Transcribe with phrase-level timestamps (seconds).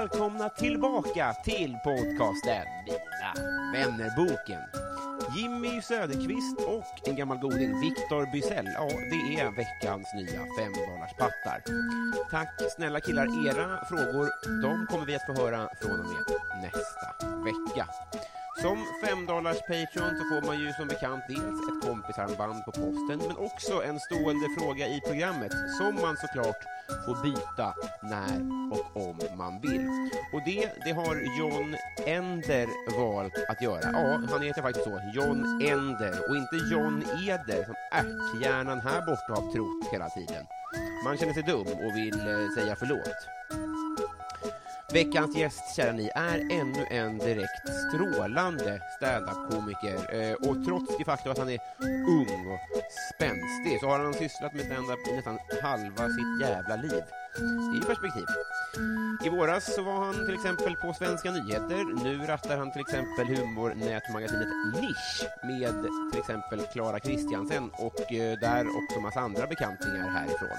[0.00, 3.32] Välkomna tillbaka till podcasten Mina
[3.72, 4.60] vännerboken.
[5.36, 11.62] Jimmy Söderqvist och en gammal goding, Viktor Bysell, ja, det är veckans nya femdollarspattar.
[12.30, 14.28] Tack snälla killar, era frågor,
[14.62, 16.24] de kommer vi att få höra från och med
[16.62, 17.88] nästa vecka.
[18.62, 23.36] Som femdollars Patreon så får man ju som bekant dels ett kompisarmband på posten men
[23.36, 26.62] också en stående fråga i programmet som man såklart
[27.06, 28.36] får byta när
[28.74, 29.88] och om man vill.
[30.32, 32.68] Och det, det har John Ender
[32.98, 33.90] valt att göra.
[33.92, 39.42] Ja, han heter faktiskt så, John Ender och inte John Eder som ärthjärnan här borta
[39.42, 40.46] har trott hela tiden.
[41.04, 43.35] Man känner sig dum och vill eh, säga förlåt.
[44.92, 50.14] Veckans gäst, kära ni, är ännu en direkt strålande standup-komiker.
[50.14, 51.58] Eh, och trots det faktum att han är
[52.08, 52.60] ung och
[53.14, 57.02] spänstig så har han sysslat med standup i nästan halva sitt jävla liv.
[57.38, 58.24] Det är ju perspektiv.
[59.24, 62.04] I våras så var han till exempel på Svenska nyheter.
[62.04, 65.74] Nu rattar han till exempel humornätmagasinet Nisch med
[66.12, 70.58] till exempel Klara Kristiansen och eh, där också massa andra bekantingar härifrån.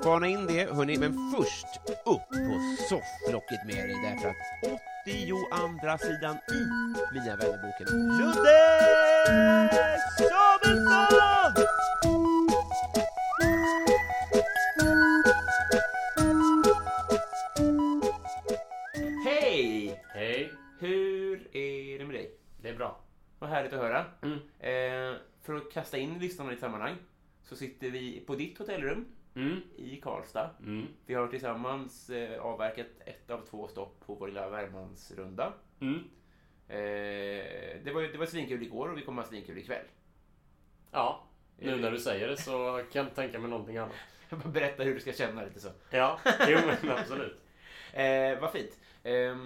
[0.00, 1.66] Spana in det, hörni, men först
[2.04, 4.36] upp på sofflocket med dig därför att
[5.04, 6.60] 82 sidan i
[7.14, 7.86] Mina vännerboken
[8.18, 8.58] Ludde
[10.18, 11.66] Samuelsson!
[19.24, 20.00] Hej!
[20.14, 22.30] Hej, Hur är det med dig?
[22.62, 23.00] det är bra.
[23.38, 24.04] Vad härligt att höra.
[24.22, 24.38] Mm.
[24.58, 26.96] Eh, för att kasta in lyssnarna i ett sammanhang
[27.42, 29.60] så sitter vi på ditt hotellrum Mm.
[29.76, 30.50] i Karlstad.
[30.60, 30.86] Mm.
[31.06, 35.52] Vi har tillsammans eh, avverkat ett av två stopp på vår lilla Värmlandsrunda.
[35.80, 35.98] Mm.
[36.68, 39.86] Eh, det, var, det var svinkul igår och vi kommer ha svinkul ikväll.
[40.90, 41.26] Ja,
[41.58, 43.94] nu när du säger det så kan jag inte tänka mig någonting annat.
[44.28, 45.68] Jag bara berätta hur du ska känna lite så.
[45.90, 46.18] Ja,
[46.48, 47.40] jo men absolut.
[47.92, 48.80] Eh, vad fint.
[49.02, 49.36] Eh,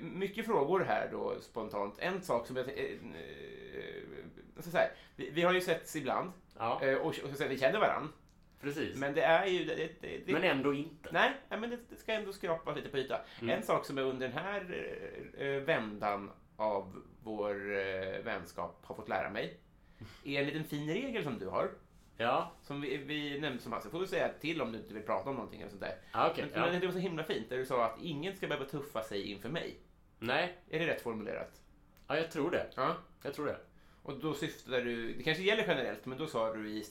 [0.00, 1.98] mycket frågor här då spontant.
[1.98, 2.68] En sak som jag...
[2.68, 4.02] Eh, eh,
[4.60, 7.58] så här, vi, vi har ju setts ibland Ja, eh, och, och så säger vi
[7.58, 8.08] känner varandra.
[8.62, 8.96] Precis.
[8.96, 9.64] Men det är ju...
[9.64, 11.08] Det, det, det, Men ändå inte.
[11.12, 13.20] Nej, men det, ska ändå skrapas lite på ytan.
[13.40, 13.56] Mm.
[13.56, 14.86] En sak som är under den här
[15.38, 19.60] eh, eh, vändan av vår eh, vänskap har fått lära mig
[20.24, 21.70] är en liten fin regel som du har.
[22.16, 25.02] Ja, Som vi, vi nämnde som alltså, får du säga till om du inte vill
[25.02, 25.96] prata om någonting eller sånt där.
[26.12, 26.44] ja okej.
[26.44, 26.80] Men, men ja.
[26.80, 29.48] det var så himla fint där du sa att ingen ska behöva tuffa sig inför
[29.48, 29.80] mig.
[30.18, 31.60] Nej, Är det rätt formulerat?
[32.06, 32.66] ja, jag tror det.
[32.76, 32.96] Ja.
[33.22, 33.56] Jag tror det.
[34.02, 36.84] Och då syftade du, det kanske gäller generellt, men då sa du i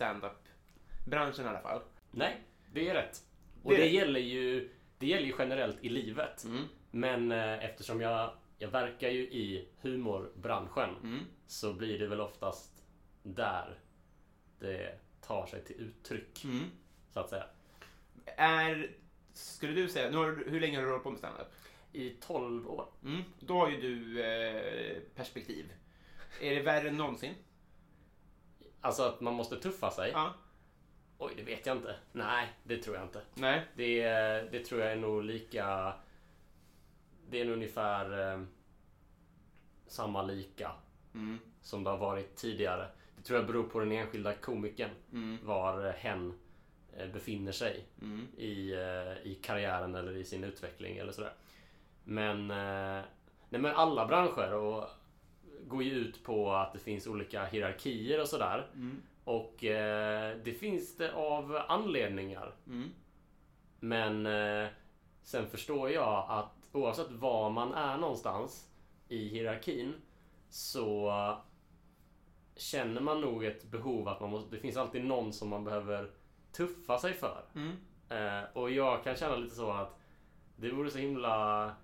[1.06, 1.82] stand-up-branschen i alla fall.
[2.12, 2.42] Nej,
[2.74, 3.24] det är rätt.
[3.64, 6.44] Och Det det, gäller ju det gäller ju generellt i livet.
[6.44, 6.64] Mm.
[6.92, 11.20] Men eh, eftersom jag, jag verkar ju i humorbranschen Mm.
[11.48, 12.84] så blir det väl oftast
[13.24, 13.80] där
[14.60, 16.64] det tar sig till uttryck, Mm.
[17.14, 17.46] så att säga.
[18.38, 18.92] Är,
[19.34, 21.48] skulle du säga, nu har hur länge har du hållit på med stand-up?
[21.94, 22.88] I 12 år.
[23.04, 23.22] Mm.
[23.40, 25.72] Då har ju du eh, perspektiv.
[26.42, 27.34] Är det värre än någonsin?
[28.82, 30.12] Alltså att man måste tuffa sig.
[30.14, 30.34] Ja.
[31.24, 31.96] Oj, det vet jag inte.
[32.12, 33.22] Nej, det tror jag inte.
[33.34, 33.62] Nej.
[33.76, 34.04] Det,
[34.52, 35.94] det tror jag är nog lika...
[37.30, 38.42] Det är nog ungefär eh,
[39.88, 40.72] samma lika
[41.14, 41.40] Mm.
[41.62, 42.88] som det har varit tidigare.
[43.18, 44.90] Det tror jag beror på den enskilda komikern.
[45.14, 45.38] Mm.
[45.44, 46.40] Var eh, hen
[46.98, 48.28] eh, befinner sig Mm.
[48.38, 51.34] i, eh, i karriären eller i sin utveckling eller sådär.
[52.04, 53.04] Men, nej,
[53.62, 54.90] men alla branscher och
[55.68, 58.68] går ju ut på att det finns olika hierarkier och sådär.
[58.74, 59.02] Mm.
[59.24, 62.56] Och eh, det finns det av anledningar.
[62.68, 62.90] Mm.
[63.80, 64.70] Men eh,
[65.24, 68.70] sen förstår jag att oavsett var man är någonstans
[69.08, 69.94] i hierarkin
[70.50, 71.12] så
[72.56, 76.12] känner man nog ett behov att man måste, det finns alltid någon som man behöver
[76.52, 77.46] tuffa sig för.
[77.56, 77.72] Mm.
[78.10, 80.00] Eh, och jag kan känna lite så att
[80.56, 81.76] det vore så himla...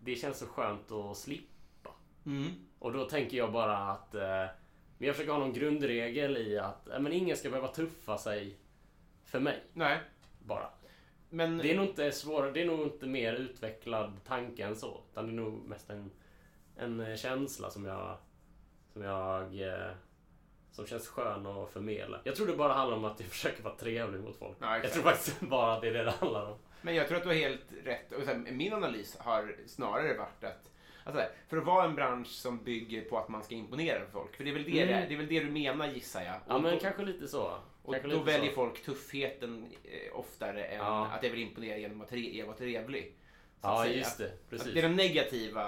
[0.00, 1.90] Det känns så skönt att slippa.
[2.26, 2.48] Mm.
[2.78, 4.46] Och då tänker jag bara att eh,
[4.98, 8.56] Men jag försöker ha någon grundregel i att men ingen ska behöva tuffa sig
[9.24, 9.62] för mig.
[9.72, 9.98] Nej.
[10.38, 10.70] Bara.
[11.30, 11.58] Men...
[11.58, 15.00] Det är nog inte svårare, det är nog inte mer utvecklad tanke än så.
[15.12, 16.10] Utan det är nog mest en,
[16.76, 18.16] en eh, känsla som jag...
[18.92, 19.60] Som jag...
[19.60, 19.90] Eh,
[20.72, 22.20] som känns skön att förmedla.
[22.24, 24.56] Jag tror det bara handlar om att jag försöker vara trevlig mot folk.
[24.60, 26.58] Ja, jag tror faktiskt bara att det är det det handlar om.
[26.82, 28.12] Men jag tror att du har helt rätt.
[28.12, 30.70] Och min analys har snarare varit att
[31.08, 34.36] Alltså, för att vara en bransch som bygger på att man ska imponera för folk.
[34.36, 35.08] För det är väl det, Mm.
[35.08, 36.34] det, är väl det du menar gissar jag.
[36.48, 37.58] Ja Och men då, kanske lite så.
[37.82, 38.54] och kanske då väljer så.
[38.54, 41.06] folk tuffheten eh, oftare än Ja.
[41.06, 43.14] att jag vill imponera genom att tre, vara trevlig.
[43.62, 43.96] Ja säga.
[43.96, 44.74] just det, precis.
[44.74, 45.64] det är det negativa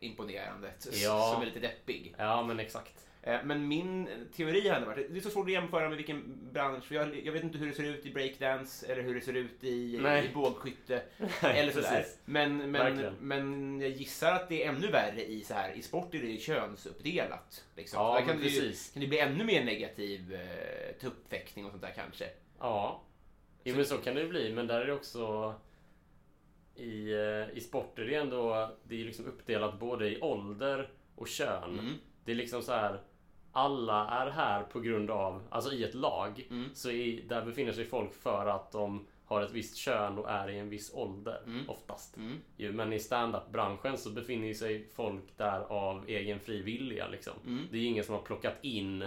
[0.00, 1.30] imponerandet Ja.
[1.32, 2.14] som är lite deppig.
[2.18, 3.06] Ja men exakt.
[3.22, 6.84] Eh, Men min teori hade varit, det är så svårt att jämföra med vilken bransch,
[6.84, 9.32] för jag, jag vet inte hur det ser ut i breakdance eller hur det ser
[9.36, 10.26] ut i, Nej.
[10.26, 11.02] i bågskytte
[11.42, 11.88] eller sådär.
[11.90, 12.18] precis.
[12.24, 16.14] Men, men, men jag gissar att det är ännu värre i så här, i sport
[16.14, 17.64] är det könsuppdelat.
[17.76, 18.00] Liksom.
[18.02, 18.90] Ja, Där kan men det precis.
[18.92, 22.24] kan det bli ännu mer negativ eh, tuppfäktning och sånt där kanske.
[22.60, 23.02] Ja.
[23.64, 25.54] Jo men så kan det ju bli, men där är det också
[26.76, 31.28] i, eh, i sport är det ändå det är liksom uppdelat både i ålder och
[31.28, 31.78] kön.
[31.78, 31.94] Mm.
[32.28, 33.00] Det är liksom så här
[33.52, 36.68] alla är här på grund av, alltså i ett lag, Mm.
[36.74, 40.50] så i, där befinner sig folk för att de har ett visst kön och är
[40.50, 41.68] i en viss ålder Mm.
[41.70, 42.16] oftast.
[42.16, 42.36] Mm.
[42.56, 47.08] Ju, men i stand-up-branschen så befinner sig folk där av egen fri vilja.
[47.08, 47.32] Liksom.
[47.46, 47.64] Mm.
[47.70, 49.04] Det är ingen som har plockat in,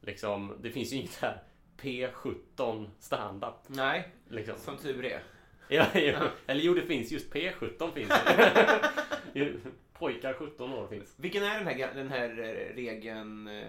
[0.00, 1.42] liksom, det finns ju inget här
[1.80, 3.54] P17 stand-up.
[3.66, 4.54] Nej, Liksom.
[4.58, 5.22] som tur är.
[5.68, 6.28] Ja, ja.
[6.46, 8.80] Eller jo, det finns just P17 finns det.
[10.00, 11.14] Pojkar 17 år finns.
[11.16, 13.48] Vilken är den här, den här eh, regeln?
[13.48, 13.64] eh,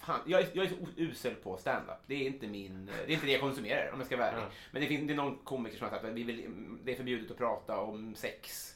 [0.00, 1.96] Fan, jag, är, jag är så usel på stand-up.
[2.06, 4.28] Det är inte min, eh, det är inte det jag konsumerar om jag ska vara
[4.28, 4.42] ärlig.
[4.42, 4.50] Ja.
[4.70, 6.50] Men det, finns, det är någon komiker som har sagt att vi vill,
[6.84, 8.71] det är förbjudet att prata om sex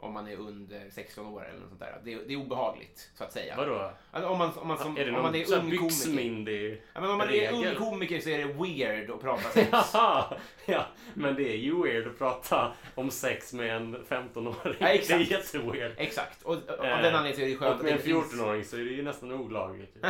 [0.00, 2.00] om man är under 16 år eller något sånt där.
[2.04, 3.56] Det är, det är obehagligt, så att säga.
[3.56, 3.90] Vadå?
[4.10, 6.80] Alltså, om man, om man, som, är det om man är ung komiker.
[6.92, 7.54] Ja, men om man är regel?
[7.54, 9.68] ung komiker så är det weird att prata sex.
[9.72, 10.36] Jaha!
[10.66, 14.76] Ja, men det är ju weird att prata om sex med en 15-åring.
[14.78, 15.30] Ja, exakt.
[15.30, 15.92] Det är jätteweird.
[15.96, 18.04] Exakt, och, och av Eh, den anledningen så är det skönt Och med en att
[18.04, 18.32] det finns...
[18.32, 19.96] 14-åring så är det ju nästan olagligt.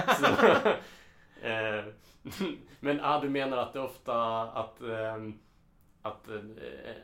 [1.43, 1.85] Eh,
[2.81, 5.39] men ja, du menar att det ofta att, ehm,
[6.03, 6.35] att, eh,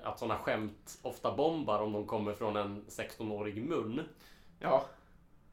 [0.02, 4.08] att sådana skämt ofta bombar om de kommer från en 16-årig mun?
[4.58, 4.86] Ja,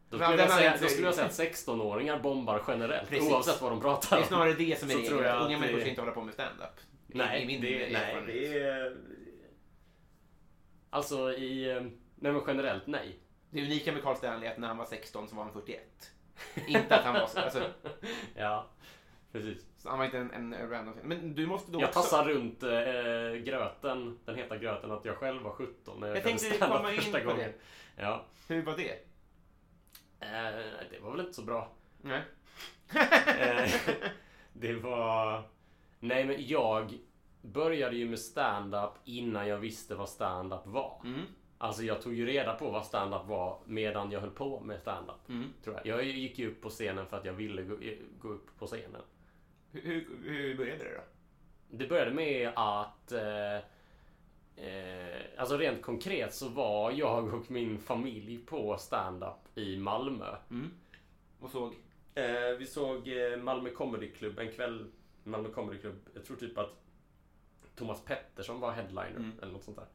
[0.10, 3.31] Då skulle, jag säga, då skulle jag säga att 16-åringar bombar generellt Precis.
[3.31, 4.28] oavsett vad de pratar det är om.
[4.28, 5.10] snarare det som är regeln.
[5.10, 6.80] tror jag Unga att människor ska inte hålla på med stand-up.
[7.07, 8.98] Nej, i min det, nej, det är...
[10.89, 11.72] Alltså i...
[11.72, 11.81] eh,
[12.16, 13.19] Nej men generellt nej.
[13.50, 15.81] Det unika med Carl Stanley är att när han var 16 så var han 41.
[16.68, 17.63] inte att han var så, alltså,
[18.36, 18.66] Ja,
[19.34, 19.66] precis.
[19.78, 20.94] så han var inte en, en random.
[21.04, 22.02] Men du måste då Jag också...
[22.02, 26.24] tassar runt eh, gröten, den heta gröten, att jag själv var 17 när jag, Jag
[26.24, 27.52] tänkte komma in första på gången.
[27.96, 28.04] det.
[28.04, 28.26] Ja.
[28.48, 28.92] Hur var det?
[30.20, 31.72] Eh, det var väl inte så bra.
[32.02, 32.22] Nej.
[33.40, 33.72] Eh,
[34.54, 35.44] det var...
[36.00, 36.98] Nej men jag
[37.42, 41.02] började ju med stand-up innan jag visste vad stand-up var.
[41.06, 41.22] Mm.
[41.58, 45.30] Alltså jag tog ju reda på vad stand-up var medan jag höll på med stand-up.
[45.30, 45.54] Mm.
[45.64, 45.86] Tror jag.
[45.86, 47.78] jag gick ju upp på scenen för att jag ville gå,
[48.20, 49.02] gå upp på scenen.
[49.74, 51.02] Hur, hur, började det då?
[51.70, 53.12] Det började med att...
[53.12, 53.56] Eh,
[54.66, 60.36] eh, alltså rent konkret så var jag och min familj på stand-up i Malmö.
[60.50, 60.72] Mm.
[61.40, 61.74] Och såg?
[62.16, 64.92] Eh, vi såg eh, Malmö Comedy Club en kväll.
[65.24, 65.96] Malmö Comedy Club.
[66.13, 66.84] Jag tror typ att
[67.75, 69.39] Thomas Pettersson var headliner Mm.
[69.42, 69.88] eller något sånt där.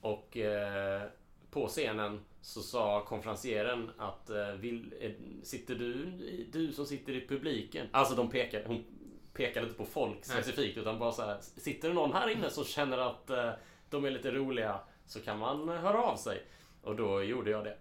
[0.00, 1.02] Och eh,
[1.50, 5.10] på scenen så sa konferencieren att eh, vill, eh,
[5.42, 6.04] sitter du,
[6.52, 7.86] du som sitter i publiken.
[7.92, 8.84] Alltså de pekade, hon
[9.32, 10.22] pekade inte på folk Nej.
[10.22, 11.38] specifikt utan bara så här.
[11.40, 13.50] Sitter det någon här inne som känner att eh,
[13.90, 16.42] de är lite roliga så kan man höra av sig.
[16.82, 17.76] Och då gjorde jag det.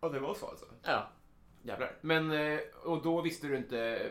[0.00, 0.66] Ja, det var så alltså?
[0.82, 1.08] Ja.
[1.62, 1.96] Jävlar.
[2.00, 4.10] Men, och då visste du inte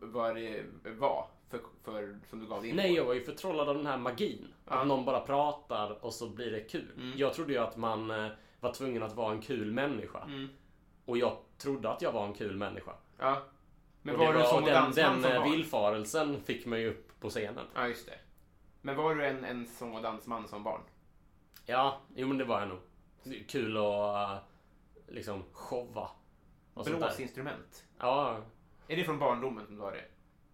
[0.00, 2.96] vad det var för, för, som du gav dig in Nej, på?
[2.96, 4.48] jag var ju förtrollad av den här magin.
[4.64, 6.92] Att någon bara pratar och så blir det kul.
[6.96, 7.18] Mm.
[7.18, 8.30] Jag trodde ju att man
[8.60, 10.22] var tvungen att vara en kul människa.
[10.22, 10.48] Mm.
[11.04, 12.92] Och jag trodde att jag var en kul människa.
[13.18, 13.42] Ja.
[14.02, 15.50] Men och var det du och den, dansman den som eh, barn?
[15.50, 17.64] villfarelsen fick mig upp på scenen.
[17.74, 18.18] Ja, just det.
[18.82, 20.80] Men var du en, en sång och dansman som barn?
[21.66, 22.78] Ja, jo men det var jag nog.
[23.48, 24.38] Kul att eh,
[25.08, 26.10] liksom showa.
[26.74, 27.84] Blåsinstrument?
[27.98, 28.40] Ja.
[28.88, 30.04] Är det från barndomen som du har det?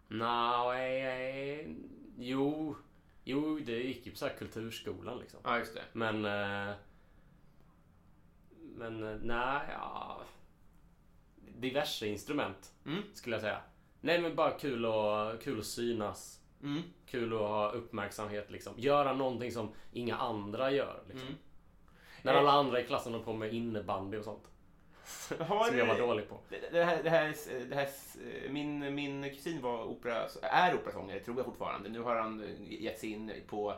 [0.08, 1.76] Nej,
[2.18, 2.76] jo.
[3.24, 5.40] Jo, det gick ju på så kulturskolan liksom.
[5.44, 5.82] Ja, just det.
[5.92, 6.24] Men...
[6.24, 6.74] eh,
[8.74, 10.20] Men eh, nej, ja...
[11.56, 13.02] Diverse instrument Mm.
[13.14, 13.60] skulle jag säga.
[14.00, 16.40] Nej men bara kul att, kul att synas.
[16.62, 16.82] Mm.
[17.06, 18.72] Kul att ha uppmärksamhet liksom.
[18.76, 21.02] Göra någonting som inga andra gör.
[21.08, 21.28] Liksom.
[21.28, 21.38] Mm.
[22.22, 22.38] När Eh.
[22.38, 24.44] alla andra i klassen håller på med innebandy och sånt.
[25.40, 26.38] Har- som jag var dålig på.
[26.72, 27.34] Det, här, det här,
[27.68, 27.88] det här,
[28.48, 31.88] min, min kusin var opera, är operasångare, tror jag fortfarande.
[31.88, 33.74] Nu har han gett sig in på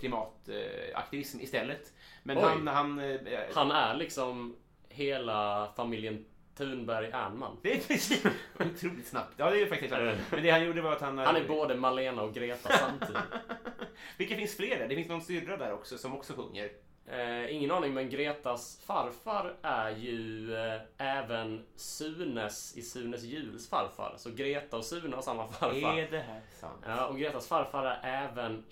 [0.00, 1.92] klimataktivism istället.
[2.22, 2.44] Men Oj.
[2.44, 2.66] han...
[2.66, 3.20] Han, eh,
[3.54, 4.56] Han är liksom
[4.88, 6.24] hela familjen
[6.56, 7.56] Thunberg Ernman.
[7.62, 8.26] Det är precis
[8.58, 9.34] otroligt snabbt.
[9.36, 10.18] Ja, det är ju faktiskt sant.
[10.30, 11.18] Men det han gjorde var att han...
[11.18, 13.22] Han är både Malena och Greta samtidigt.
[14.16, 14.88] Vilka finns fler?
[14.88, 16.70] Det finns någon syrra där också som också sjunger.
[17.12, 24.14] Eh, ingen aning, men Gretas farfar är ju eh, även Sunes i Sunes juls farfar.
[24.18, 25.98] Så Greta och Sune har samma farfar.
[25.98, 26.82] Är det här sant?
[26.86, 28.64] Ja, och Gretas farfar är även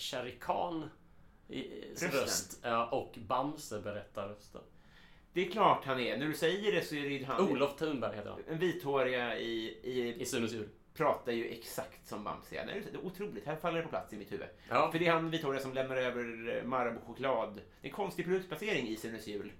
[1.48, 2.10] Rösten.
[2.10, 2.60] röst.
[2.62, 4.62] Ja, och Bamse berättar rösten.
[5.32, 6.16] Det är klart han är.
[6.16, 7.50] När du säger det så är det ju han.
[7.50, 8.40] Olof Thunberg heter han.
[8.48, 10.68] En vithåriga i, i I Sunes jul.
[10.98, 12.64] Pratar ju exakt som Bamse.
[12.66, 13.46] Det är otroligt.
[13.46, 14.48] Här faller det på plats i mitt huvud.
[14.68, 14.92] Ja.
[14.92, 16.22] För det är han vithåriga som lämnar över
[16.64, 17.54] Marabou-choklad.
[17.54, 19.52] Det är en konstig produktplacering i Sunes jul.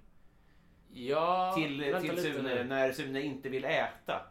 [0.93, 4.21] Ja, till till Sune när Sune inte vill äta.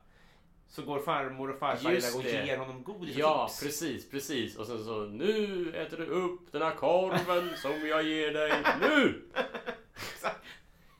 [0.71, 3.61] Så går farmor och farfar iväg och ger honom godis och Ja, chips.
[3.63, 4.57] precis, precis.
[4.57, 9.23] Och sen så, nu äter du upp den här korven som jag ger dig nu!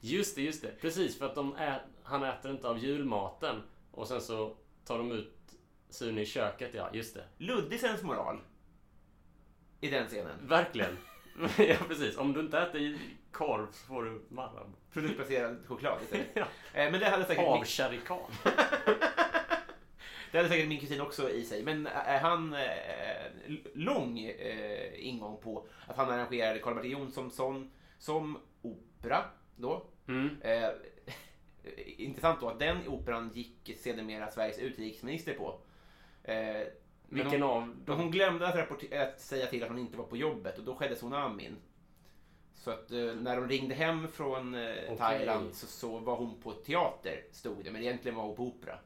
[0.01, 0.81] Just det, just det.
[0.81, 3.63] Precis, för att de ä- han äter inte av julmaten.
[3.91, 5.38] Och sen så tar de ut
[5.91, 7.25] Sune i köket, ja, just det.
[7.39, 8.41] Luddig sensmoral.
[9.81, 10.49] I den scenen.
[10.49, 10.97] Verkligen.
[11.59, 12.17] ja, precis.
[12.17, 12.99] Om du inte äter
[13.33, 14.73] korv så får du Marabou.
[14.93, 16.27] Produktplacerad choklad istället.
[16.35, 16.43] Ja.
[16.73, 18.31] Eh, Men det hade säkert Av min, Shere Khan.
[20.33, 21.63] det hade säkert min kusin också i sig.
[21.63, 28.39] Men är han eh, lång eh, ingång på att han arrangerade Karl-Bertil Jonsson som, som
[28.63, 29.25] opera
[29.57, 29.87] då.
[30.09, 30.37] Mm.
[30.41, 30.69] Eh,
[31.87, 35.61] intressant då att den operan gick sedermera Sveriges utrikesminister på.
[36.29, 36.67] Eh,
[37.09, 40.59] Vilken hon, av hon glömde att, att säga till att hon inte var på jobbet
[40.59, 41.57] och då skedde tsunamin.
[42.55, 44.97] Så att eh, när de ringde hem från eh, Okej.
[44.99, 48.79] Thailand så, så var hon på teater, stod det, men egentligen var hon på opera.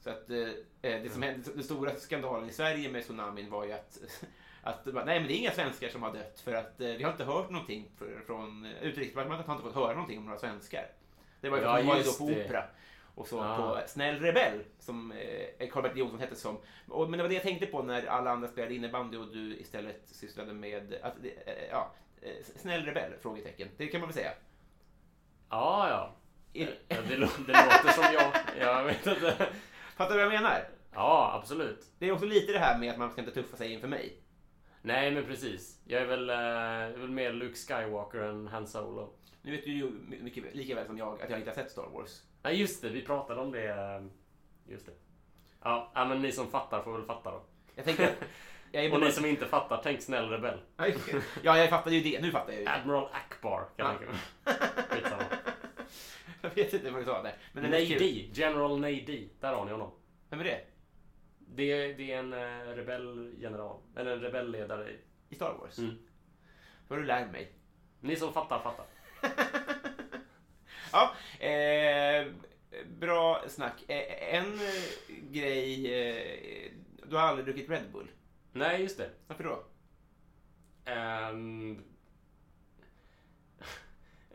[0.00, 0.48] Så att eh,
[0.80, 3.98] det som hände, den stora skandalen i Sverige med tsunamin var ju att,
[4.62, 7.10] att nej men det är inga svenskar som har dött för att eh, vi har
[7.10, 10.86] inte hört någonting för, från eh, utrikesdepartementet har inte fått höra någonting om några svenskar.
[11.40, 12.44] Det var ju Ja, hon var ju då på det.
[12.44, 12.64] opera.
[13.18, 13.56] Och så Ja.
[13.56, 16.58] på Snäll Rebell, som eh, Karl-Bertil Jonsson hette som.
[16.88, 19.56] Och, men det var det jag tänkte på när alla andra spelade innebandy och du
[19.56, 23.12] istället sysslade med, att, eh, ja, eh, Snäll Rebell?
[23.22, 23.68] Frågetecken.
[23.76, 24.32] Det kan man väl säga.
[25.50, 26.14] Ja, ja.
[26.52, 26.68] Det,
[27.08, 28.32] det låter som jag.
[28.60, 29.48] Jag vet inte.
[29.96, 30.68] Fattar du vad jag menar?
[30.94, 31.84] Ja, absolut.
[31.98, 34.16] Det är också lite det här med att man ska inte tuffa sig inför mig.
[34.82, 35.80] Nej, men precis.
[35.84, 39.14] Jag är väl, eh, jag är väl mer Luke Skywalker än Han Solo.
[39.42, 39.90] Nu vet du ju
[40.22, 42.22] mycket, lika väl som jag att jag inte har sett Star Wars.
[42.48, 42.88] Nej, just det.
[42.88, 43.68] Vi pratade om det.
[43.68, 44.02] eh,
[44.72, 44.92] Just det.
[45.62, 47.42] Ja, ja, men ni som fattar får väl fatta då.
[47.74, 48.10] Jag tänker.
[48.72, 50.58] Jag är Och ni som inte fattar, tänk snäll rebell.
[50.76, 50.86] Ja,
[51.58, 52.20] jag fattade ju det.
[52.22, 52.68] Nu fattar jag ju.
[52.68, 55.28] Admiral Akbar, kan jag tänka mig.
[56.40, 57.34] Jag vet inte vad du sa där.
[57.52, 57.64] Men.
[57.70, 59.28] Nady, General Nady.
[59.40, 59.90] Där har ni honom.
[60.30, 60.60] Vem är det?
[61.38, 63.80] Det är, det är en eh, rebellgeneral.
[63.96, 64.92] Eller en rebellledare.
[65.28, 65.78] I Star Wars?
[65.78, 65.98] Mm.
[66.88, 67.52] Vad du lär mig.
[68.00, 68.86] Ni som fattar, fattar.
[70.92, 71.14] Ja,
[71.46, 72.26] eh,
[72.98, 73.84] bra snack.
[73.88, 75.94] Eh, en eh, grej...
[75.94, 76.72] Eh,
[77.04, 78.10] du har aldrig druckit Red Bull.
[78.52, 79.10] Nej, just det.
[79.26, 79.64] Varför då?
[80.84, 81.82] Ehm,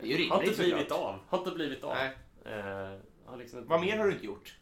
[0.00, 1.00] Det är ju har inte rimligt blivit såklart.
[1.14, 1.20] av.
[1.28, 1.94] Har inte blivit av.
[1.94, 2.16] Nej.
[2.44, 4.58] Eh, har liksom inte Vad mer har du inte gjort?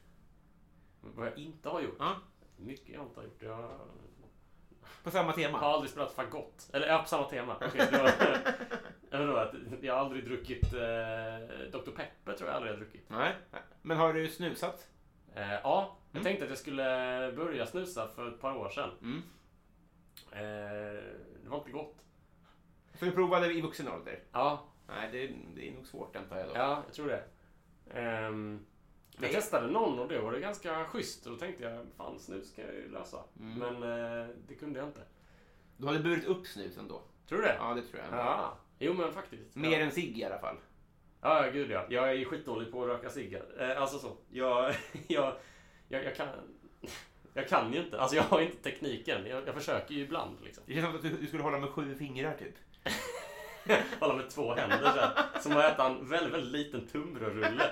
[1.01, 1.97] Vad jag inte har gjort?
[1.99, 2.17] Ja,
[2.57, 3.43] Mycket jag inte har gjort.
[3.43, 3.81] Jag
[5.05, 5.59] på samma har tema.
[5.61, 6.71] aldrig spelat fagott.
[6.73, 7.57] Eller ja, på samma tema.
[9.11, 11.91] Det var, jag, att jag har aldrig druckit eh, Dr.
[11.97, 13.05] Pepper tror jag aldrig jag har druckit.
[13.09, 13.33] Nej.
[13.83, 14.87] Men har du snusat?
[15.35, 16.25] Eh, ja, jag Mm.
[16.25, 16.83] tänkte att jag skulle
[17.37, 18.91] börja snusa för ett par år sedan.
[19.03, 19.23] Mm.
[20.33, 21.03] Eh,
[21.43, 21.97] det var inte gott.
[22.95, 24.19] Så du provade i vuxen ålder?
[24.33, 26.53] Ja, Nej, det, det är nog svårt antar jag då.
[26.55, 27.25] ja jag tror det.
[28.01, 28.67] Ehm,
[29.21, 31.27] jag testade någon och det var det ganska schysst.
[31.27, 33.19] Och då tänkte jag, fan snus kan jag ju lösa.
[33.41, 33.59] Mm.
[33.59, 35.01] Men eh, det kunde jag inte.
[35.77, 37.03] Du hade burit upp snusen då?
[37.29, 37.57] Tror du det?
[37.59, 38.19] Ja, det tror jag.
[38.19, 38.59] Ja.
[38.79, 39.57] Jo men faktiskt.
[39.57, 39.79] Mer ja.
[39.79, 40.57] än cigg i alla fall.
[41.21, 41.87] Ja, gud ja.
[41.89, 43.45] Jag är ju skitdålig på att röka ciggar.
[43.59, 44.17] Eh, alltså så.
[44.31, 44.75] Jag,
[45.09, 45.35] jag,
[45.89, 46.29] jag, jag kan...
[47.35, 48.01] Jag kan ju inte.
[48.01, 49.27] Alltså jag har inte tekniken.
[49.27, 50.65] Jag, jag försöker ju ibland liksom.
[50.67, 52.55] Det känns som att du, du skulle hålla med sju fingrar typ.
[54.01, 55.41] Hålla med två händer så här.
[55.41, 57.71] Som att äta en väldigt, väldigt liten tunnbrödsrulle.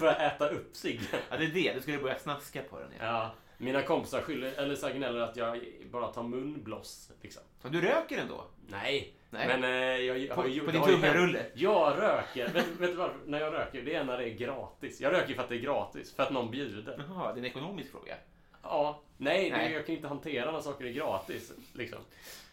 [0.00, 1.04] Börja äta upp ciggen.
[1.30, 1.72] Ja, det är det.
[1.74, 2.88] Du skulle börja snaska på den.
[2.98, 3.04] Ja.
[3.06, 3.34] Ja.
[3.58, 5.60] Mina kompisar skyller, eller så här gnäller att jag
[5.90, 7.10] bara tar munblås.
[7.22, 7.42] Liksom.
[7.62, 8.44] Så du röker ändå?
[8.68, 9.14] Nej.
[9.30, 9.46] Nej.
[9.48, 9.70] Men eh,
[10.06, 11.36] jag, jag På- har ju på det din har ju hänt.
[11.54, 12.48] Jag röker.
[12.48, 13.16] vet, vet du varför?
[13.26, 15.00] När jag röker, det är när det är gratis.
[15.00, 16.14] Jag röker för att det är gratis.
[16.14, 17.04] För att någon bjuder.
[17.08, 18.14] Jaha, det är en ekonomisk fråga.
[18.62, 19.68] Ja, nej, Nej.
[19.68, 21.52] Det, jag kan inte hantera när saker är gratis.
[21.72, 21.98] Liksom.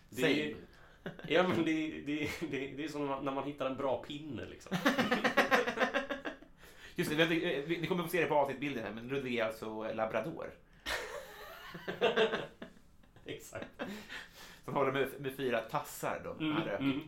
[0.10, 0.56] Det, är-
[1.28, 1.72] ja, men det,
[2.06, 4.46] det, det, det är som när man hittar en bra pinne.
[4.50, 4.78] Liksom.
[6.96, 9.46] Just det, vi, vi, ni kommer få se det på avsnittbilden här, men Ludvig är
[9.46, 10.54] alltså labrador.
[13.26, 13.66] Exakt.
[14.66, 16.32] Som håller med, med fyra tassar då.
[16.46, 17.02] Mm, mm.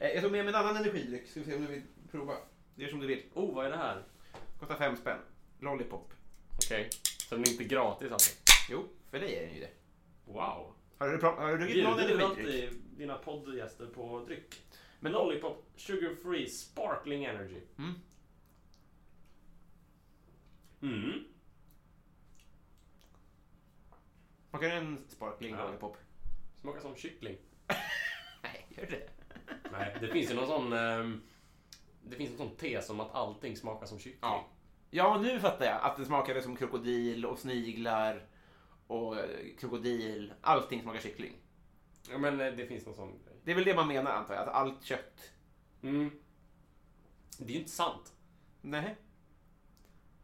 [0.00, 1.26] Eh, Jag tog med mig en annan energidryck.
[1.28, 2.34] Ska vi se om du vill prova.
[2.74, 3.22] Gör som du vill.
[3.34, 4.02] Oh, vad är det här?
[4.60, 5.18] Kostar fem spänn.
[5.60, 6.12] Lollipop.
[6.66, 6.88] Okej.
[7.28, 8.36] Så den är inte gratis alltså?
[8.70, 9.70] Jo, för dig är den ju det.
[10.24, 10.74] Wow.
[10.98, 12.64] Har du, har du druckit någon Bjuder du energidryck?
[12.64, 14.62] alltid dina poddgäster på dryck?
[15.00, 17.60] Men Lollipop Sugar Free Sparkling Energy.
[17.78, 17.94] Mm.
[20.82, 21.24] Mm.
[24.50, 25.64] Smakar en sparkling Ja.
[25.64, 25.96] lollipop?
[26.60, 27.36] Smakar som kyckling.
[28.42, 29.08] Nej, gör det?
[29.72, 30.72] Nej, det finns ju någon sån...
[30.72, 31.20] ehm,
[32.02, 34.18] det finns en sån tes om att allting smakar som kyckling.
[34.22, 34.48] Ja.
[34.90, 35.82] Ja, nu fattar jag.
[35.82, 38.26] Att det smakade som krokodil och sniglar
[38.86, 40.32] och eh, krokodil.
[40.40, 41.32] Allting smakar kyckling.
[42.10, 43.36] Ja, men eh, det finns någon sån grej.
[43.44, 44.42] Det är väl det man menar antar jag?
[44.42, 45.32] Att allt kött...
[45.82, 46.10] Mm.
[47.38, 48.12] Det är ju inte sant.
[48.60, 48.96] Nej.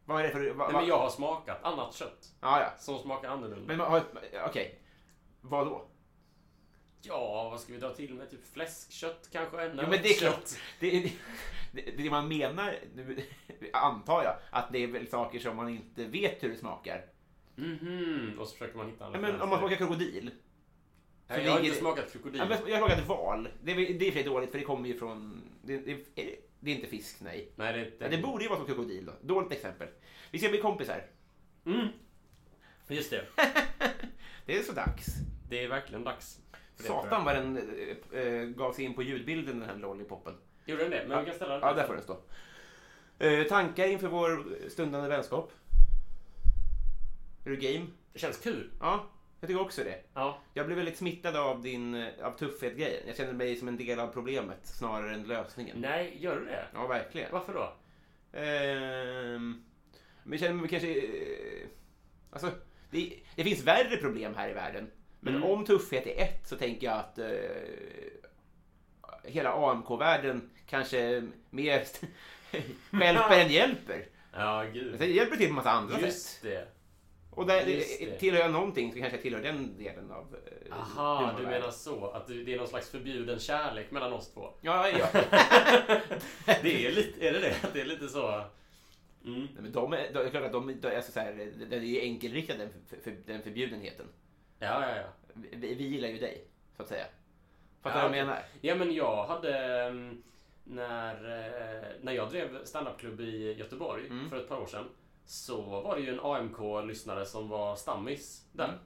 [0.04, 0.50] Vad är det för...
[0.50, 2.72] Va, Nej, men jag har smakat annat kött Ja, ja.
[2.78, 3.76] som smakar annorlunda.
[3.76, 4.02] Men
[4.46, 4.80] okej.
[5.40, 5.84] Vad då?
[7.02, 8.30] Ja, vad ska vi dra till med?
[8.30, 9.64] Typ fläskkött kanske?
[9.66, 10.44] Jo, men det är klart.
[10.80, 11.12] Det,
[11.72, 13.22] det, det man menar, nu
[13.72, 17.04] antar jag, att det är väl saker som man inte vet hur det smakar.
[17.56, 20.30] Mhm, och så försöker man hitta en Ja, men om man smakar krokodil.
[21.26, 22.42] Nej, jag har ligger inte det- smakat krokodil.
[22.50, 23.48] Ja, Jag har smakat val.
[23.62, 25.42] Det är, det är för dåligt för det kommer ju från...
[25.62, 25.92] Det, det,
[26.22, 27.52] är- det är inte fisk, nej.
[27.56, 29.12] Nej, det, Ja, det borde ju vara som krokodil då.
[29.20, 29.88] Dåligt exempel.
[30.30, 31.06] Vi ska bli kompisar.
[31.66, 31.88] Mm.
[32.88, 33.24] Just det.
[34.46, 35.06] Det är så dags.
[35.48, 36.40] Det är verkligen dags.
[36.76, 37.56] Satan vad den
[38.12, 40.34] äh, gav sig in på ljudbilden den här lollipoppen.
[40.64, 41.04] Gjorde den det?
[41.08, 41.68] Men vi kan ställa den.
[41.68, 42.18] Ja, där får den stå.
[43.18, 45.52] Eh, tankar inför vår stundande vänskap?
[47.44, 47.86] Är du game?
[48.12, 48.70] Det känns kul.
[48.80, 49.06] Ja,
[49.44, 50.00] jag tycker också det.
[50.14, 50.38] Ja.
[50.54, 53.02] Jag blev väldigt smittad av din eh, av tuffhet-grejen.
[53.06, 55.76] Jag känner mig som en del av problemet snarare än lösningen.
[55.80, 56.64] Nej, gör du det?
[56.74, 57.32] Ja, verkligen.
[57.32, 57.72] Varför då?
[58.38, 59.64] Ehm,
[60.22, 60.88] men jag känner mig kanske...
[60.98, 61.68] eh,
[62.30, 62.50] Alltså,
[62.90, 64.90] det, det finns värre problem här i världen.
[65.20, 65.48] Men Mm.
[65.50, 67.28] om tuffhet är ett så tänker jag att eh,
[69.24, 71.68] hela AMK-världen kanske mer
[72.92, 74.06] hjälper än hjälper.
[74.32, 74.98] Ja, gud.
[74.98, 76.04] Det hjälper till på en massa andra sätt.
[76.04, 76.68] Just det.
[77.34, 78.18] Och där, det.
[78.18, 80.36] tillhör jag någonting så kanske jag tillhör den delen av
[80.70, 82.06] eh, Aha, du menar så.
[82.10, 84.50] Att det är någon slags förbjuden kärlek mellan oss två.
[84.60, 85.06] Ja, ja.
[86.62, 87.56] Det är lite, är det det?
[87.72, 88.28] Det är lite så...
[89.24, 89.40] Mm.
[89.40, 91.80] Nej, men de är, de, är klart att de, de är så här, det är
[91.80, 92.68] ju enkelriktad den,
[93.02, 94.06] för, den förbjudenheten.
[94.58, 95.32] Ja, ja, ja.
[95.34, 96.44] Vi, vi gillar ju dig,
[96.76, 97.04] så att säga.
[97.82, 98.42] Fattar Ja, du vad jag menar?
[98.60, 99.82] Ja, men jag hade...
[99.84, 100.22] mm,
[100.64, 104.30] När, eh, när jag drev standupklubb i Göteborg Mm.
[104.30, 104.84] för ett par år sedan
[105.26, 108.64] så var det ju en AMK-lyssnare som var stammis där.
[108.64, 108.78] Mm.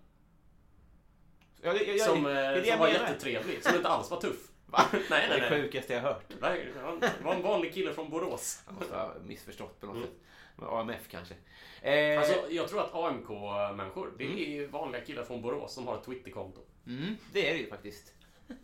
[1.63, 3.01] Ja, det, jag, Som, det eh, det som var menar.
[3.09, 4.49] jättetrevlig, som inte alls var tuff.
[4.67, 4.85] Va?
[4.93, 5.63] Nej, Det är nej, det nej.
[5.63, 6.25] sjukaste jag hört.
[6.41, 8.63] Nej, Han var en vanlig kille från Borås.
[8.67, 10.09] Jag måste ha missförstått på något Mm.
[10.09, 10.69] sätt.
[10.69, 11.35] AMF kanske.
[11.83, 14.39] Eh, Alltså, jag tror att AMK-människor, det Mm.
[14.39, 16.61] är ju vanliga killar från Borås som har ett Twitterkonto.
[16.87, 18.13] mm, det är det ju faktiskt.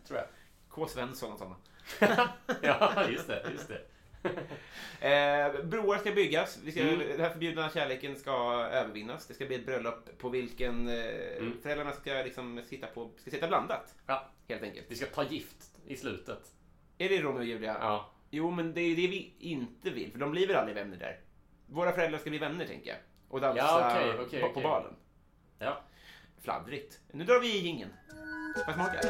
[0.06, 0.26] Tror jag.
[0.68, 0.86] K.
[0.88, 1.56] Svensson och sådana.
[2.62, 3.46] Ja, just det.
[3.52, 3.80] Just det.
[5.00, 6.58] Eh, broar ska byggas.
[6.64, 6.98] Vi ska, Mm.
[6.98, 8.32] Den här förbjudna kärleken ska
[8.72, 9.26] övervinnas.
[9.26, 11.04] Det ska bli ett bröllop på vilken eh,
[11.38, 11.60] Mm.
[11.62, 13.94] föräldrarna ska liksom sitta på, ska sitta blandat.
[14.06, 14.86] Ja, Helt enkelt.
[14.88, 15.56] vi ska ta gift
[15.86, 16.52] i slutet.
[16.98, 17.76] Är det Romeo och Julia?
[17.80, 18.10] Ja.
[18.30, 21.20] Jo, men det är det vi inte vill, för de blir väl aldrig vänner där.
[21.66, 22.98] Våra föräldrar ska bli vänner, tänker jag.
[23.28, 24.62] Och dansa Ja, okej, okej, på, okej.
[24.62, 24.94] balen.
[25.58, 25.80] Ja.
[26.42, 27.00] Fladdrigt.
[27.12, 27.90] Nu drar vi i jingeln.
[28.66, 29.00] Jag smaka?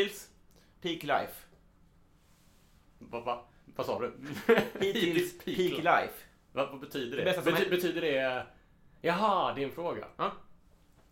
[0.00, 0.30] Hittills,
[0.80, 1.46] peak life.
[2.98, 3.44] Vad va,
[3.76, 4.12] vad sa du?
[4.80, 6.24] Hittills, peak life.
[6.52, 7.24] Vad, vad betyder det?
[7.24, 8.46] Det Bety, betyder det...
[9.00, 10.08] Jaha, en fråga.
[10.16, 10.32] Ja.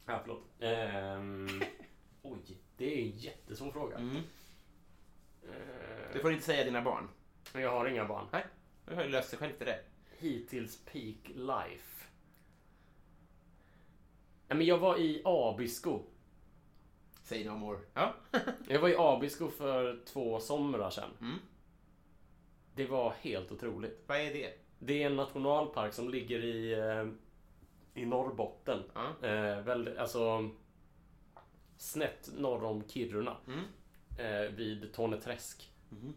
[0.07, 0.43] Ja, förlåt.
[0.61, 1.63] Ehm,
[2.23, 2.39] oj,
[2.77, 3.97] det är en jättesvår fråga.
[3.97, 4.17] Mm.
[4.17, 4.23] Ehm,
[6.13, 7.09] Det får du inte säga dina barn.
[7.53, 8.27] jag har inga barn.
[8.33, 8.45] Nej,
[8.85, 9.81] det har ju löst sig själv till det.
[10.19, 12.05] Hittills peak life.
[14.49, 16.03] Nej, men jag var i Abisko.
[17.29, 17.79] Say no more.
[17.95, 18.15] Ja.
[18.69, 21.11] Jag var i Abisko för två somrar sedan.
[21.21, 21.39] Mm.
[22.75, 24.05] Det var helt otroligt.
[24.07, 24.53] Vad är det?
[24.79, 27.07] Det är en nationalpark som ligger i, eh,
[28.03, 28.83] i Norrbotten.
[28.95, 29.29] Ja.
[29.29, 30.51] Eh, väldigt, alltså
[31.77, 33.37] snett norr om Kiruna.
[33.47, 33.65] Mm.
[34.19, 35.73] Eh, vid Torneträsk.
[35.89, 36.15] Mhm.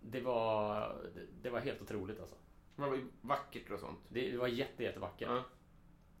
[0.00, 2.36] Det var, det, det var helt otroligt alltså.
[2.76, 3.98] Vad var vackert och sånt.
[4.08, 5.28] Det, det var jätte, jättevackert.
[5.28, 5.42] Ja.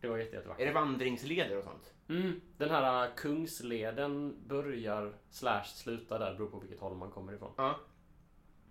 [0.00, 0.62] Det var jätte, jättevackert.
[0.62, 1.94] Är det vandringsleder och sånt?
[2.08, 7.32] Mm, den här uh, Kungsleden börjar slash slutar där, beror på vilket håll man kommer
[7.32, 7.52] ifrån.
[7.56, 7.80] Ja.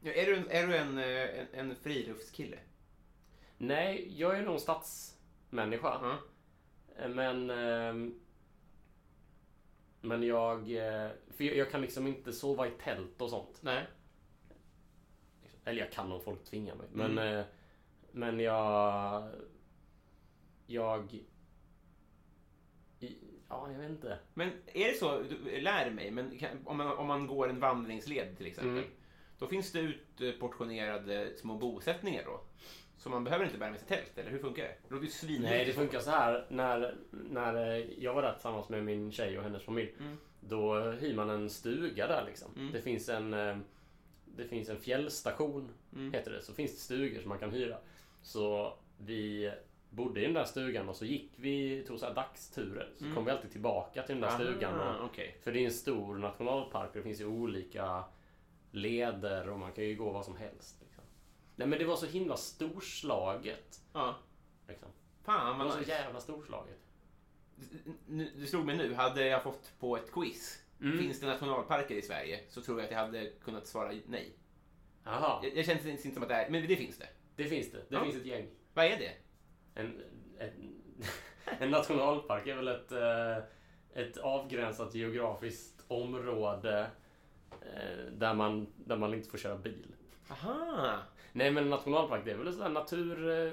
[0.02, 2.60] ja är du, en, är du en, eh, en, en friluftskille?
[3.58, 6.00] Nej, jag är nog stadsmänniska.
[6.02, 6.18] Ja.
[7.04, 7.50] Eh, Men...
[7.50, 8.20] ehm,
[10.02, 10.66] Men jag...
[11.38, 13.58] För jag, kan liksom inte sova i tält och sånt.
[13.62, 13.86] Nej.
[15.66, 16.88] Eller jag kan om folk tvingar mig.
[16.92, 17.46] Men, Mm.
[18.12, 19.24] men jag...
[20.68, 21.14] Jag...
[23.00, 23.18] i-
[23.50, 24.18] Ja, jag vet inte.
[24.34, 27.60] Men är det så, du lär mig, men kan, om, man, om man går en
[27.60, 28.90] vandringsled till exempel, Mm.
[29.40, 32.42] då finns det utportionerade små bosättningar då?
[32.98, 34.76] Så man behöver inte bära med sig tält, eller hur funkar det?
[34.88, 35.40] Det låter ju.
[35.40, 36.46] Nej, det funkar så här.
[36.50, 39.94] När, när jag var där tillsammans med min tjej och hennes familj.
[40.00, 40.18] Mm.
[40.40, 42.52] Då hyr man en stuga där liksom.
[42.56, 42.72] Mm.
[42.72, 43.34] Det finns en...
[43.34, 43.58] eh,
[44.26, 46.14] Det finns en fjällstation, Mm.
[46.14, 46.42] heter det.
[46.42, 47.78] Så finns det stugor som man kan hyra.
[48.22, 49.52] Så vi
[49.98, 52.90] bodde i den där stugan och så gick vi, tog så här dagsturer.
[52.98, 53.16] Så Mm.
[53.16, 54.80] kom vi alltid tillbaka till den där stugan.
[54.80, 55.38] Ah, Och, okej.
[55.44, 58.04] för det är en stor nationalpark och det finns ju olika
[58.72, 60.78] leder och man kan ju gå vad som helst.
[60.82, 61.04] Liksom.
[61.56, 63.82] Nej men det var så himla storslaget.
[63.94, 64.16] Ja.
[64.68, 64.88] Liksom.
[65.24, 66.80] Fan Det var vad så jävla storslaget.
[68.08, 70.98] Nu- Det slog mig nu, hade jag fått på ett quiz, Mm.
[70.98, 72.40] finns det nationalparker i Sverige?
[72.50, 74.34] Så tror jag att jag hade kunnat svara nej.
[75.04, 77.08] Jaha, Jag, jag känner inte som att det är, men det finns det.
[77.36, 77.78] det finns det.
[77.78, 78.04] Det Ja.
[78.04, 78.48] finns ett gäng.
[78.74, 79.12] Vad är det?
[79.78, 80.02] En,
[80.40, 80.52] en,
[81.60, 83.38] en nationalpark är väl ett, eh,
[83.94, 86.88] ett avgränsat geografiskt område
[87.62, 89.96] eh, där man, där man inte får köra bil.
[90.30, 90.98] Aha!
[91.34, 93.46] Nej men en nationalpark det är väl sådär natur...
[93.46, 93.52] eh,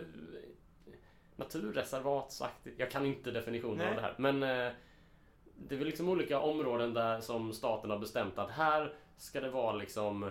[1.37, 2.81] Naturreservatsaktigt.
[2.81, 3.89] Jag kan inte definitionen Nej.
[3.89, 4.15] av det här.
[4.19, 4.41] Men
[5.57, 9.51] det är väl liksom olika områden där som staten har bestämt att här ska det
[9.51, 10.31] vara liksom...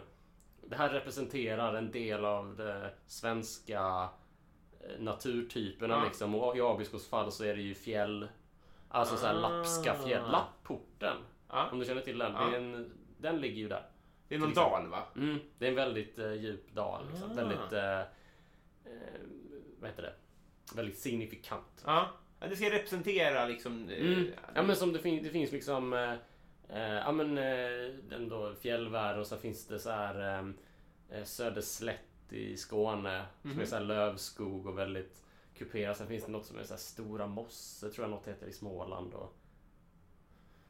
[0.62, 4.10] Det här representerar en del av de svenska
[5.00, 6.04] naturtyperna Ja.
[6.06, 6.36] liksom.
[6.36, 8.28] Och i Abiskos fall så är det ju fjäll.
[8.90, 10.24] Alltså såhär lappska fjäll.
[10.26, 10.32] Ah.
[10.32, 11.18] Lapporten.
[11.50, 11.70] Ja.
[11.72, 12.36] Om du känner till den.
[12.36, 13.86] Är en, den ligger ju där.
[14.28, 14.72] Det är någon exempel.
[14.72, 15.04] dal va?
[15.16, 17.06] Mm, det är en väldigt eh, djup dal.
[17.12, 17.32] Liksom.
[17.32, 17.36] Ah.
[17.36, 17.74] Väldigt...
[17.74, 19.22] Eh, eh,
[19.80, 20.14] vad heter det?
[20.76, 21.84] Väldigt signifikant.
[21.86, 22.08] Ja.
[22.40, 23.90] Ja, Det ska representera liksom...
[23.90, 24.28] eh, Mm.
[24.56, 25.94] Ja men som det, fin- det finns liksom...
[25.94, 26.14] Eh,
[26.70, 31.24] eh, ja men eh, den då fjällvärld och så finns det så här eh, eh,
[32.34, 33.26] I Skåne.
[33.42, 33.60] Som Mhm.
[33.62, 35.24] är så här lövskog och väldigt
[35.58, 35.98] kuperat.
[35.98, 38.54] Sen finns det något som är så här Stora Mosse tror jag något heter i
[38.54, 39.14] Småland.
[39.14, 39.36] Och,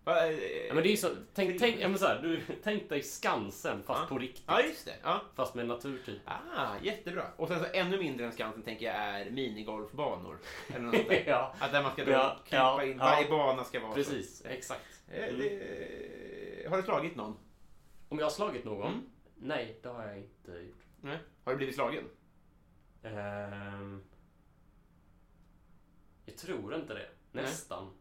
[0.05, 2.89] Va, eh, ja, men det är så, tänk, tänk, ja, men så här, du, tänk
[2.89, 4.05] dig Skansen fast Ja.
[4.09, 4.43] på riktigt.
[4.47, 4.95] Ja, just det.
[5.03, 5.21] Ja.
[5.35, 6.21] Fast med naturtyp.
[6.25, 7.23] Ah, jättebra.
[7.37, 10.37] Och sen så ännu mindre än Skansen tänker jag är minigolfbanor.
[10.69, 11.23] Eller något sånt där.
[11.27, 12.97] ja, Att där man ska Ja, krypa in.
[12.97, 14.45] Varje bana ska vara precis.
[14.45, 14.81] Exakt.
[15.07, 15.13] så.
[15.13, 17.37] Eh, det, har du slagit någon?
[18.09, 18.87] Om jag har slagit någon?
[18.87, 19.09] Mm.
[19.35, 20.82] Nej, det har jag inte gjort.
[21.03, 21.19] Nej.
[21.43, 22.03] Har du blivit slagen?
[23.03, 24.03] Ehm,
[26.25, 27.09] jag tror inte det.
[27.31, 27.91] Nästan.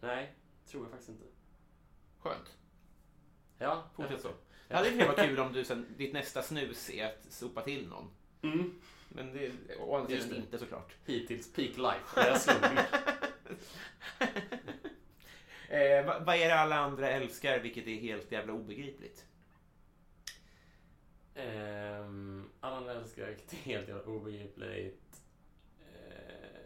[0.00, 0.34] Nej,
[0.66, 1.24] tror jag faktiskt inte.
[2.18, 2.56] Skönt.
[3.58, 4.30] Ja, Fortsätt så.
[4.68, 7.88] Det hade kunnat vara kul om du sen, ditt nästa snus är att sopa till
[7.88, 8.10] någon.
[8.42, 8.80] Mm.
[9.08, 10.94] Men det är å andra sidan inte såklart.
[11.04, 12.20] Hittills peak life.
[12.20, 12.56] när Jag slog.
[15.68, 19.26] Eh, vad, vad är det alla andra älskar vilket är helt jävla obegripligt?
[21.34, 25.22] Ehm, alla andra älskar vilket är helt jävla obegripligt.
[25.78, 26.60] Eh,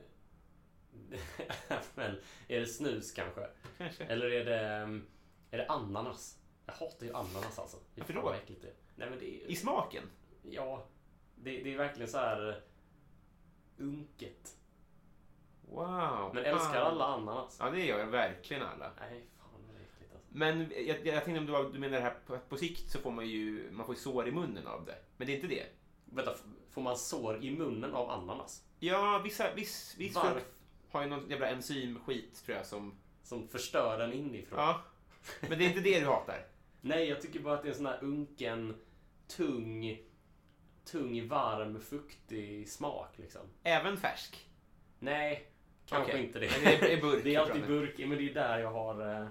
[1.94, 3.48] men, är det snus kanske?
[3.78, 4.04] Kanske.
[4.04, 5.06] Eller är det, ehm,
[5.50, 6.38] är det ananas?
[6.66, 7.76] Jag hatar ju ananas alltså.
[7.94, 8.32] Varför då?
[8.32, 8.72] äckligt det.
[8.96, 10.02] Nej men det är I smaken?
[10.42, 10.86] Ja,
[11.34, 12.62] det, det är verkligen så här
[13.76, 14.56] unket.
[15.62, 16.30] Wow.
[16.34, 17.56] Men älskar alla ananas?
[17.60, 18.92] Ja, det gör jag verkligen alla.
[19.00, 20.17] Nej, fan vad äckligt alltså.
[20.28, 22.98] Men jag, jag tänkte om du, var, du menar det här på, på sikt så
[22.98, 24.94] får man ju man får sår i munnen av det.
[25.16, 25.66] Men det är inte det.
[26.04, 26.34] Vänta,
[26.70, 28.62] får man sår i munnen av ananas?
[28.78, 30.46] Ja, vissa, viss, viss frukt
[30.90, 32.94] har ju någon jävla enzymskit tror jag som...
[33.22, 34.58] Som förstör den inifrån?
[34.58, 34.82] Ja.
[35.40, 36.46] Men det är inte det du hatar?
[36.80, 38.76] Nej, jag tycker bara att det är en sån här unken,
[39.36, 39.98] tung,
[40.84, 43.40] tung, varm, fuktig smak liksom.
[43.62, 44.46] Även färsk?
[44.98, 45.50] Nej,
[45.86, 46.24] kanske Okej.
[46.26, 46.50] inte det.
[46.54, 49.28] Men det är- är burk det är alltid burk, men det är där jag har...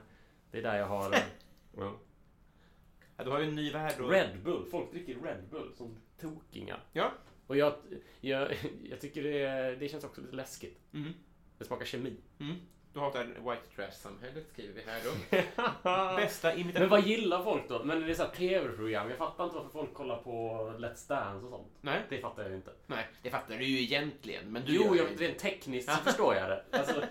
[0.52, 1.14] Det är där jag har...
[1.14, 1.20] eh,
[1.78, 1.94] ja.
[3.18, 4.10] Ja, du har ju en ny värld och...
[4.12, 4.66] Red Bull.
[4.72, 6.84] Folk dricker Red Bull som tokingar.
[6.94, 7.12] Ja.
[7.48, 7.74] Och jag,
[8.22, 8.52] jag,
[8.90, 10.80] jag tycker det, det känns också lite läskigt.
[10.94, 11.14] Mm.
[11.58, 12.16] Det smakar kemi.
[12.40, 12.56] Mm.
[12.94, 16.16] Du hatar white trash-samhället skriver vi här då.
[16.18, 16.82] Bästa imitation...
[16.82, 17.84] Men vad gillar folk då?
[17.84, 19.10] Men det är så tv-program.
[19.10, 20.32] Jag fattar inte varför folk kollar på
[20.78, 21.72] Let's Dance och sånt.
[21.82, 22.72] Nej, Det fattar jag ju inte.
[22.88, 24.52] nej, det fattar du ju egentligen.
[24.52, 26.64] Men du Jo, jag, rent tekniskt så förstår jag det.
[26.72, 27.02] Alltså,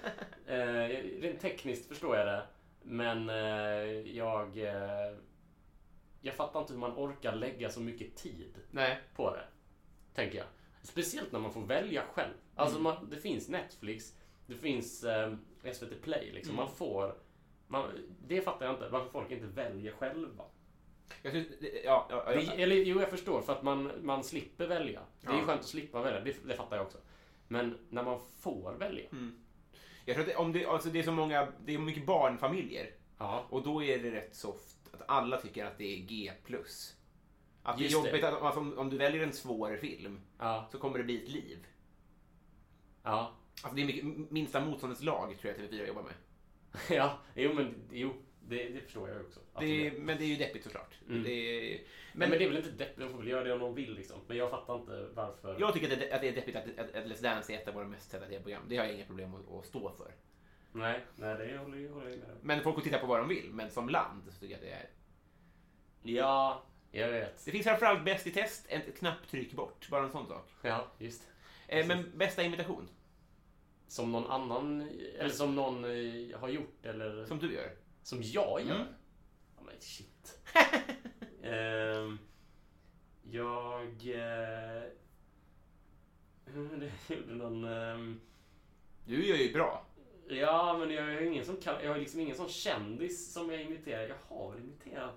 [0.47, 0.89] eh,
[1.21, 2.43] rent tekniskt förstår jag det.
[2.89, 4.59] Men eh, jag...
[4.59, 5.17] Eh,
[6.21, 8.99] jag fattar inte hur man orkar lägga så mycket tid Nej.
[9.17, 9.45] på det.
[10.15, 10.47] Tänker jag.
[10.83, 12.33] Speciellt när man får välja själv.
[12.55, 12.83] Alltså Mm.
[12.83, 14.15] man, det finns Netflix,
[14.47, 15.35] det finns eh,
[15.73, 16.55] SVT Play liksom.
[16.55, 16.65] Mm.
[16.67, 17.15] Man får...
[17.69, 17.91] Man,
[18.27, 20.45] det fattar jag inte, varför folk inte väljer själva.
[21.23, 24.67] Jag tycker, ja, ja, ja, Det, eller jo, jag förstår, för att man, man slipper
[24.67, 25.01] välja.
[25.21, 25.41] Det är Ja.
[25.45, 26.99] skönt att slippa välja, det, det fattar jag också.
[27.49, 29.09] Men när man får välja.
[29.13, 29.39] Mm.
[30.07, 32.91] Jag tror att det, om det, alltså det är så många, det är mycket barnfamiljer.
[33.19, 33.47] Ja.
[33.51, 36.33] Och då är det rätt soft att alla tycker att det är G+.
[37.63, 38.29] Att det är jobbigt det.
[38.29, 40.69] att alltså, om, om du väljer en svår film Ja.
[40.73, 41.67] så kommer det bli ett liv.
[43.03, 43.33] Ja.
[43.63, 46.15] Alltså det är mycket, minsta motståndets lag tror jag TV4 jobbar med.
[46.97, 47.19] Ja.
[47.35, 48.13] Jo, men jo.
[48.49, 49.41] Det, det förstår jag också.
[49.59, 49.93] Det, gör.
[49.99, 50.95] men det är ju deppigt såklart.
[51.09, 51.23] Mm.
[51.23, 51.81] Det
[52.13, 52.99] Men, men men det är väl inte deppigt?
[52.99, 54.21] De får väl göra det om de vill liksom.
[54.27, 55.57] Men jag fattar inte varför.
[55.61, 57.69] jag tycker att det, att det är deppigt att, att, att Let's Dance är ett
[57.69, 58.63] av våra mest sedda TV-program.
[58.69, 60.13] Det har jag inga problem att, att stå för.
[60.73, 62.39] Nej, nej det håller jag håller jag med om.
[62.43, 63.51] Men folk får titta på vad de vill.
[63.53, 64.89] Men som land så tycker jag att det är...
[66.17, 67.45] Ja, jag vet.
[67.45, 69.89] Det finns framförallt Bäst i test, ett knapptryck bort.
[69.91, 70.49] Bara en sån sak.
[70.63, 71.23] Ja, just.
[71.69, 72.89] Eh, men bästa imitation,
[73.89, 77.86] Som någon annan, eller som någon eh, har gjort, eller som du gör.
[78.07, 78.75] Som jag gör.
[78.75, 78.87] Mm.
[79.57, 80.39] Ja, men shit.
[81.43, 82.19] Ehm,
[83.23, 83.85] jag...
[83.85, 84.83] Eh,
[86.55, 87.65] det gjorde någon...
[87.65, 88.21] ehm,
[89.05, 89.87] Du gör ju bra.
[90.29, 93.63] ja, men jag har ingen som kan, Jag har liksom ingen sån kändis som jag
[93.63, 94.09] imiterar.
[94.09, 95.15] Jag har väl imiterat...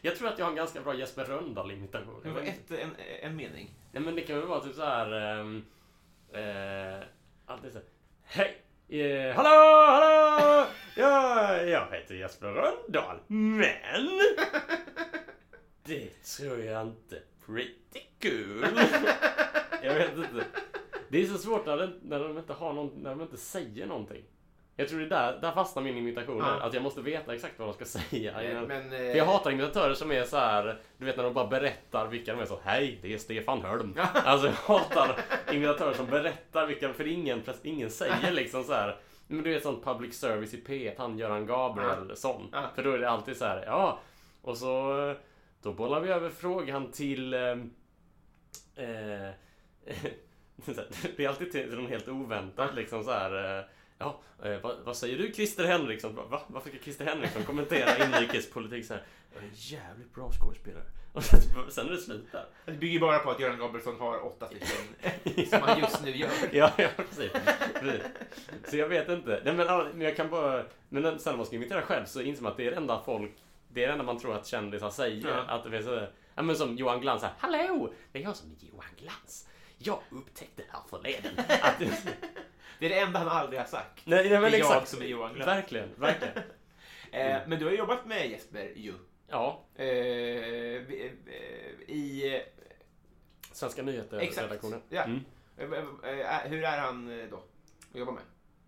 [0.00, 2.20] Jag tror att jag har en ganska bra Jesper Rönndahl-imitation.
[2.22, 2.90] Det var ett, en,
[3.22, 3.74] en mening.
[3.92, 5.38] Nej men det kan väl vara typ så här.
[5.40, 5.56] Um,
[6.34, 7.04] uh,
[7.46, 7.86] alltid så här.
[8.22, 8.59] Hej!
[8.92, 10.66] Eh, hallå, hallå!
[10.94, 13.18] Ja, jag heter Jesper Rönndahl.
[13.26, 14.08] Men...
[15.84, 17.22] Det tror jag inte.
[17.46, 18.64] Pretty cool.
[19.82, 20.44] jag vet inte.
[21.08, 24.24] Det är så svårt när, de inte har någon, när de inte säger någonting.
[24.80, 26.38] Jag tror det är där, där fastnar min imitation.
[26.38, 26.60] Ja.
[26.66, 28.40] Att jag måste veta exakt vad de ska säga.
[28.42, 31.34] Eh, innan- Men, för jag hatar imitatörer som är så här, du vet när de
[31.34, 33.94] bara berättar vilka de är så Hej, det är Stefan Hölm.
[34.14, 35.16] alltså jag hatar
[35.52, 38.96] imitatörer som berättar vilka, för ingen, ingen säger liksom så här.
[39.26, 42.48] Men du vet sånt public service i P1, han Göran Gabrielsson.
[42.52, 42.62] Ja.
[42.74, 44.00] För då är det alltid så här, ja.
[44.42, 45.16] Och så, eh,
[45.62, 47.70] då bollar vi över frågan till ehm,
[48.76, 48.84] eh,
[51.16, 53.58] det är alltid till någon helt oväntat liksom så här.
[53.58, 53.64] eh,
[54.00, 56.14] Ja, eh, vad, vad säger du Christer Henriksson?
[56.14, 56.42] Va?
[56.46, 59.02] Varför ska Christer Henriksson kommentera inrikespolitik så här?
[59.34, 60.84] Jag är en jävligt bra skådespelare.
[61.12, 62.46] Och sen, sen är det slut där.
[62.64, 66.30] Det bygger bara på att Göran Gabrielsson har åtta stycken som han just nu gör.
[66.52, 67.32] Ja, ja precis.
[67.74, 68.02] precis.
[68.64, 69.42] Så jag vet inte.
[69.44, 70.64] Nej, men, men jag kan bara...
[70.88, 73.02] Men sen när man ska imitera själv så inser man att det är det enda
[73.04, 73.32] folk...
[73.68, 75.28] Det är det enda man tror att kändisar säger.
[75.28, 75.42] Ja.
[75.42, 77.32] Att det är så, ja, men som Johan Glans här.
[77.38, 77.92] Hallå!
[78.12, 79.48] Det är jag som är Johan Glans.
[79.78, 81.32] Jag upptäckte här förleden
[81.62, 81.82] att...
[82.80, 84.06] Det är det enda han aldrig har sagt.
[84.06, 84.88] Nej, nej, men det är jag exakt.
[84.88, 85.46] som är Johan Glans.
[85.48, 86.34] Verkligen, verkligen.
[87.12, 88.94] Eh, men du har jobbat med Jesper ju.
[89.28, 92.42] Ja, Eh, vi- eh, I...
[93.52, 94.82] Svenska nyheter-redaktionen.
[94.88, 95.02] Ja.
[95.04, 95.20] Mm.
[95.56, 97.36] Eh, hur är han då?
[97.92, 98.22] Att jobba med?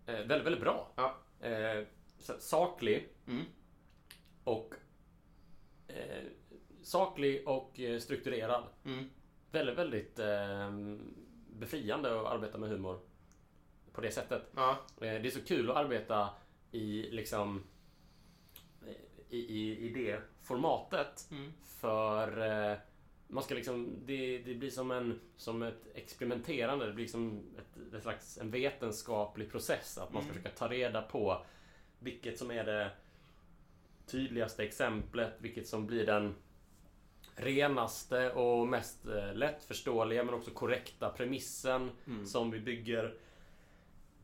[0.05, 0.91] Eh, väldigt, väldigt bra.
[0.95, 1.15] Ja.
[1.47, 1.83] Eh,
[2.39, 3.43] saklig Mm.
[4.43, 4.73] och
[5.87, 6.23] eh,
[6.83, 8.63] saklig och strukturerad.
[8.85, 9.09] Mm.
[9.51, 10.19] Väldigt, väldigt
[11.49, 12.99] befriande att arbeta med humor
[13.93, 14.41] på det sättet.
[14.55, 14.71] Ja.
[14.95, 16.29] Eh, det är så kul att arbeta
[16.71, 17.63] i liksom
[19.29, 21.27] i, i, i det formatet.
[21.31, 21.53] Mm.
[21.65, 22.77] För eh,
[23.27, 26.85] man ska liksom, det, det blir som, en, som ett experimenterande.
[26.85, 29.97] Det blir som ett, ett slags en vetenskaplig process.
[29.97, 30.43] Att man ska Mm.
[30.43, 31.45] försöka ta reda på
[31.99, 32.91] vilket som är det
[34.05, 35.33] tydligaste exemplet.
[35.37, 36.35] Vilket som blir den
[37.35, 42.25] renaste och mest eh, lättförståeliga men också korrekta premissen Mm.
[42.25, 43.15] som vi bygger,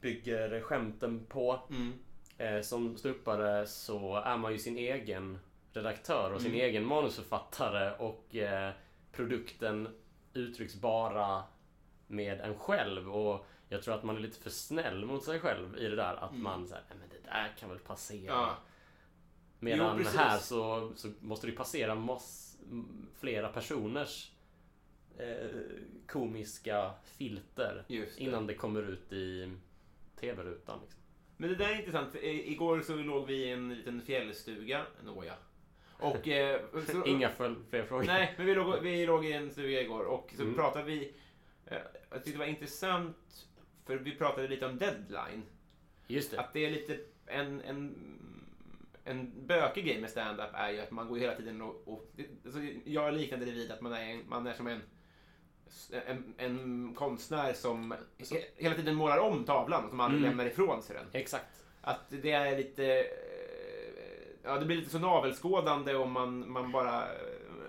[0.01, 1.59] bygger skämten på.
[1.69, 1.93] Mm.
[2.37, 5.39] Eh, som ståuppare så är man ju sin egen
[5.73, 6.61] redaktör och sin Mm.
[6.65, 8.71] egen manusförfattare och eh,
[9.11, 9.87] produkten
[10.33, 11.43] uttrycks bara
[12.07, 13.09] med en själv.
[13.15, 16.15] Och jag tror att man är lite för snäll mot sig själv i det där.
[16.23, 18.25] Att man säger, "Nej, men det där kan väl passera.
[18.33, 18.57] Ja.
[19.59, 22.57] Medan Jo, här så, så måste det ju passera mass,
[23.19, 24.31] flera personers
[25.17, 25.49] eh,
[26.07, 27.83] komiska filter
[28.17, 29.51] innan det kommer ut i
[30.19, 30.79] tv-rutan.
[30.81, 30.99] Liksom.
[31.37, 32.15] Men det där är intressant.
[32.15, 34.85] I- igår så låg vi i en liten fjällstuga.
[35.03, 35.33] Nåja.
[35.99, 36.27] Och...
[36.27, 38.03] Eh, så, Inga fler frågor.
[38.05, 40.55] Nej, men vi låg, vi låg i en stuga igår och så Mm.
[40.55, 41.13] pratade vi...
[41.65, 41.77] Eh,
[42.09, 43.47] jag tyckte det var intressant
[43.85, 45.43] för vi pratade lite om deadline.
[46.07, 46.39] Just det.
[46.39, 47.95] Att det är lite en, en,
[49.03, 51.87] en bökig grej med stand-up är ju att man går hela tiden och...
[51.87, 52.09] och
[52.45, 54.81] alltså jag liknade det vid att man är, man är som en,
[56.07, 57.91] en, en konstnär som
[58.31, 60.29] he, hela tiden målar om tavlan som aldrig Mm.
[60.29, 61.05] lämnar ifrån sig den.
[61.21, 61.63] Exakt.
[61.81, 62.85] Att det är lite...
[62.85, 63.05] eh,
[64.43, 67.09] Ja, det blir lite så navelskådande om man, man bara eh,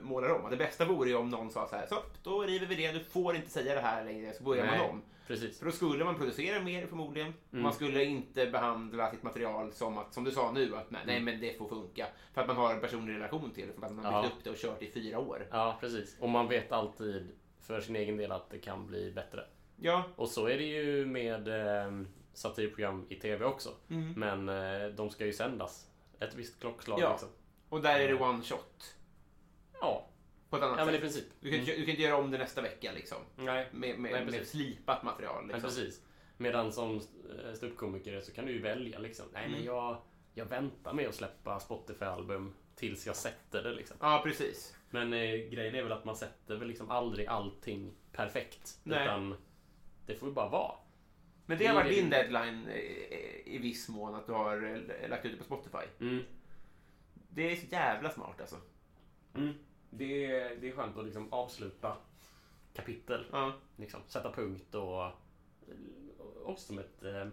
[0.01, 0.51] målar om.
[0.51, 3.05] Det bästa vore ju om någon sa så här, så då river vi det, du
[3.05, 4.79] får inte säga det här längre, så börjar Nej.
[4.79, 5.03] man om.
[5.27, 5.59] Precis.
[5.59, 7.35] För då skulle man producera mer förmodligen.
[7.53, 7.63] Mm.
[7.63, 11.21] Man skulle inte behandla sitt material som att, som du sa nu, att nej, nej
[11.21, 12.07] men det får funka.
[12.35, 14.23] För att man har en personlig relation till det, för att man har Ja.
[14.23, 15.47] byggt upp det och kört i fyra år.
[15.51, 16.17] Ja, precis.
[16.21, 17.29] Och man vet alltid
[17.63, 19.45] för sin egen del att det kan bli bättre.
[19.77, 21.93] Ja, Och så är det ju med eh,
[22.33, 23.71] satirprogram i TV också.
[23.91, 24.13] Mm.
[24.17, 24.49] Men
[24.83, 27.01] eh, de ska ju sändas ett visst klockslag.
[27.01, 27.11] Ja.
[27.11, 27.29] Liksom.
[27.69, 28.97] Och där är det one shot.
[29.81, 30.07] Ja.
[30.51, 31.03] På ett annat ja, men i sätt.
[31.03, 31.25] princip.
[31.41, 33.19] Du kan, inte- du kan inte göra om det nästa vecka liksom.
[33.37, 35.45] Nej, Med, med, Nej, med slipat material.
[35.45, 35.63] men Liksom.
[35.71, 36.03] precis.
[36.37, 39.27] Medan som eh, ståuppkomiker så kan du ju välja liksom.
[39.33, 39.67] Nej, men Mm.
[39.67, 40.03] jag,
[40.35, 43.97] jag väntar med att släppa Spotify-album tills jag sätter det liksom.
[44.01, 44.77] Ja, precis.
[44.91, 48.81] Men eh, grejen är väl att man sätter väl liksom aldrig allting perfekt.
[48.83, 49.03] Nej.
[49.03, 49.37] Utan
[50.07, 50.75] det får ju bara vara.
[51.47, 55.25] Men det har varit din deadline eh, i viss mån, att du har eh, lagt
[55.25, 55.87] ut det på Spotify.
[56.01, 56.25] Mm.
[57.29, 58.57] Det är så jävla smart alltså.
[59.35, 59.55] Mm.
[59.91, 61.97] Det, är, det är skönt att liksom avsluta
[62.75, 63.25] kapitel.
[63.33, 63.53] Ja.
[63.77, 65.13] Liksom, sätta punkt och
[66.21, 67.27] och också som ett eh,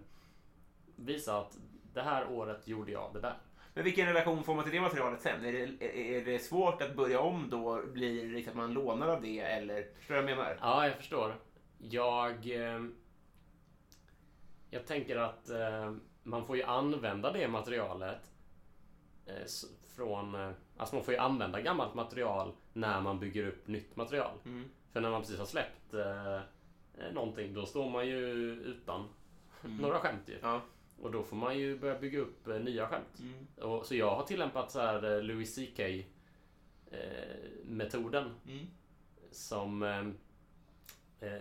[0.96, 1.58] visa att
[1.94, 3.38] det här året gjorde jag det där.
[3.78, 5.46] Men vilken relation får man till det materialet sen?
[5.46, 7.82] Är det, är det svårt att börja om då?
[7.94, 9.88] Blir det liksom att man lånar av det eller?
[9.98, 10.58] Förstår du vad jag menar?
[10.62, 11.36] Ja, jag förstår.
[11.78, 12.52] Jag...
[12.52, 12.84] Eh,
[14.70, 18.32] jag tänker att eh, man får ju använda det materialet
[19.26, 19.46] eh,
[19.96, 20.54] från...
[20.78, 24.38] Alltså man får ju använda gammalt material när man bygger upp nytt material.
[24.46, 24.70] Mm.
[24.94, 26.40] För när man precis har släppt eh,
[27.14, 28.20] någonting, då står man ju
[28.54, 29.10] utan
[29.62, 30.38] några skämt ju.
[30.42, 30.62] Ja.
[31.02, 33.20] Och då får man ju börja bygga upp eh, nya skämt.
[33.20, 33.48] Mm.
[33.72, 36.04] Och, så jag har tillämpat så här eh, Louis CK eh,
[37.64, 38.68] metoden Mm.
[39.32, 40.14] som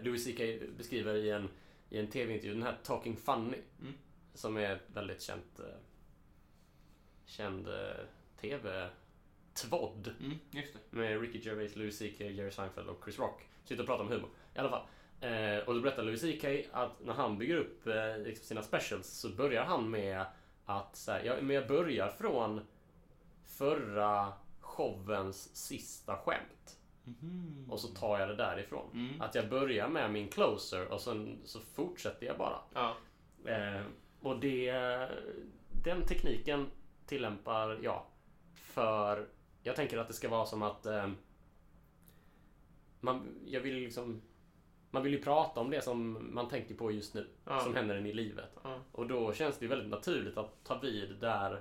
[0.00, 0.40] Louis CK
[0.76, 1.48] beskriver i en,
[1.90, 2.54] i en tv-intervju.
[2.54, 3.58] Den här Talking Funny.
[3.80, 3.94] Mm.
[4.34, 5.60] Som är ett väldigt känt
[7.24, 7.68] känd
[8.40, 10.14] tv-tvodd.
[10.20, 10.38] Mm.
[10.90, 13.42] Med Ricky Gervais, Louis CK, Jerry Seinfeld och Chris Rock.
[13.64, 14.28] Sitter och pratar om humor.
[14.54, 14.86] I alla fall.
[15.20, 19.06] Eh, och då berättar Louis CK att när han bygger upp eh, liksom sina specials
[19.06, 20.24] så börjar han med
[20.64, 22.60] att så här, ja, men jag börjar från
[23.44, 26.78] förra showens sista skämt.
[27.68, 28.90] Och så tar jag det därifrån.
[28.92, 29.20] Mm.
[29.20, 32.58] Att jag börjar med min closer och sen så fortsätter jag bara.
[32.74, 32.96] Ja.
[33.44, 33.82] Eh,
[34.20, 34.72] och det,
[35.84, 36.66] den tekniken
[37.06, 38.02] tillämpar jag
[38.54, 39.26] för
[39.62, 41.10] jag tänker att det ska vara som att eh,
[43.00, 44.22] man, jag vill liksom
[44.90, 47.26] man vill ju prata om det som man tänker på just nu.
[47.44, 47.60] Ja.
[47.60, 48.50] Som händer en i livet.
[48.62, 48.78] Ja.
[48.92, 51.60] Och då känns det ju väldigt naturligt att ta vid där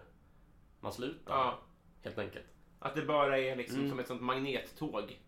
[0.80, 1.34] man slutar.
[1.34, 1.60] ja.
[2.04, 2.46] Helt enkelt.
[2.80, 3.90] Att det bara är liksom Mm.
[3.90, 5.20] som ett sånt magnettåg.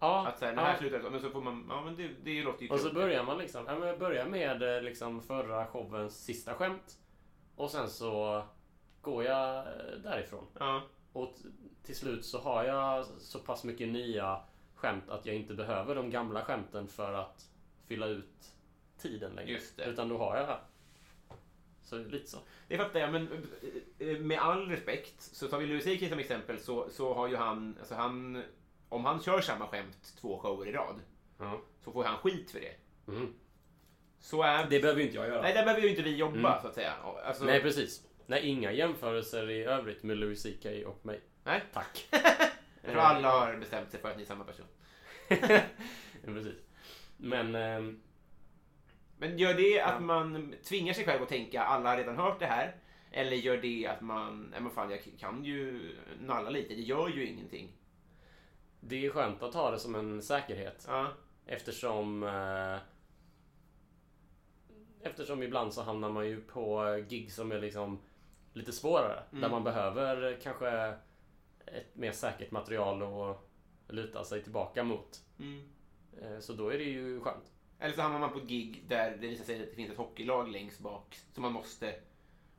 [0.00, 2.42] Ja, Att så här, det här slutar men så får man, ja men det, det
[2.42, 5.66] låter ju Och så börjar man liksom, ja, men jag börjar med eh, liksom förra
[5.66, 6.98] showens sista skämt.
[7.56, 8.42] Och sen så
[9.00, 9.64] går jag eh,
[10.04, 10.44] därifrån.
[10.58, 10.82] Ja.
[11.12, 11.34] Och
[11.82, 14.40] till slut så har jag så pass mycket nya
[14.82, 17.48] skämt att jag inte behöver de gamla skämten för att
[17.88, 18.52] fylla ut
[18.98, 19.50] tiden längre.
[19.52, 19.84] Just det.
[19.84, 20.58] Utan då har jag
[21.82, 22.38] så lite så.
[22.68, 23.28] Det fattar jag, men
[23.98, 27.36] eh, med all respekt så tar vi Louis CK som exempel så, så har ju
[27.36, 28.42] han, alltså han,
[28.88, 31.00] om han kör samma skämt två shower i rad
[31.38, 31.60] Ja.
[31.84, 32.74] så får han skit för det.
[33.12, 33.34] Mm.
[34.20, 35.42] Så är Det behöver ju inte jag göra.
[35.42, 36.62] Nej, där behöver ju inte vi jobba Mm.
[36.62, 36.92] så att säga.
[37.24, 38.06] Alltså, Nej, precis.
[38.26, 41.20] Nej, inga jämförelser i övrigt med Louis CK och mig.
[41.44, 41.62] Nej.
[41.72, 42.08] Tack.
[42.82, 44.66] jag tror alla har bestämt sig för att ni är samma person.
[46.24, 46.56] Precis.
[47.16, 47.54] Men...
[47.54, 48.00] ehm,
[49.18, 50.00] Men gör det att Ja.
[50.00, 52.76] man tvingar sig själv att tänka alla har redan hört det här?
[53.10, 57.08] Eller gör det att man, nej men fan jag kan ju nalla lite, det gör
[57.08, 57.72] ju ingenting.
[58.80, 60.84] Det är skönt att ha det som en säkerhet.
[60.88, 61.08] Ja,
[61.46, 62.22] Eftersom...
[62.22, 62.76] Eh,
[65.02, 67.98] eftersom ibland så hamnar man ju på gig som är liksom
[68.52, 69.22] lite svårare.
[69.30, 69.40] Mm.
[69.42, 70.94] Där man behöver kanske
[71.72, 73.38] ett mer säkert material att
[73.94, 75.20] luta sig tillbaka mot.
[75.38, 75.68] mm.
[76.22, 77.52] Eh, så då är det ju skönt.
[77.78, 79.96] Eller så hamnar man på ett gig där det visar sig att det finns ett
[79.96, 81.94] hockeylag längst bak som man måste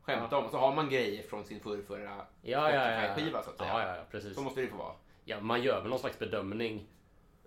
[0.02, 0.45] skämta om.
[0.45, 2.91] Och så har man grejer från sin förrförra Ja, ja, ja.
[2.91, 3.13] ja.
[3.15, 3.69] Spotify-skiva så att säga.
[3.69, 4.36] Ja, ja, ja, precis.
[4.36, 4.95] Så måste det få vara.
[5.26, 6.88] Ja, man gör väl någon slags bedömning.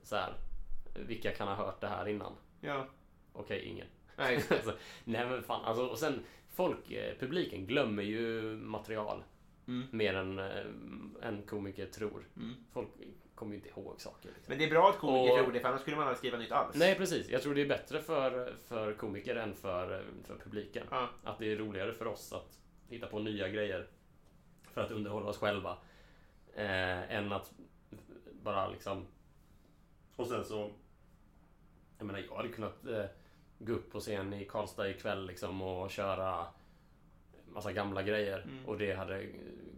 [0.03, 0.35] Så här,
[0.95, 2.33] vilka kan ha hört det här innan?
[2.61, 2.87] Ja,
[3.33, 3.87] Okej, ingen.
[4.17, 4.75] nej, alltså,
[5.05, 9.25] nej men fan, alltså, och sen folk, eh, publiken glömmer ju material
[9.69, 9.87] Mm.
[9.91, 10.65] mer än eh,
[11.23, 12.25] en komiker tror.
[12.37, 12.55] Mm.
[12.73, 12.89] Folk
[13.35, 14.29] kommer ju inte ihåg saker.
[14.29, 14.45] Liksom.
[14.49, 16.39] Men det är bra att komiker Och- tror det, för annars skulle man aldrig skriva
[16.39, 16.77] nytt alls.
[16.77, 20.87] Nej precis, jag tror det är bättre för, för komiker än för, för publiken.
[20.91, 21.09] Ja.
[21.25, 22.59] Att det är roligare för oss att
[22.89, 23.87] hitta på nya grejer
[24.73, 25.77] för att underhålla oss själva.
[26.55, 27.53] Eh, än att
[28.43, 29.07] bara liksom...
[30.17, 30.71] Och sen så...
[31.99, 33.05] Jag menar, jag hade kunnat eh,
[33.59, 36.47] gå upp på scen i Karlstad ikväll liksom och köra
[37.47, 38.43] massa gamla grejer.
[38.43, 38.67] Mm.
[38.67, 39.27] Och det hade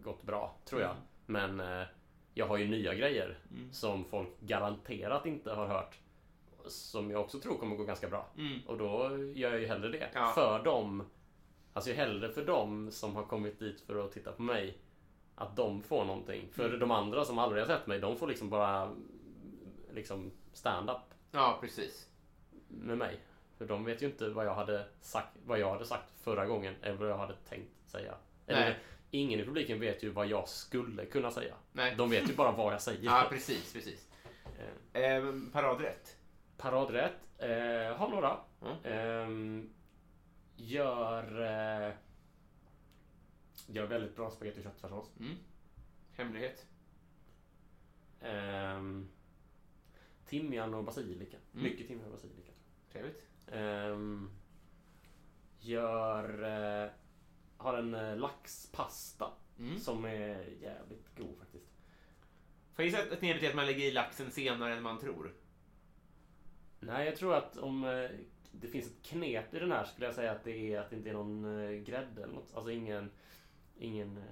[0.03, 0.91] gått bra, tror jag.
[0.91, 1.03] Mm.
[1.57, 1.87] Men eh,
[2.35, 3.73] jag har ju nya grejer Mm.
[3.73, 5.99] som folk garanterat inte har hört.
[6.67, 8.27] Som jag också tror kommer gå ganska bra.
[8.39, 8.59] Mm.
[8.67, 10.09] Och då gör jag ju hellre det.
[10.15, 10.33] Ja.
[10.35, 11.07] För dem.
[11.73, 14.79] Alltså hellre för dem som har kommit dit för att titta på mig.
[15.35, 16.49] Att de får någonting.
[16.53, 16.79] För Mm.
[16.81, 18.95] de andra som aldrig har sett mig, de får liksom bara
[19.93, 20.97] liksom stand-up
[21.31, 22.09] Ja, precis.
[22.69, 23.21] med mig.
[23.59, 26.75] För de vet ju inte vad jag hade sagt, vad jag hade sagt förra gången
[26.83, 28.15] eller vad jag hade tänkt säga.
[28.47, 28.79] Eller, Nej.
[29.11, 31.55] Ingen i publiken vet ju vad jag skulle kunna säga.
[31.73, 31.95] Nej.
[31.97, 33.01] De vet ju bara vad jag säger.
[33.05, 34.09] Ja, precis, precis.
[34.93, 36.17] Eh, paradrätt.
[36.57, 37.29] Paradrätt.
[37.39, 38.37] Eh, har några.
[38.63, 38.77] Mm.
[38.85, 39.71] Ehm,
[40.57, 41.41] gör...
[41.43, 41.93] Eh,
[43.67, 45.11] gör väldigt bra spagetti och köttfärssås.
[45.21, 45.37] Mm.
[46.13, 46.67] Hemlighet.
[48.21, 49.09] Ehm,
[50.27, 51.37] timjan och basilika.
[51.37, 51.65] Mm.
[51.65, 52.53] Mycket timjan och basilika.
[52.93, 53.23] Trevligt.
[53.47, 54.31] Ehm,
[55.61, 56.45] gör...
[57.59, 59.79] Har en eh, laxpasta Mm.
[59.81, 61.67] som är jävligt god faktiskt.
[62.75, 65.35] Får jag gissa att knepet är att man lägger i laxen senare än man tror?
[66.81, 68.11] Nej, jag tror att om eh,
[68.53, 70.97] det finns ett knep i den här skulle jag säga att det är att det
[70.97, 72.55] inte är någon eh, grädde eller något.
[72.55, 73.11] Alltså ingen...
[73.79, 74.23] Ingen, eh,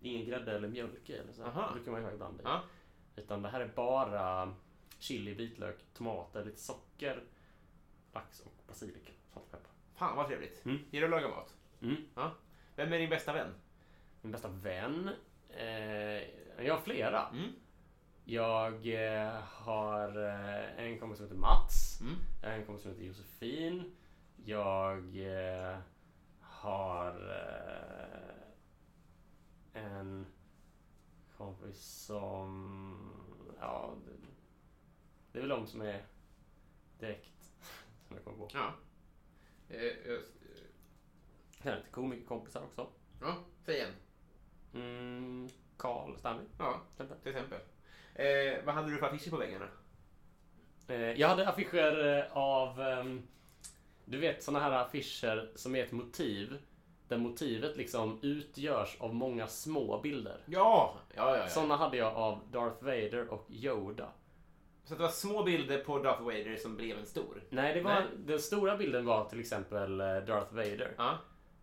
[0.00, 1.42] ingen grädde eller mjölk i eller så.
[1.44, 1.68] Aha.
[1.68, 2.40] Det brukar man ju ha ibland.
[2.40, 2.42] i.
[2.44, 2.62] Ja.
[3.16, 4.54] Utan det här är bara
[4.98, 7.22] chili, vitlök, tomater, lite socker,
[8.12, 9.12] lax och basilika.
[9.32, 9.70] Salt och peppar.
[9.94, 10.64] Fan vad trevligt.
[10.64, 10.78] Mm.
[10.90, 11.54] Gillar du att laga mat?
[11.82, 11.96] Mm.
[12.14, 12.34] Ja.
[12.76, 13.54] Vem är din bästa vän?
[14.22, 15.10] Min bästa vän?
[15.48, 16.22] Eh,
[16.64, 17.28] jag har flera.
[17.28, 17.52] Mm.
[18.24, 22.00] Jag eh, har eh, en kompis som heter Mats.
[22.00, 22.14] Mm.
[22.42, 23.96] Jag har en kompis som heter Josefin.
[24.44, 25.78] Jag eh,
[26.40, 27.30] har
[29.74, 30.26] eh, en
[31.36, 32.96] kompis som...
[33.60, 34.12] Ja, det,
[35.32, 36.04] det är väl de som är
[36.98, 37.42] direkt
[38.06, 38.48] som jag kommer på.
[38.52, 38.74] Ja.
[41.62, 42.86] Jag har lite komikerkompisar också.
[43.20, 43.34] ja,
[43.64, 43.92] säg igen.
[44.74, 46.44] Mm, Carl Stanley.
[46.58, 47.18] Ja, till exempel.
[47.22, 47.58] till exempel.
[48.14, 49.68] Eh, vad hade du för affischer på väggarna?
[50.88, 53.22] Eh, Jag hade affischer eh, av, ehm,
[54.04, 56.58] du vet såna här affischer som är ett motiv.
[57.08, 60.40] Där motivet liksom utgörs av många små bilder.
[60.46, 61.36] Ja, ja, ja.
[61.36, 61.48] ja.
[61.48, 64.08] Såna hade jag av Darth Vader och Yoda.
[64.84, 67.42] Så det var små bilder på Darth Vader som blev en stor?
[67.50, 68.04] Nej, det var, Nej.
[68.16, 70.94] den stora bilden var till exempel eh, Darth Vader.
[70.98, 71.18] Ja.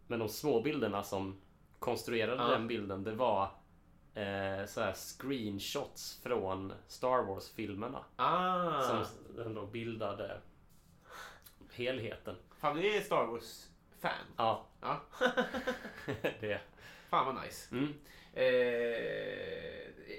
[0.07, 1.41] Men de små bilderna som
[1.79, 2.49] konstruerade Ja.
[2.49, 3.43] den bilden, det var
[4.13, 8.05] eh, så här screenshots från Star Wars-filmerna.
[8.15, 8.81] Ah.
[8.81, 9.05] Som
[9.35, 10.41] den då bildade
[11.73, 12.35] helheten.
[12.59, 14.11] Fan, du är Star Wars-fan.
[14.37, 15.01] Ja, Ja.
[16.39, 16.61] det.
[17.09, 17.75] Fan vad nice.
[17.75, 17.93] Mm.
[18.33, 18.43] Eh,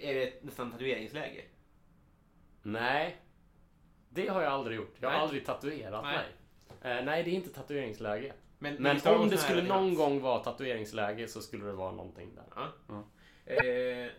[0.08, 1.44] är det nästan tatueringsläge?
[2.62, 3.16] Nej,
[4.08, 4.94] det har jag aldrig gjort.
[5.00, 5.22] Jag har Nej.
[5.22, 6.16] aldrig tatuerat Nej.
[6.16, 6.26] mig.
[6.98, 8.32] Eh, nej, det är inte tatueringsläge.
[8.58, 9.98] Men, Men i Star om det skulle det någon hans.
[9.98, 12.44] gång vara tatueringsläge så skulle det vara någonting där.
[12.54, 12.68] Ja.
[12.88, 13.04] Ja.
[13.54, 14.10] Eh,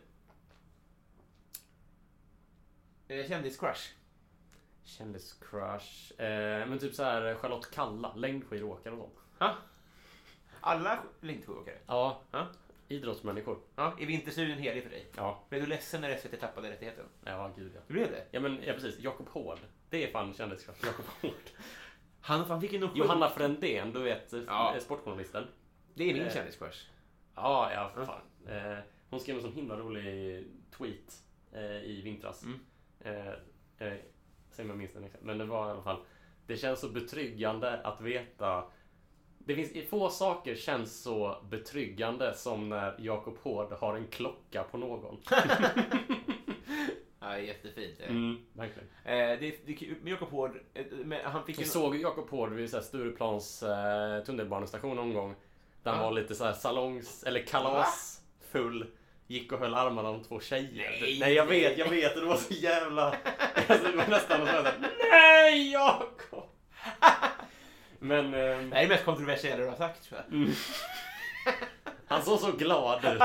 [3.07, 3.89] eh, Kändiscrush.
[4.83, 6.21] Kändiscrush.
[6.21, 9.13] Eh, men typ så här Charlotte Kalla, längdskidåkare och sånt.
[9.39, 9.55] Ha?
[10.61, 11.77] Alla längdskidåkare?
[11.87, 12.47] Ja, Ja.
[12.87, 13.59] idrottsmänniskor.
[13.75, 15.07] Ja, är Vinterstudion helig för dig?
[15.15, 17.05] Ja, Blev du ledsen när SVT tappade rättigheten?
[17.25, 17.81] ja gud ja.
[17.87, 18.25] Du blev det?
[18.31, 19.59] Ja men ja, precis, Jakob Hård.
[19.89, 20.85] Det är fan kändiscrush.
[20.85, 21.33] Jakob Hård.
[22.22, 24.41] Han, han fick ju nog Johanna Frändén, du vet Ja.
[24.47, 24.80] ja.
[24.80, 25.47] sportjournalisten.
[25.93, 26.34] Det är min Eh.
[26.34, 26.78] kändiscrush.
[27.36, 28.22] Ja, ja för fan.
[28.47, 28.78] Eh,
[29.09, 30.47] hon skrev en sån himla rolig
[30.78, 32.43] tweet eh, i vintras.
[32.43, 32.59] Mm.
[32.99, 33.28] Eh,
[33.88, 33.97] eh,
[34.51, 35.24] säg om jag minns den exakt.
[35.24, 35.99] Men det var i alla fall.
[36.47, 38.63] Det känns så betryggande att veta.
[39.38, 44.78] Det finns få saker känns så betryggande som när Jakob Hård har en klocka på
[44.78, 45.22] någon.
[47.45, 47.99] Jättefint.
[47.99, 48.87] Eh, Mm, verkligen.
[49.39, 49.95] det, det, kul.
[50.01, 51.59] men Jakob Hård, eh, men han fick.
[51.59, 55.35] Jag såg ju Jakob Hård vid så här Stureplans eh, tunnelbanestation någon gång.
[55.83, 56.05] Där han Ja.
[56.09, 58.85] var lite så här salongs eller kalasfull.
[59.27, 60.97] Gick och höll armarna om två tjejer.
[61.01, 61.17] Nej.
[61.19, 62.15] Nej jag vet, jag vet.
[62.15, 63.15] Det var så jävla...
[63.67, 64.73] Alltså, det var nästan så här,
[65.11, 66.43] Nej Jakob!
[67.99, 70.47] Men ehm, Det är det mest kontroversiella du har sagt tror jag.
[72.07, 73.21] han såg så glad ut.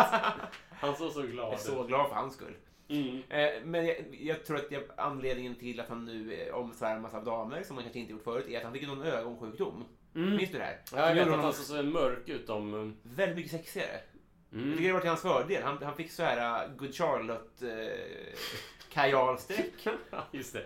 [0.70, 1.60] Han såg så glad Jag är ut.
[1.60, 2.54] så glad för hans skull.
[2.89, 3.22] Mm.
[3.28, 7.24] Eh, men jag, jag tror att jag, anledningen till att han nu eh, omsvärmas av
[7.24, 9.85] damer, som han kanske inte gjort förut, är att han fick någon ögonsjukdom.
[10.14, 10.37] Mm.
[10.37, 10.80] Minns du det här?
[10.93, 12.74] Ja, jag vet att han såg så mörk ut om...
[12.74, 14.01] um, väldigt mycket sexigare.
[14.51, 14.72] Jag Mm.
[14.72, 15.62] tycker det var till hans fördel.
[15.62, 17.70] Han, han fick så här uh, Good Charlotte uh,
[18.93, 19.72] kajalstreck.
[20.11, 20.64] Ja, Just det.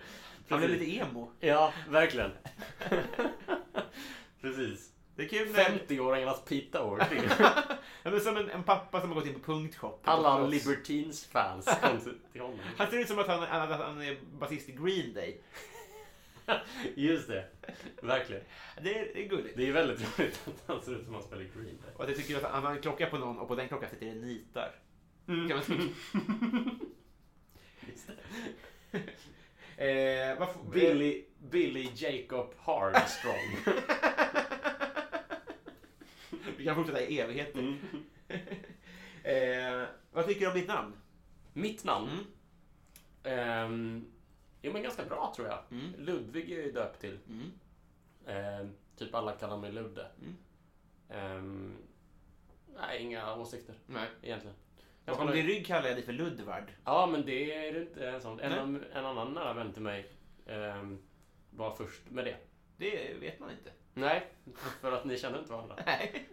[0.49, 0.87] Han blev Precis.
[0.87, 1.31] lite emo.
[1.39, 2.31] Ja, verkligen.
[4.41, 4.91] Precis.
[5.19, 5.63] Det är kul när...
[5.63, 7.15] 50-åringarnas Pete Doherty.
[8.03, 10.01] Han är som en, en pappa som har gått in på punktshop.
[10.03, 10.29] Alla
[11.81, 12.59] kom till- till honom.
[12.77, 15.41] Han ser ut som att han, han, han är basist i Green Day.
[16.95, 17.45] Just det.
[18.01, 18.43] Verkligen.
[18.81, 19.57] Det är, det är gulligt.
[19.57, 21.91] Det är väldigt roligt att han ser ut som han spelar i Green Day.
[21.95, 23.89] Och att jag tycker att han har en klocka på någon och på den klockan
[23.89, 24.71] sitter det nitar.
[25.25, 25.83] Kan man tycka.
[27.87, 28.07] Just
[29.77, 30.31] det.
[30.39, 33.57] eh, Billy, Billy Jacob Hardstrong.
[36.59, 37.59] Vi kan fortsätta i evigheter.
[37.59, 37.79] Mm.
[39.23, 40.93] eh, vad tycker du om ditt namn?
[41.53, 42.09] Mitt namn?
[42.09, 43.39] Mm.
[43.39, 44.11] Ehm,
[44.61, 45.59] jo men ganska bra tror jag.
[45.71, 45.93] Mm.
[45.97, 47.19] Ludvig är jag döpt till.
[47.27, 47.51] Mm.
[48.25, 50.07] Eh, typ alla kallar mig Ludde.
[50.21, 50.35] Mm.
[51.09, 51.77] Ehm,
[52.75, 54.07] nej, inga åsikter Nej.
[54.21, 54.55] egentligen.
[55.05, 56.71] Om Ganska din rygg kallar jag dig för Ludvard.
[56.85, 58.39] Ja, men det är det inte en sån.
[58.39, 58.81] En, Nej.
[58.93, 60.11] en annan nära vän till mig
[60.45, 60.99] ehm,
[61.49, 62.37] var först med det.
[62.77, 63.71] Det vet man inte.
[63.99, 64.27] Nej,
[64.81, 65.75] för att ni känner inte varandra.
[65.85, 66.27] Nej.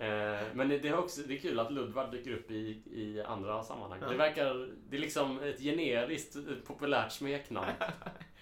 [0.00, 3.62] Eh, men det är också det är kul att Ludvard dyker upp i, i andra
[3.62, 3.98] sammanhang.
[4.02, 4.08] Ja.
[4.08, 4.68] Det verkar...
[4.88, 7.68] Det är liksom ett generiskt populärt smeknamn.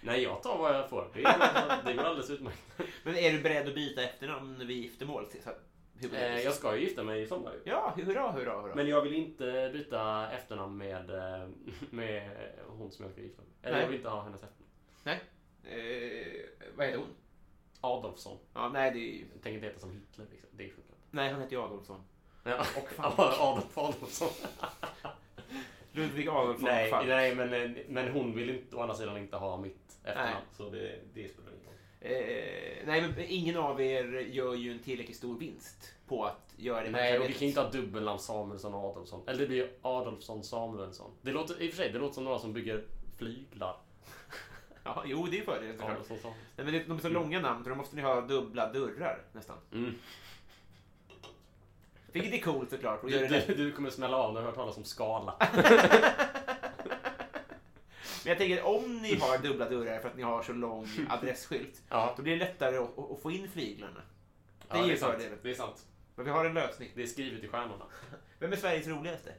[0.00, 1.10] Nej, jag tar vad jag får.
[1.14, 2.58] Det, är, det går alldeles utmärkt.
[3.04, 5.26] Men är du beredd att byta efternamn vid giftermål?
[6.12, 7.60] Eh, jag ska ju gifta mig i sommar ju.
[7.64, 8.74] Ja, hurra, hurra, hurra.
[8.74, 11.48] Men jag vill inte byta efternamn med, eh,
[11.90, 12.30] med
[12.68, 13.82] hon som jag ska gifta mig Eller Nej.
[13.82, 14.72] jag vill inte ha hennes efternamn.
[15.04, 15.20] Nej.
[15.64, 17.08] Eh, vad heter hon?
[17.80, 18.38] Adolfsson.
[18.54, 19.24] Ja, nej, det är ju...
[19.28, 20.26] Tänker inte heta som Hitler.
[20.30, 20.50] Liksom.
[20.52, 21.06] Det funkar inte.
[21.10, 22.00] Nej, han heter ju Adolfsson.
[22.44, 23.18] Ja, Och Falk.
[23.18, 24.28] Adolf Adolfsson.
[25.92, 27.08] Ludvig Adolfsson nej, Falk.
[27.08, 30.46] nej men, men hon vill inte, å andra sidan inte ha mitt efternamn.
[30.56, 31.74] Så det, det spelar ingen roll.
[32.00, 36.82] Eh, nej, men ingen av er gör ju en tillräckligt stor vinst på att göra
[36.84, 39.22] det Nej, och vi kan ju inte ha dubbelnamn Samuelsson och Adolfsson.
[39.26, 41.10] Eller det blir Adolfsson Samuelsson.
[41.22, 42.84] Det låter, I och för sig, det låter som några som bygger
[43.16, 43.76] flyglar.
[44.86, 45.90] Ja, jo, det är fördelen såklart.
[45.90, 46.44] Adolfsson Samuelsson.
[46.56, 49.22] Nej, men det- de är så långa namn, så då måste ni ha dubbla dörrar
[49.32, 49.56] nästan.
[49.72, 49.94] Mm.
[52.12, 53.02] Vilket är coolt såklart.
[53.04, 55.34] Och Du, det du, du kommer smälla av när du hört talas om skala.
[58.24, 61.82] Men jag tänker, om ni har dubbla dörrar för att ni har så lång adressskylt,
[61.88, 64.02] Ja, då blir det lättare att, att få in flyglarna.
[64.68, 65.12] ja är det, är sant.
[65.12, 65.38] fördelen.
[65.42, 65.86] det är sant.
[66.16, 66.90] Men vi har en lösning.
[66.94, 67.84] Det är skrivet i stjärnorna.
[68.38, 69.32] Vem är Sveriges roligaste?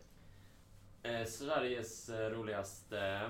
[1.03, 3.29] Eh, Sveriges eh, roligaste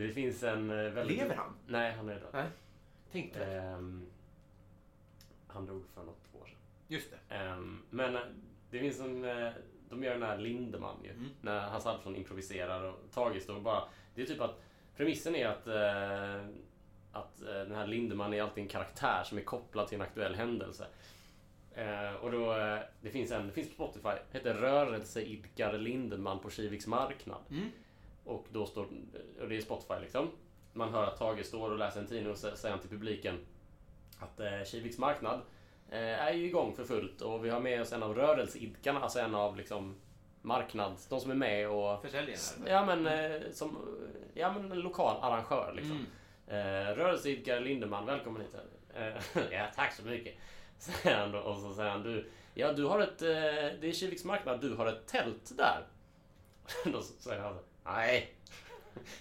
[0.00, 1.18] Det finns en eh, väldigt...
[1.18, 1.54] Lever han?
[1.66, 2.28] Nej, han är död.
[2.32, 2.46] Nej.
[3.12, 3.60] Tänkte det.
[3.60, 4.06] Ehm,
[5.46, 6.58] han dog för något år sedan.
[6.88, 7.34] Just det.
[7.34, 8.22] Ehm, men eh,
[8.70, 9.24] det finns en...
[9.24, 9.52] eh,
[9.88, 11.10] De gör den här Lindemann ju.
[11.10, 11.28] Mm.
[11.40, 13.84] När Hasse Alfredson improviserar och Tage står och bara...
[14.14, 14.62] Det är typ att
[14.96, 16.46] premissen är att, eh,
[17.12, 20.86] att den här Lindemann är alltid en karaktär som är kopplad till en aktuell händelse.
[21.74, 26.50] Eh, och då, eh, det finns en, det finns på Spotify, heter Rörelseidkare Lindemann på
[26.50, 27.40] Kiviks marknad.
[27.50, 27.68] Mm.
[28.26, 28.88] Och då står,
[29.40, 30.30] och det är Spotify liksom.
[30.72, 33.38] Man hör att Tage står och läser en tidning och säger han till publiken
[34.18, 35.40] att eh, Kiviks marknad
[35.90, 39.18] eh, är ju igång för fullt och vi har med oss en av rörelseidkarna, alltså
[39.18, 39.96] en av liksom
[40.42, 42.40] marknads, de som är med och Försäljaren.
[42.66, 43.78] Ja men, eh, som,
[44.34, 46.06] ja, men en lokal arrangör liksom.
[46.46, 46.86] Mm.
[46.88, 48.54] Eh, rörelseidkare Lindeman, välkommen hit.
[48.94, 50.34] Eh, ja, tack så mycket.
[50.78, 53.28] Säger han då, och så säger han du, ja du har ett, eh,
[53.80, 55.86] det är Kiviks marknad, du har ett tält där.
[56.92, 58.32] då säger han nej.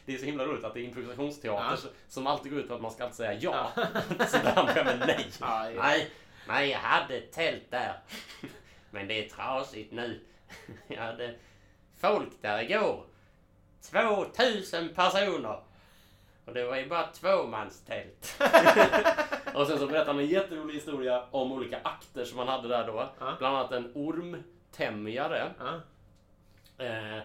[0.05, 1.77] Det är så himla roligt att det är improvisationsteater Ja.
[1.77, 3.71] så- som alltid går ut på att man ska alltid säga ja.
[4.27, 5.27] så där han börjar med nej.
[5.39, 5.81] Ja, ja.
[5.83, 6.09] Nej,
[6.47, 7.99] nej jag hade ett tält där.
[8.91, 10.19] Men det är trasigt nu.
[10.87, 11.35] Jag hade
[11.99, 13.03] folk där igår.
[13.81, 15.59] 2000 personer.
[16.45, 18.41] Och det var ju bara tvåmanstält.
[19.53, 22.87] och sen så berättar han en jätterolig historia om olika akter som han hade där
[22.87, 23.09] då.
[23.19, 23.35] Ja.
[23.39, 25.53] Bland annat en ormtämjare.
[25.59, 25.81] Ja.
[26.85, 27.19] Eh,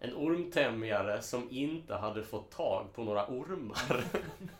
[0.00, 4.04] en ormtämjare som inte hade fått tag på några ormar.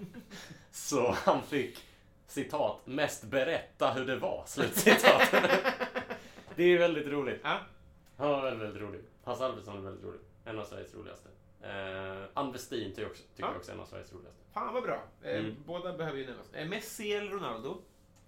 [0.71, 1.79] Så han fick,
[2.27, 5.23] citat, mest berätta hur det var, slutcitat.
[6.57, 7.41] det är väldigt roligt.
[7.45, 7.59] Ja.
[8.17, 9.01] Han var väldigt, väldigt rolig.
[9.25, 10.21] Hasse Alfredson är väldigt rolig.
[10.45, 11.29] En av Sveriges roligaste.
[11.63, 13.57] Eh, Ann Westin tycker jag också, tycker Ja.
[13.57, 14.43] också är en av Sveriges roligaste.
[14.53, 15.03] Fan vad bra.
[15.23, 15.57] Eh, Mm.
[15.67, 16.53] Båda behöver ju nämnas.
[16.55, 17.83] Eh, Messi eller Ronaldo?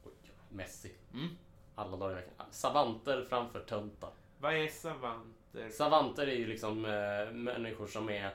[0.04, 0.12] Oj,
[0.48, 0.92] Messi.
[1.14, 1.28] Mm.
[1.74, 2.46] Alla dagar i veckan.
[2.50, 4.10] Savanter framför töntar.
[4.38, 5.36] Vad är savant?
[5.52, 5.70] Savanter.
[5.76, 8.30] Savanter är ju liksom eh, människor som är eh,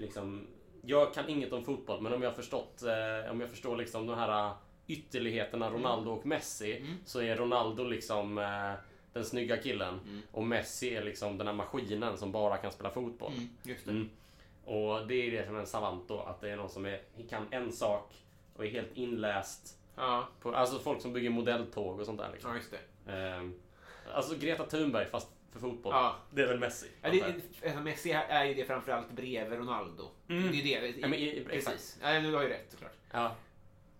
[0.00, 0.46] liksom...
[0.88, 4.18] Jag kan inget om fotboll, men om jag förstått, eh, om jag förstår liksom de
[4.18, 4.54] här
[4.86, 6.94] ytterligheterna Ronaldo och Messi, Mm.
[7.04, 8.72] så är Ronaldo liksom eh,
[9.12, 10.00] den snygga killen.
[10.04, 10.22] Mm.
[10.32, 13.32] Och Messi är liksom den här maskinen som bara kan spela fotboll.
[13.32, 13.86] Mm, det.
[13.90, 14.10] Mm.
[14.64, 17.00] Och det är det som är en savant då, att det är någon som är,
[17.30, 18.14] kan en sak
[18.56, 19.78] och är helt inläst.
[19.96, 22.28] Ja, På, alltså folk som bygger modelltåg och sånt där.
[22.32, 22.50] Liksom.
[22.50, 22.70] ja, just
[23.06, 23.12] det.
[23.12, 23.54] Ehm,
[24.14, 25.28] alltså Greta Thunberg fast
[25.60, 25.92] för fotboll.
[25.94, 26.16] Ja.
[26.30, 26.90] Det är väl Messi.
[27.02, 30.10] Ja, det, alltså Messi är ju det framförallt bredvid Ronaldo.
[30.28, 30.50] Mm.
[30.52, 30.88] Det är det.
[30.88, 31.44] Ja, men i-.
[31.50, 31.98] Precis.
[32.02, 32.96] Ja, du har ju rätt såklart.
[33.10, 33.34] Ja.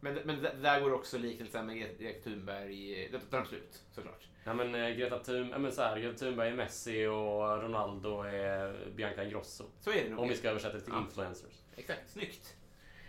[0.01, 3.09] Men, men där går också liknelsen med Greta Thunberg.
[3.13, 4.29] Det tar slut såklart.
[4.45, 8.23] Ja, men eh, Greta, Thun, ja, men så här, Greta Thunberg är Messi och Ronaldo
[8.23, 9.65] är Bianca Ingrosso.
[9.81, 10.19] Så är det nog.
[10.19, 11.01] Om vi ska översätta det till Ja.
[11.01, 11.53] influencers.
[11.77, 12.11] Exakt.
[12.11, 12.57] Snyggt.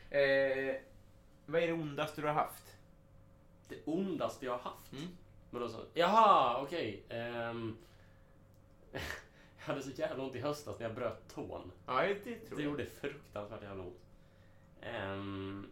[0.10, 0.76] Eh,
[1.46, 2.64] vad är det ondaste du har haft?
[3.70, 4.92] Det ondaste jag har haft?
[4.94, 5.08] Mm.
[5.50, 7.04] Men då så, jaha, okej.
[7.10, 7.78] ehm,
[8.92, 11.72] jag hade så jävla ont i höstas när jag bröt tån.
[11.88, 12.72] Ja, det tror Det jag.
[12.72, 13.98] gjorde fruktansvärt jävla ont.
[14.82, 15.68] Ehm,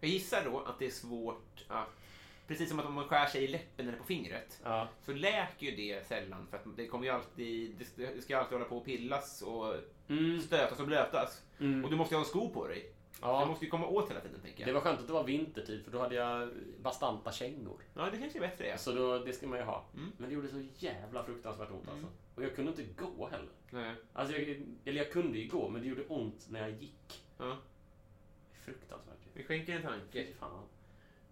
[0.00, 1.88] Jag gissar då att det är svårt att...
[2.46, 4.88] Precis som att om man skär sig i läppen eller på fingret ja.
[5.04, 7.84] så läker ju det sällan för att det kommer ju alltid...
[7.96, 9.74] Det det ska alltid hålla på och pillas och
[10.08, 11.42] Mm, stötas och blötas.
[11.60, 11.84] mm.
[11.84, 12.92] Och du måste ju ha en sko på dig.
[13.20, 13.46] Ja.
[13.46, 14.68] måste ju komma åt hela tiden, tänker jag.
[14.68, 16.50] Det var skönt att det var vintertid för då hade jag
[16.82, 17.82] bastanta kängor.
[17.94, 18.78] Ja, det kanske är bättre, ja.
[18.78, 19.84] Så då, det ska man ju ha.
[19.94, 20.12] Mm.
[20.16, 22.06] Men det gjorde så jävla fruktansvärt ont alltså.
[22.34, 23.52] Och jag kunde inte gå heller.
[23.70, 23.94] Nej.
[24.12, 27.24] Alltså jag, eller jag kunde ju gå, men det gjorde ont när jag gick.
[27.38, 27.56] Ja.
[28.64, 29.18] Fruktansvärt.
[29.34, 30.26] Vi skänker en tanke.
[30.26, 30.62] Fy fan.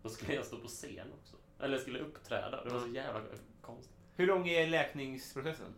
[0.02, 1.36] Då skulle jag stå på scen också.
[1.60, 2.64] Eller jag skulle uppträda.
[2.64, 3.20] Det var så jävla
[3.60, 3.96] konstigt.
[4.16, 5.74] Hur lång är läkningsprocessen?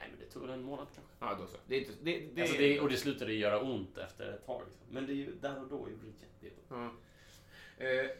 [0.00, 1.12] Nej, men det tog väl en månad kanske.
[1.20, 1.56] Ja, då så.
[1.66, 1.92] Det är inte...
[2.02, 4.62] Det, det, Alltså det, och det slutade göra ont efter ett tag.
[4.68, 4.86] Liksom.
[4.90, 6.06] Men det är ju där och då gjorde
[6.40, 6.92] det jätteont.
[7.78, 7.84] Ja.
[7.84, 8.10] Eh,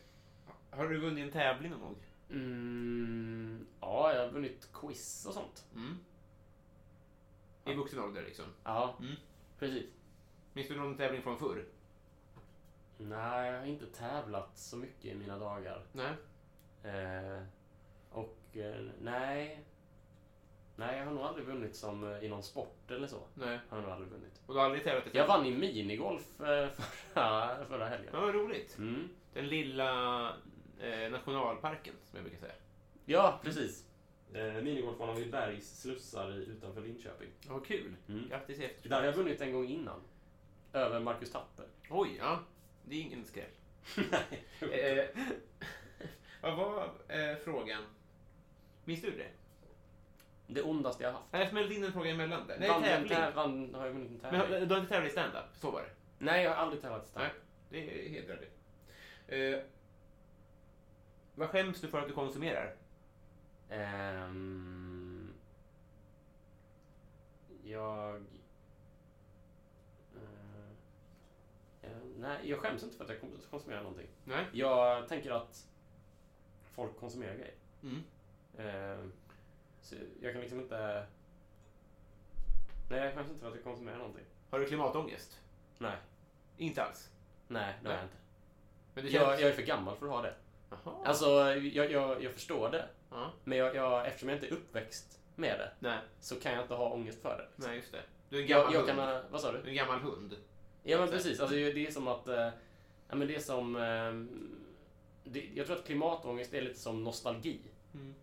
[0.70, 1.97] har du vunnit en tävling någon gång?
[2.31, 5.66] Mm, ja, jag har vunnit quiz och sånt.
[5.74, 5.97] Mm.
[7.64, 8.45] I vuxen ålder, liksom.
[8.64, 9.14] Ja, Mm.
[9.59, 9.87] precis.
[10.53, 11.64] Minns du någon tävling från förr?
[12.99, 15.83] Nej, jag har inte tävlat så mycket i mina dagar.
[15.93, 16.12] Nej.
[16.95, 17.43] Eh,
[18.11, 19.61] och eh, nej.
[20.81, 23.22] Nej, jag har nog aldrig vunnit som eh, i någon sport eller så.
[23.35, 23.59] Nej.
[23.68, 24.41] Har jag nog aldrig vunnit.
[24.47, 26.68] Och du har aldrig tävlat i Jag vann i minigolf eh,
[27.14, 28.11] förra, förra helgen.
[28.12, 28.78] Ja, vad roligt.
[28.78, 29.09] Mm.
[29.35, 30.28] Den lilla
[30.81, 32.53] eh, nationalparken, som jag brukar säga.
[33.05, 33.87] Ja, precis.
[34.35, 37.28] Eh, minigolf var vid Bergs slussar i- utanför Linköping.
[37.47, 37.95] Ja, vad kul.
[38.09, 38.28] Mm.
[38.28, 39.05] Grattis i Där har efterskott.
[39.05, 40.01] jag vunnit en gång innan.
[40.72, 41.66] Över Marcus Tapper.
[41.91, 42.39] Oj, ja.
[42.85, 43.51] Det är ingen skräll.
[44.11, 44.45] Nej.
[45.01, 45.05] Eh,
[46.43, 47.83] vad var eh, frågan?
[48.85, 49.28] Minns du det?
[50.55, 51.25] Det ondaste jag haft.
[51.31, 52.59] Jag smällde in en fråga emellan där.
[52.59, 53.13] Nej, Vann en tävling.
[53.19, 54.61] tä- vann, har jag vunnit en Men tävling?
[54.61, 55.45] har- du har inte tävlat i stand-up?
[55.55, 55.91] Så var det.
[56.19, 57.81] Nej, jag har aldrig tävlat i stand Nej.
[57.85, 58.51] Det hedrar dig.
[59.53, 59.63] Eh,
[61.35, 62.75] vad skäms du för att du konsumerar?
[63.71, 65.33] Ehm,
[67.65, 68.15] jag...
[68.17, 68.23] eh,
[71.83, 73.19] eh, nej, jag skäms inte för att jag
[73.51, 74.09] konsumerar någonting.
[74.25, 74.45] Nej.
[74.53, 75.67] Jag tänker att
[76.75, 77.55] folk konsumerar grejer.
[77.83, 78.03] Mm.
[78.59, 79.13] Ehm,
[79.83, 81.07] så jag kan liksom inte...
[82.91, 84.24] Nej, jag skäms inte för att jag konsumerar någonting.
[84.51, 85.41] Har du klimatångest?
[85.78, 85.97] Nej,
[86.57, 87.11] Inte alls.
[87.49, 88.16] nej, det har jag inte.
[88.95, 89.22] Men det känns...
[89.24, 90.35] Jag, jag är för gammal för att ha det.
[90.70, 90.95] Jaha.
[91.05, 92.89] Alltså, jag, jag, jag förstår det.
[93.11, 93.31] Ja.
[93.45, 95.99] Men jag, jag, eftersom jag inte är uppväxt med det Nej.
[96.20, 97.66] så kan jag inte ha ångest för det.
[97.66, 98.03] Nej, just det.
[98.28, 98.99] Du är en gammal Jag, jag hund.
[98.99, 99.64] kan ha, vad sa Du du?
[99.64, 100.37] är en gammal hund.
[100.83, 102.28] Ja men precis, alltså, det är som att...
[102.28, 102.49] Eh,
[103.09, 103.76] ja, men det är som...
[103.76, 104.39] Eh,
[105.24, 107.61] det, jag tror att klimatångest är lite som nostalgi.
[107.95, 108.14] Mm.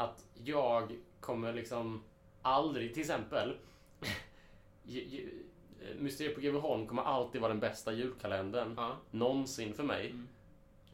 [0.00, 2.02] Att jag kommer liksom
[2.42, 3.56] aldrig, till exempel...
[5.98, 8.96] Mysteriet på Greveholm kommer alltid vara den bästa julkalendern Ja.
[9.10, 10.10] någonsin för mig.
[10.10, 10.28] Mm.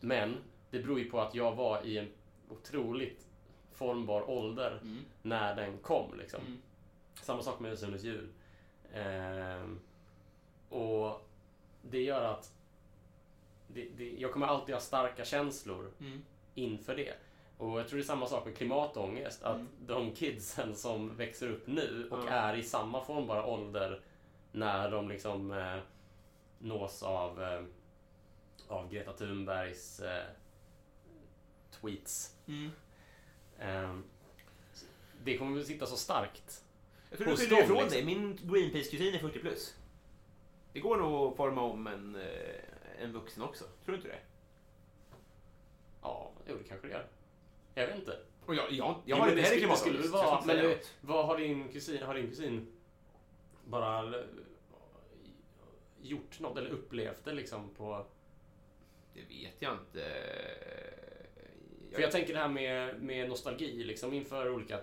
[0.00, 0.36] Men
[0.70, 2.09] det beror ju på att jag var i en
[2.48, 3.26] otroligt
[3.72, 4.98] formbar ålder Mm.
[5.22, 6.18] när den kom.
[6.18, 6.40] Liksom.
[6.46, 6.62] Mm.
[7.22, 8.28] Samma sak med Sundets jul.
[8.94, 9.80] Ehm,
[10.68, 11.28] och
[11.82, 12.52] det gör att
[13.68, 16.22] det, det, jag kommer alltid ha starka känslor Mm.
[16.54, 17.14] inför det.
[17.59, 19.42] Och jag tror det är samma sak med klimatångest.
[19.42, 19.68] Att Mm.
[19.86, 22.28] de kidsen som växer upp nu och Ja.
[22.28, 24.00] är i samma formbara ålder
[24.52, 25.78] när de liksom eh,
[26.59, 27.64] nås av, eh,
[28.68, 30.24] av Greta Thunbergs eh,
[31.70, 32.36] tweets.
[32.48, 32.70] Mm.
[33.59, 34.04] Ehm,
[35.24, 36.64] det kommer väl sitta så starkt.
[37.11, 37.90] Jag tror du dem, ifrån liksom.
[37.90, 38.04] dig.
[38.04, 39.74] Min Greenpeace-kusin är 40 plus.
[40.72, 43.64] Det går nog att forma om en, eh, en vuxen också.
[43.64, 44.18] Tror du inte det?
[46.02, 47.07] Ja, jo, det kanske det gör.
[47.79, 48.18] Jag vet inte.
[48.47, 50.14] Och jag, jag, jag har inte det heller skulle, det skulle klimatångest.
[50.14, 50.45] jag vara...
[50.47, 50.95] Men det, något.
[51.01, 52.03] vad har din kusin...
[52.03, 52.66] Har din kusin
[53.64, 54.14] bara
[56.03, 58.07] gjort något eller upplevt det liksom på...
[59.14, 60.05] Det vet jag inte.
[61.93, 64.81] För jag tänker det här med, med nostalgi liksom inför olika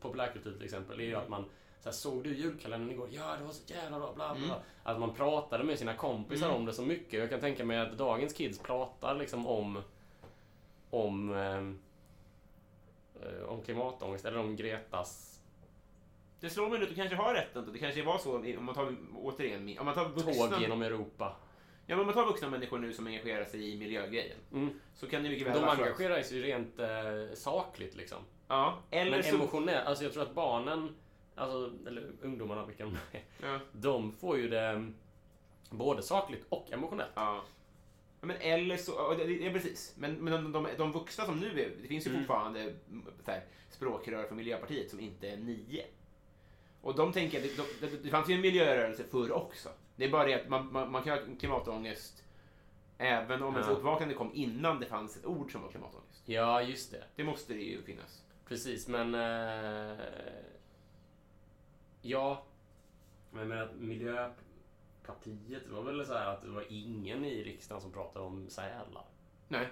[0.00, 1.44] populärkultur till exempel är ju att man
[1.80, 3.08] så här, såg du julkalendern igår?
[3.12, 4.44] Ja, det var så jävla bra, bla bla.
[4.44, 4.56] Mm.
[4.82, 6.56] Att man pratade med sina kompisar Mm.
[6.60, 7.20] om det så mycket.
[7.20, 9.82] Jag kan tänka mig att dagens kids pratar liksom om
[10.90, 11.76] om ehm, eh,
[13.48, 15.40] om klimatångest eller om Gretas
[16.40, 17.72] Det slår mig nu att du kanske har rätt ändå.
[17.72, 21.36] Det kanske var så, om man tar, återigen, om man tar vuxna, tåg genom Europa.
[21.86, 24.80] ja, men om man tar vuxna människor nu som engagerar sig i miljögrejen, Mm.
[24.94, 28.18] så kan det mycket väl De engagerar sig ju rent eh, sakligt liksom.
[28.48, 29.34] Ja, eller Men så...
[29.34, 30.94] emotionellt, alltså jag tror att barnen,
[31.34, 34.92] alltså, eller ungdomarna vilka de är, Ja, de får ju det
[35.70, 37.12] både sakligt och emotionellt.
[37.14, 37.42] ja.
[38.20, 38.92] Ja, Men eller så,
[39.42, 39.94] ja, precis.
[39.98, 42.22] Men, men de, de, de vuxna som nu är, det finns ju Mm.
[42.22, 45.84] fortfarande mm, så här, språkrör för Miljöpartiet som inte är nio.
[46.82, 49.68] Och de tänker, det, de, det, det fanns ju en miljörörelse förr också.
[49.96, 52.24] Det är bara det att man, man, man kan ha klimatångest
[52.98, 53.74] även om ens Ja.
[53.74, 56.22] uppvaknande kom innan det fanns ett ord som var klimatångest.
[56.24, 57.04] Ja, just det.
[57.16, 58.22] Det måste det ju finnas.
[58.48, 59.14] Precis, men...
[59.14, 59.98] Eh,
[62.02, 62.42] ja.
[63.30, 64.44] Men jag menar att
[65.00, 68.50] Miljöpartiet, det var väl så här att det var ingen i riksdagen som pratade om
[68.50, 69.04] sälar.
[69.48, 69.68] Nej.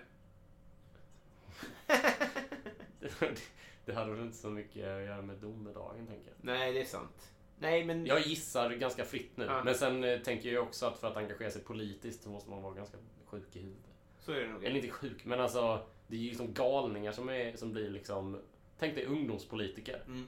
[3.01, 3.11] Det,
[3.85, 6.37] det hade väl inte så mycket att göra med domedagen, tänker jag.
[6.41, 7.33] Nej, det är sant.
[7.59, 8.07] Nej, men...
[8.07, 9.45] Jag gissar ganska fritt nu.
[9.45, 9.64] Ja.
[9.64, 12.62] Men sen eh, tänker jag också att för att engagera sig politiskt så måste man
[12.62, 13.91] vara ganska sjuk i huvudet.
[14.18, 14.64] Så är det nog.
[14.64, 18.41] Eller inte sjuk, men alltså det är ju liksom galningar som, är, som blir liksom...
[18.79, 20.03] Tänk dig ungdomspolitiker.
[20.07, 20.26] Mm.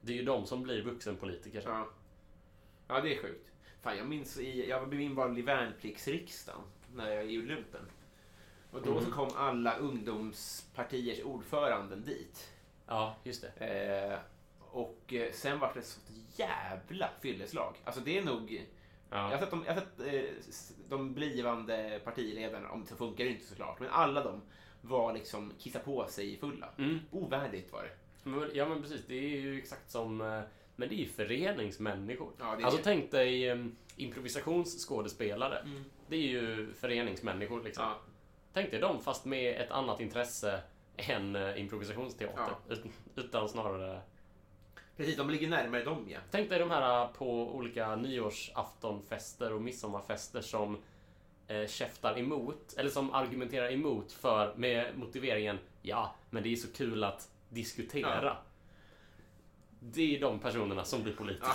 [0.00, 1.62] Det är ju de som blir vuxenpolitiker.
[1.66, 1.88] Ja.
[2.88, 3.50] ja, det är sjukt.
[3.82, 6.60] Fan, jag minns i, jag blev invald i värnpliktsriksdagen
[6.94, 7.80] när jag gjorde lumpen.
[8.72, 9.04] Och då Mm.
[9.04, 12.50] så kom alla ungdomspartiers ordföranden dit.
[12.86, 13.66] Ja, just det.
[13.66, 14.18] Eh,
[14.60, 16.06] och eh, sen var det sånt
[16.36, 17.76] jävla fylleslag.
[17.84, 18.66] Alltså det är nog...
[19.10, 19.38] Jag har Ja.
[19.40, 20.54] sett, de, jag har sett eh,
[20.88, 24.40] de blivande partiledarna, om så funkar det inte såklart, men alla de
[24.80, 26.68] var liksom kissa på sig fulla.
[26.78, 26.98] Mm.
[27.10, 27.90] Ovärdigt var det.
[28.30, 29.06] Men- Ja, men precis.
[29.06, 30.42] Det är ju exakt som...
[30.80, 32.32] Men det är ju föreningsmänniskor.
[32.38, 32.84] Ja, alltså det.
[32.84, 35.58] tänk dig um, improvisationsskådespelare.
[35.58, 35.84] Mm.
[36.08, 37.84] Det är ju föreningsmänniskor liksom.
[37.84, 37.98] Ja.
[38.52, 40.62] Tänk dig dem fast med ett annat intresse
[40.96, 42.54] än eh, improvisationsteater.
[42.68, 42.84] Ut,
[43.16, 44.00] utan snarare...
[44.96, 46.18] Precis, de ligger närmare dem ja.
[46.30, 50.78] Tänk dig de här eh, på olika nyårsaftonfester och midsommarfester som
[51.48, 56.72] eh, käftar emot, eller som argumenterar emot för med motiveringen ja, men det är så
[56.72, 58.24] kul att diskutera.
[58.24, 58.42] Ja.
[59.80, 61.46] Det är de personerna som blir politiker.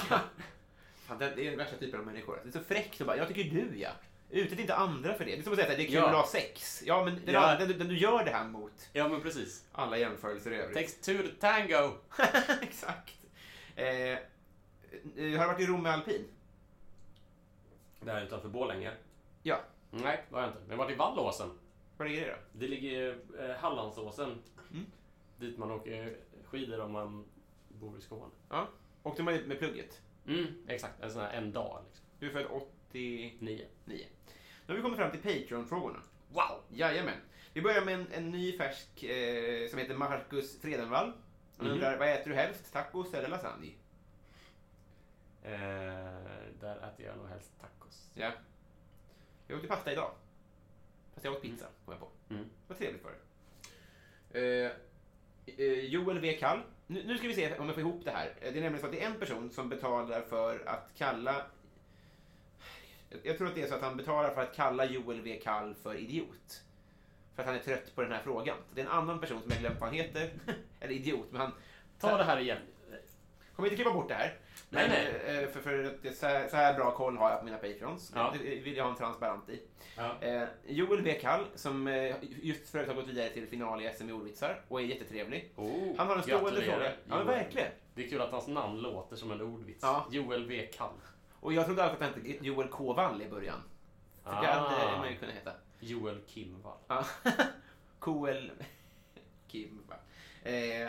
[1.07, 2.39] Fan, det är den värsta typen av människor.
[2.43, 3.89] Det är så fräckt att bara, jag tycker du ja.
[4.29, 5.31] Utsätt inte andra för det.
[5.31, 6.05] Det är som att säga att det är kul Ja.
[6.09, 6.83] att ha sex.
[6.85, 7.55] Ja, men den, Ja.
[7.59, 8.89] den, den du gör det här mot.
[8.93, 9.65] Ja, men precis.
[9.71, 10.77] Alla jämförelser i övrigt.
[10.77, 11.91] Takes two to tango.
[12.61, 13.13] Exakt.
[13.75, 14.17] Eh, eh,
[15.15, 16.25] har du varit i Rom med alpin?
[17.99, 18.91] Där utanför Borlänge.
[19.43, 19.59] Ja.
[19.91, 20.59] Nej, det har jag inte.
[20.59, 21.49] Men jag har varit i Vallåsen.
[21.97, 22.37] Var ligger det då?
[22.59, 24.41] Det ligger eh, Hallandsåsen.
[24.71, 24.85] Mm.
[25.37, 26.15] Dit man åker
[26.45, 27.25] skidor om man
[27.75, 28.31] bor i Skåne.
[28.49, 28.67] Ja.
[29.03, 30.01] Åkte dit med plugget?
[30.27, 31.01] Mm, exakt.
[31.01, 32.05] En sån här en dag liksom.
[32.19, 32.45] Du är född
[32.91, 33.67] 89.
[33.85, 34.05] Nio.
[34.65, 35.99] Nu har vi kommit fram till Patreon-frågorna.
[36.29, 36.61] Wow!
[36.69, 37.17] Jajamän.
[37.53, 41.13] Vi börjar med en, en ny färsk eh, som heter Marcus Fredenvall.
[41.57, 41.73] Han Mhm.
[41.73, 42.73] undrar, vad äter du helst?
[42.73, 43.71] Tacos eller lasagne?
[45.43, 45.51] Eh,
[46.59, 48.09] där äter jag nog helst tacos.
[48.13, 48.31] Ja.
[49.47, 50.11] Jag åt pasta idag.
[51.13, 52.09] Fast jag åt pizza, kom jag på.
[52.33, 52.45] Mm.
[52.67, 54.39] Vad trevligt för det.
[54.39, 54.71] Eh,
[55.57, 56.33] eh, Joel V.
[56.39, 56.59] Kall.
[56.87, 58.25] Nu, nu ska vi se om jag får ihop det här.
[58.27, 61.45] Eh, Det är nämligen så att det är en person som betalar för att kalla...
[63.23, 65.39] Jag- tror att det är så att han betalar för att kalla Joel V.
[65.43, 66.63] Kall för idiot.
[67.35, 68.57] För att han är trött på den här frågan.
[68.73, 70.29] Det är en annan person som jag glömt vad han heter.
[70.79, 71.51] Eller idiot, men han...
[71.99, 72.57] Ta det här igen.
[73.55, 74.37] Kommer inte klippa bort det här.
[74.75, 75.43] Nej, nej.
[75.43, 77.57] eh, För, för att det, så, här, så här bra koll har jag på mina
[77.57, 78.11] patrons.
[78.15, 78.33] Ja.
[78.39, 79.61] Det vill jag ha en transparent i.
[79.97, 80.15] Ja.
[80.21, 81.13] Eh, Joel V.
[81.21, 84.81] Kall, som eh, just förut har gått vidare till final i SM i ordvitsar och
[84.81, 85.51] är jättetrevlig.
[85.55, 86.91] Oh, Han har en stående fråga.
[87.09, 87.67] Ja, men verkligen.
[87.95, 89.79] Det är kul att hans namn låter som en ordvits.
[89.81, 90.05] Ja.
[90.11, 90.69] Joel V.
[90.77, 90.89] Kall.
[91.39, 92.93] Och jag trodde alltid att han hette Joel K.
[92.93, 93.59] Wall i början.
[94.23, 94.69] För det Ah.
[94.69, 95.51] hade man ju kunnat heta.
[95.79, 96.77] Joel Kimvall.
[96.87, 97.05] Ja.
[97.99, 98.51] Koel
[99.47, 99.81] Kim.
[99.89, 99.95] va?
[100.51, 100.87] Eh,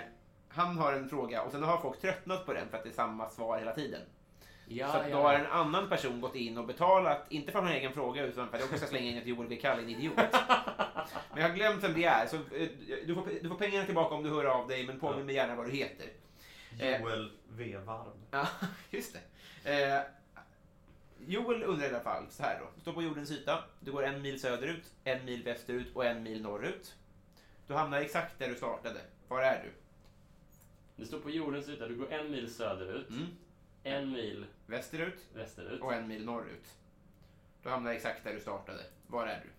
[0.56, 2.94] han har en fråga och sen har folk tröttnat på den för att det är
[2.94, 4.00] samma svar hela tiden.
[4.68, 7.68] Ja, så att då har en annan person gått in och betalat, inte för en
[7.68, 9.56] egen fråga utan för att jag också ska slänga in att Joel V.
[9.56, 10.14] Kall är en idiot.
[11.32, 12.68] Men jag har glömt vem det är, så eh,
[13.06, 15.54] du får, du får pengarna tillbaka om du hör av dig, men påminn mig gärna
[15.54, 16.06] vad du heter.
[16.80, 17.76] Eh, Joel V.
[17.78, 18.12] Varm.
[18.30, 18.48] Ja,
[18.90, 19.16] just
[19.62, 19.82] det.
[19.82, 20.00] Eh,
[21.26, 22.66] Joel undrar i alla fall så här då.
[22.74, 26.22] Du står på jordens yta, du går en mil söderut, en mil västerut och en
[26.22, 26.94] mil norrut.
[27.66, 29.00] Du hamnar exakt där du startade.
[29.28, 29.72] Var är du?
[30.96, 33.26] Du står på jordens yta, du går en mil söderut, Mm.
[33.82, 35.80] en mil Västerut västerut.
[35.82, 36.76] och en mil norrut.
[37.62, 38.82] Du hamnar exakt där du startade.
[39.06, 39.50] Var är du?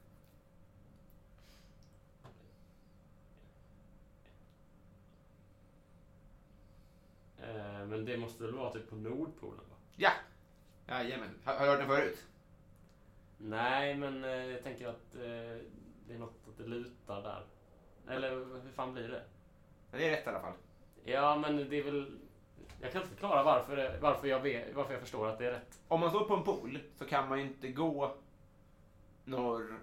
[8.08, 9.76] det måste väl vara typ på Nordpolen va?
[9.96, 10.12] Ja!
[10.88, 11.30] Jajamän.
[11.44, 12.24] Har, har du hört den förut?
[13.38, 15.22] Nej, men eh, jag tänker att eh,
[16.08, 17.46] det är något att det lutar där.
[18.16, 18.30] Eller
[18.64, 19.24] hur fan blir det?
[19.92, 20.54] Ja, det är rätt i alla fall.
[21.12, 22.12] Ja, men det är väl...
[22.82, 25.80] Jag kan inte förklara varför, varför, jag, vet, varför jag förstår att det är rätt.
[25.88, 28.14] Om man står på en pool så kan man ju inte gå
[29.26, 29.80] norr...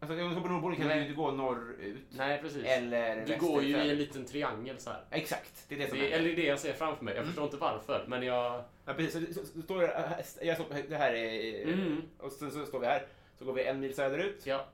[0.00, 0.96] Alltså om man står på Nordpolen kan Nej.
[0.96, 2.06] du ju inte gå norrut.
[2.10, 2.64] Nej, precis.
[2.64, 5.00] Eller Du går ju i en liten triangel så här.
[5.10, 6.18] Exakt, det är det som Det, händer.
[6.18, 7.14] eller det är det jag ser framför mig.
[7.14, 7.26] Jag Mm.
[7.28, 8.64] förstår inte varför, men jag...
[8.86, 9.34] Ja, precis.
[9.36, 11.62] Så, så, så står det, jag står, det här är...
[11.72, 12.02] Mm.
[12.18, 13.06] Och sen så står vi här.
[13.38, 14.66] Så går vi en mil söderut Ja,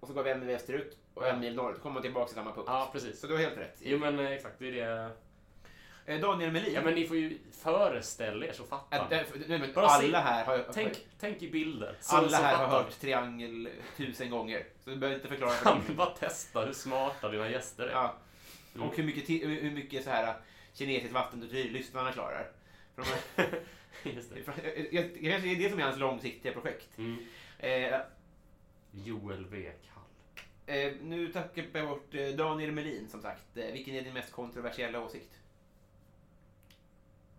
[0.00, 1.28] och så går vi en mil västerut och Ja.
[1.28, 1.76] en mil norrut.
[1.76, 2.66] Då kommer man tillbaka till samma punkt.
[2.68, 3.20] ja precis.
[3.20, 3.76] Så du har helt rätt.
[3.80, 4.58] Jo, men eh, exakt.
[4.58, 5.10] Det är det.
[6.06, 6.74] Eh, Daniel Melin.
[6.74, 10.20] Ja, men ni får ju föreställa er så fattar Att, äh, nej, men Bara alla
[10.20, 11.96] här har, Tänk, tänk i bilder.
[12.08, 14.66] Alla här har fattar hört triangel tusen gånger.
[14.84, 17.90] Så du behöver inte förklara för vi bara testa hur smarta dina gäster är?
[17.92, 18.14] Ja.
[18.74, 18.88] Mm.
[18.88, 20.34] Och hur mycket, hur mycket så här
[20.74, 22.50] kinesiskt vattentortyr lyssnarna klarar.
[22.94, 23.08] För de
[23.42, 23.60] här,
[24.14, 24.40] Just det.
[24.90, 26.98] jag kanske är det som är hans långsiktiga projekt.
[26.98, 27.16] Mm.
[27.58, 28.00] Eh,
[28.90, 29.70] Joel W.
[29.94, 30.76] Kall.
[30.76, 33.56] eh, nu tackar jag bort eh, Daniel Melin som sagt.
[33.56, 35.30] Eh, vilken är din mest kontroversiella åsikt?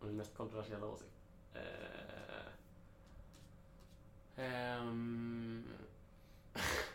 [0.06, 1.12] Din mest kontroversiella åsikt?
[1.54, 1.62] Eh,
[4.36, 5.68] ehm,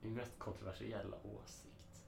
[0.00, 2.02] Min mest kontroversiella åsikt?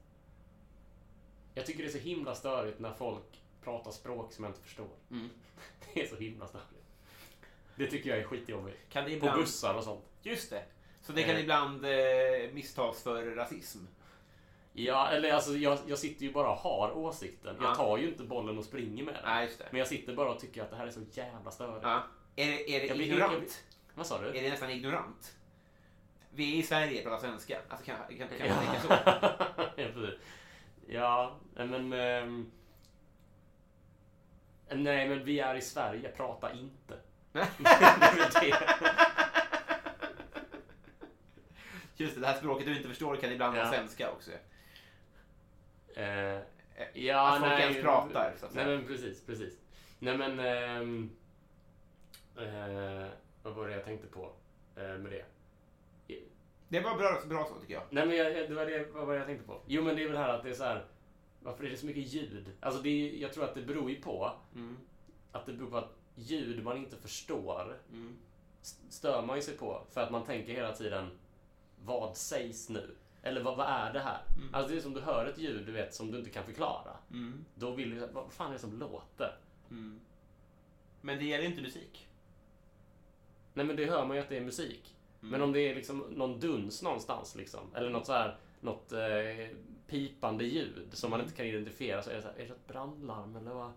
[1.54, 4.90] Jag tycker det är så himla störigt när folk pratar språk som jag inte förstår.
[5.10, 5.28] Mm.
[5.94, 6.68] Det är så himla störigt.
[7.76, 8.78] Det tycker jag är skitjobbigt.
[8.88, 10.04] Kan det På ibland, bussar och sånt.
[10.22, 10.64] Just det.
[11.00, 11.40] Så det kan Eh.
[11.40, 13.78] ibland eh, misstas för rasism.
[14.72, 17.56] Ja, eller alltså jag, jag sitter ju bara och har åsikten.
[17.60, 17.64] Ja.
[17.66, 19.22] Jag tar ju inte bollen och springer med den.
[19.24, 19.66] Nej, just det.
[19.70, 21.80] Men jag sitter bara och tycker att det här är så jävla störigt.
[21.82, 22.02] Ja.
[22.36, 23.32] Är det, är det Jag blir- ignorant?
[23.32, 23.50] jag blir-
[23.94, 24.28] Vad sa du?
[24.38, 25.34] Är det nästan ignorant?
[26.30, 27.58] Vi är i Sverige, pratar svenska.
[27.68, 28.72] Alltså kan, kan, kan man ja.
[28.72, 28.88] tänka så?
[29.76, 30.20] ja, precis.
[30.88, 31.92] Ja, men...
[31.92, 32.50] ehm,
[34.70, 36.08] nej, men vi är i Sverige.
[36.08, 36.94] Prata inte.
[37.32, 39.07] det är väl det.
[41.98, 43.72] Just det, det här språket du inte förstår kan ibland vara Ja.
[43.72, 44.30] svenska också.
[45.94, 46.38] Eh,
[46.80, 48.76] Eh, ja, att folk nej, ens pratar, så att Nej, säga.
[48.78, 49.54] men precis, precis.
[49.98, 50.40] Nej, men...
[50.40, 51.10] ehm,
[52.36, 53.06] eh,
[53.42, 54.32] vad var det jag tänkte på
[54.76, 55.24] eh, med det?
[56.68, 57.82] Det var bra, bra så tycker jag.
[57.90, 59.60] Nej men jag, det var det vad var det jag tänkte på.
[59.66, 60.84] Jo men det är väl det här att det är så här.
[61.42, 62.52] Varför är det så mycket ljud?
[62.60, 64.76] Alltså det är, jag tror att det beror ju på Mm.
[65.32, 68.16] att det beror på att ljud man inte förstår Mm.
[68.62, 69.82] st- stör man ju sig på.
[69.92, 71.10] För att man tänker hela tiden
[71.84, 72.96] vad sägs nu?
[73.22, 74.20] Eller vad, vad är det här?
[74.36, 74.54] Mm.
[74.54, 76.96] Alltså det är som du hör ett ljud du vet som du inte kan förklara.
[77.10, 77.44] Mm.
[77.54, 79.36] Då vill du, vad fan är det som låter?
[79.70, 80.00] Mm.
[81.00, 82.08] Men det gäller inte musik.
[83.54, 84.96] Nej men det hör man ju att det är musik.
[85.20, 85.30] Mm.
[85.30, 87.74] Men om det är liksom någon duns någonstans liksom.
[87.74, 89.56] Eller något så här, något eh,
[89.86, 92.02] pipande ljud som man inte kan identifiera.
[92.02, 93.72] Så är det så här, är det ett brandlarm eller vad?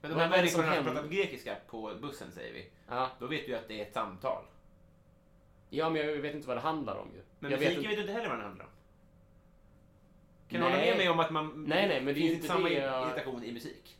[0.00, 2.70] Men de här människorna som pratar grekiska på bussen säger vi.
[2.88, 3.10] Ja.
[3.18, 4.44] Då vet du att det är ett samtal.
[5.70, 7.22] Ja, men jag vet inte vad det handlar om ju.
[7.38, 8.70] Men jag musiken vet du inte heller vad den handlar om.
[10.48, 10.70] Kan du Nej.
[10.76, 11.64] hålla med mig om att man...
[11.68, 13.96] Nej, nej, men det är ju inte samma det jag- irritation i musik?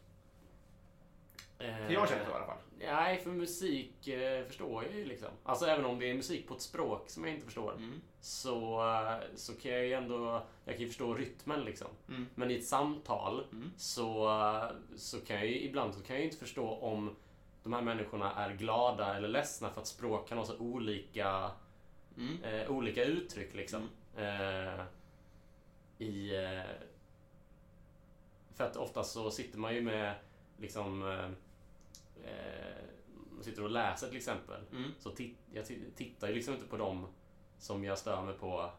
[1.58, 2.56] Eh, För jag känner så i alla fall.
[2.78, 5.28] Nej, för musik eh, förstår jag ju liksom.
[5.44, 7.72] Alltså även om det är musik på ett språk som jag inte förstår.
[7.76, 8.00] Mm.
[8.20, 11.88] Så, eh, så kan jag ju ändå, jag kan ju förstå rytmen liksom.
[12.08, 12.26] Mm.
[12.34, 13.70] Men i ett samtal Mm.
[13.76, 17.16] så, eh, så kan jag ju ibland så kan jag ju inte förstå om
[17.70, 21.50] de här människorna är glada eller ledsna för att språk kan ha så olika,
[22.16, 22.42] Mm.
[22.44, 23.88] eh, olika uttryck liksom.
[24.16, 24.84] Eh,
[25.98, 26.44] I...
[26.44, 26.62] Eh,
[28.54, 30.14] för att ofta så sitter man ju med
[30.58, 31.24] liksom eh,
[32.30, 32.76] eh,
[33.30, 34.60] man sitter och läser till exempel.
[34.72, 34.90] Mm.
[34.98, 37.06] Så tit, jag ti- tittar ju liksom inte på dem
[37.58, 38.70] som jag stör mig på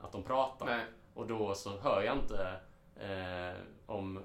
[0.00, 0.66] att de pratar.
[0.66, 0.84] Nej.
[1.14, 2.60] Och då så hör jag inte
[2.96, 4.22] eh, om...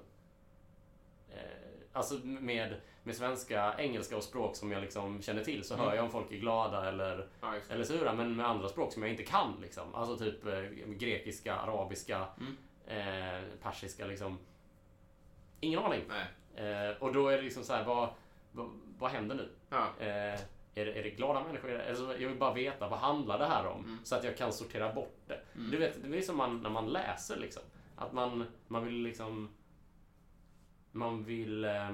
[1.94, 5.86] Alltså med, med svenska, engelska och språk som jag liksom känner till så Mm.
[5.86, 8.14] hör jag om folk är glada eller, Ja, eller sura.
[8.14, 9.96] Men med andra språk som jag inte kan liksom.
[9.96, 12.58] Alltså typ eh, grekiska, arabiska, Mm.
[12.88, 14.38] eh, persiska liksom.
[15.60, 16.02] Ingen aning.
[16.56, 18.10] Eh, och då är det liksom så här, vad,
[18.52, 19.50] vad, vad händer nu?
[19.70, 19.88] Ja.
[20.00, 20.40] Eh,
[20.76, 21.82] är, det, är det glada människor?
[21.90, 23.84] Alltså, jag vill bara veta vad handlar det här om?
[23.84, 24.00] Mm.
[24.04, 25.40] Så att jag kan sortera bort det.
[25.56, 25.72] Mm.
[25.72, 27.64] Du vet, det är som man, när man läser liksom.
[27.96, 29.50] Att man, man vill liksom...
[30.92, 31.66] Man vill...
[31.66, 31.90] eh,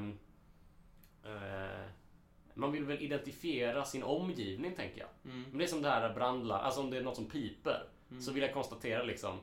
[2.53, 5.33] man vill väl identifiera sin omgivning, tänker jag.
[5.33, 5.43] Mm.
[5.49, 7.87] Men det är som det här brandlarm, alltså om det är något som piper.
[8.19, 9.39] Så vill jag konstatera liksom,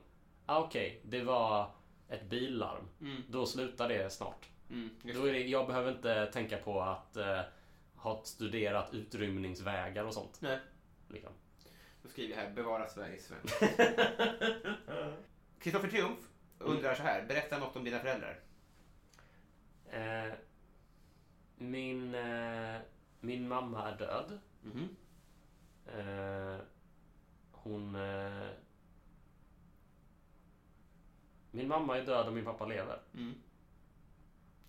[0.47, 1.71] ah, okej, det var
[2.09, 2.89] ett billarm.
[3.01, 3.23] Mm.
[3.29, 4.49] Då slutar det snart.
[4.71, 4.91] Mm.
[5.03, 7.41] Då är det, jag behöver inte tänka på att eh,
[7.97, 10.39] ha studerat utrymningsvägar och sånt.
[10.41, 10.59] Nej.
[11.09, 11.33] Liksom.
[12.03, 13.55] Då skriver jag här, bevara Sveriges svensk.
[15.61, 16.19] Kristoffer Triumf
[16.59, 18.41] undrar så här, berätta något om dina föräldrar.
[19.91, 20.33] Eh,
[21.61, 22.77] min, eh,
[23.21, 24.39] min mamma är död.
[24.63, 24.89] Mhm.
[25.87, 26.61] Eh,
[27.53, 27.95] hon...
[27.95, 28.49] Eh,
[31.51, 32.99] min mamma är död och min pappa lever.
[33.15, 33.35] Mm.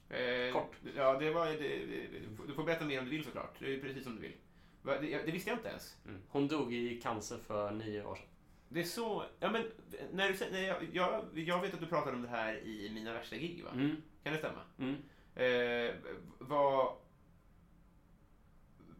[0.10, 0.76] Eh, Kort.
[0.96, 2.08] Ja, det var, det, det-
[2.48, 3.56] du får berätta mer om du vill såklart.
[3.60, 4.34] Det är precis som du vill.
[4.82, 5.98] Va, Det, det visste jag inte ens.
[6.06, 6.22] Mm.
[6.30, 8.26] Hon dog i cancer för nio år sedan.
[8.70, 9.24] Det är så...
[9.40, 9.66] Ja, men
[10.12, 12.92] när du, sä- när jag, jag, jag vet att du pratade om det här i
[12.94, 13.70] Mina värsta gig, va?
[13.74, 13.96] Mm.
[14.24, 14.62] Kan det stämma?
[14.80, 14.96] Mm.
[15.36, 15.96] Eh,
[16.40, 16.86] vad...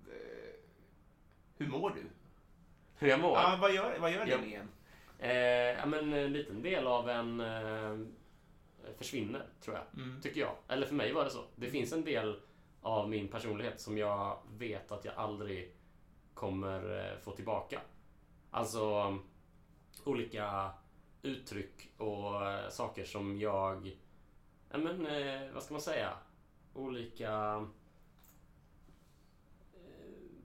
[0.08, 0.54] Eh,
[1.58, 2.04] hur mår du?
[2.96, 3.38] Hur jag mår?
[3.38, 4.70] Ja, vad gör, vad gör det med en?
[5.20, 8.00] Eh, ja, men en liten del av en eh,
[8.98, 10.04] försvinner, tror jag.
[10.04, 10.22] Mm.
[10.22, 10.56] Tycker jag.
[10.68, 11.44] Eller för mig var det så.
[11.56, 12.40] Det finns en del
[12.82, 15.76] av min personlighet som jag vet att jag aldrig
[16.34, 17.82] kommer eh, få tillbaka.
[18.52, 19.18] Alltså
[20.04, 20.72] olika
[21.22, 23.98] uttryck och eh, saker som jag...
[24.72, 26.14] Ja, men, eh, vad ska man säga?
[26.74, 27.66] Olika
[29.74, 29.80] eh,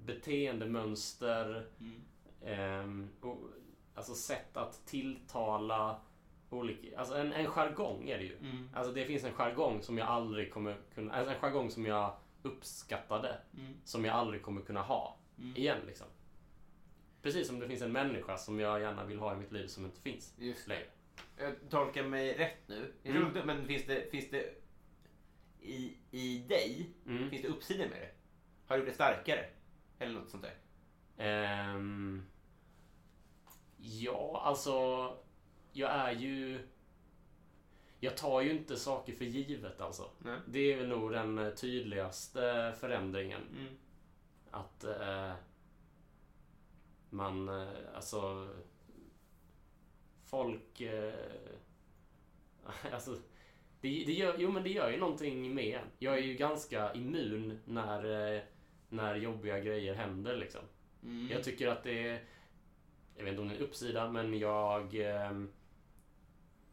[0.05, 1.67] beteendemönster.
[1.81, 2.01] Mm.
[2.45, 3.39] Ehm, och,
[3.95, 6.01] alltså sätt att tilltala
[6.51, 6.99] olika...
[6.99, 8.39] Alltså en, en jargong är det ju.
[8.39, 8.71] Mm.
[8.75, 11.13] Alltså det finns en jargong som jag aldrig kommer kunna...
[11.13, 13.39] Alltså en jargong som jag uppskattade.
[13.59, 13.75] Mm.
[13.85, 15.57] Som jag aldrig kommer kunna ha Mm.
[15.57, 16.07] igen liksom.
[17.23, 19.85] Precis som det finns en människa som jag gärna vill ha i mitt liv som
[19.85, 20.87] inte finns Just längre.
[21.39, 22.93] Jag tolkar mig rätt nu.
[23.05, 23.47] Mm.
[23.47, 24.55] Men finns det, finns det
[25.61, 27.31] i, i dig, Mm.
[27.31, 28.11] finns det uppsidor med det?
[28.67, 29.45] Har du det starkare?
[29.99, 30.55] Eller något sånt där?
[31.25, 32.23] Ehm,
[33.77, 34.73] ja, alltså...
[35.73, 36.69] Jag är ju...
[38.01, 40.11] Jag tar ju inte saker för givet alltså.
[40.19, 40.39] Nej.
[40.47, 43.43] Det är väl nog den eh, tydligaste förändringen.
[43.59, 43.77] Mm.
[44.51, 45.33] Att eh,
[47.11, 48.49] man, eh, alltså...
[50.27, 50.81] Folk...
[50.81, 51.15] Eh,
[52.93, 53.19] alltså...
[53.81, 55.87] Det, det gör, jo men det gör ju någonting med en.
[55.99, 58.43] Jag är ju ganska immun när, eh,
[58.89, 60.61] när jobbiga grejer händer liksom.
[61.03, 61.29] Mm.
[61.31, 62.25] Jag tycker att det är...
[63.17, 64.95] Jag vet inte om det är en uppsida, men jag...
[64.95, 65.53] ehm,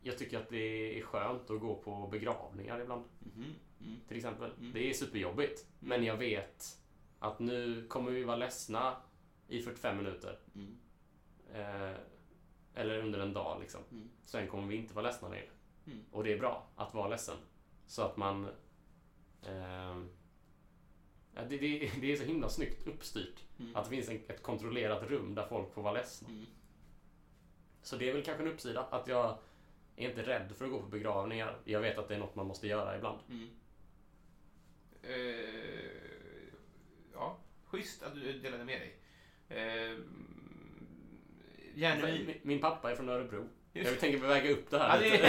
[0.01, 3.03] Jag tycker att det är skönt att gå på begravningar ibland.
[3.19, 3.45] Mhm.
[3.81, 3.99] Mm.
[4.07, 4.51] Till exempel.
[4.59, 4.73] Mm.
[4.73, 5.65] Det är superjobbigt.
[5.79, 6.79] Men jag vet
[7.19, 8.95] att nu kommer vi vara ledsna
[9.47, 10.39] i 45 minuter.
[10.55, 10.77] Mm.
[11.53, 11.97] Eh,
[12.75, 13.81] eller under en dag liksom.
[13.91, 14.09] Mm.
[14.25, 15.49] Sen kommer vi inte vara ledsna längre.
[15.85, 15.99] Mm.
[16.11, 17.37] Och det är bra att vara ledsen.
[17.87, 18.47] Så att man...
[21.35, 23.43] ja, det, det, det är så himla snyggt uppstyrt.
[23.59, 23.75] Mm.
[23.75, 26.29] Att det finns en, ett kontrollerat rum där folk får vara ledsna.
[26.29, 26.45] Mm.
[27.81, 28.83] Så det är väl kanske en uppsida.
[28.83, 29.37] Att jag
[29.95, 31.57] är inte rädd för att gå på begravningar.
[31.63, 33.19] Jag vet att det är något man måste göra ibland.
[33.29, 33.49] Mm.
[35.03, 35.93] Eh,
[37.13, 38.97] ja, schysst att du delade med dig.
[39.49, 39.97] Eh,
[41.75, 42.25] Järneby...
[42.25, 43.49] Min, min pappa är från Örebro.
[43.73, 45.27] Just Jag tänker väga upp det Ja, här det lite.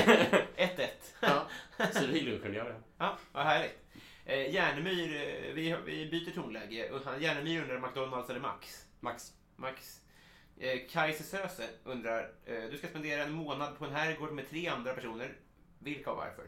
[0.56, 0.88] är 1-1.
[1.20, 1.46] ja,
[1.92, 2.66] civilingenjör.
[2.70, 2.76] ja.
[2.98, 3.78] Ja, vad härligt.
[4.24, 6.90] Eh, Järnemyr, eh, vi, vi byter tonläge.
[7.20, 8.86] Järnemyr undrar McDonalds eller Max?
[9.00, 9.32] Max.
[9.56, 10.00] Max.
[10.58, 14.68] Eh, Kajse Söse undrar, eh, du ska spendera en månad på en herrgård med tre
[14.68, 15.32] andra personer.
[15.78, 16.44] Vilka och varför?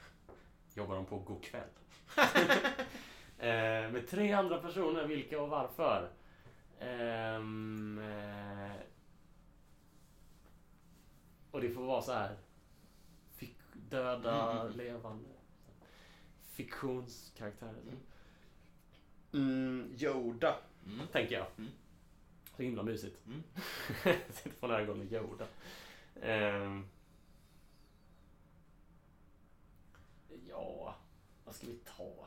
[0.74, 1.68] Jobbar de på God kväll.
[3.38, 6.08] eh, med tre andra personer, vilka och varför?
[6.80, 8.70] Ehm, eh,
[11.54, 12.36] och det får vara så här.
[13.36, 15.28] Fik döda, levande.
[16.44, 17.82] Fiktionskaraktärer.
[19.32, 21.06] Mm, Yoda, Mm.
[21.06, 21.46] tänker jag.
[21.58, 21.70] Mm.
[22.56, 23.26] Så himla mysigt.
[23.26, 23.42] Mm.
[24.30, 25.46] Sitter på nära med Yoda.
[26.22, 26.88] Ehm,
[30.48, 30.94] ja,
[31.44, 32.26] vad ska vi ta?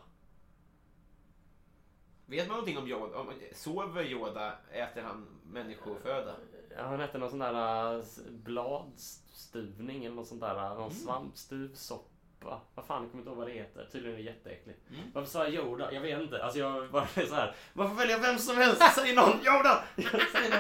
[2.26, 3.18] Vet man någonting om Yoda?
[3.20, 4.58] Om, sover Yoda?
[4.72, 6.36] Äter han människoföda?
[6.78, 10.56] Ja, han hette någon sån där äh, bladstuvning eller något sånt där.
[10.72, 12.62] äh, Någon svampstuvsoppa.
[12.76, 13.88] Vad fan, jag kommer inte ihåg vad det heter.
[13.92, 14.80] Tydligen är det jätteäckligt.
[14.90, 15.02] Mm.
[15.14, 15.92] Varför sa jag Yoda?
[15.94, 16.44] Jag vet inte.
[16.44, 17.56] Alltså jag bara så här.
[17.74, 18.82] Varför välja vem som helst?
[18.96, 19.30] Säg någon!
[19.46, 19.84] Yoda!
[20.32, 20.60] Säg någon!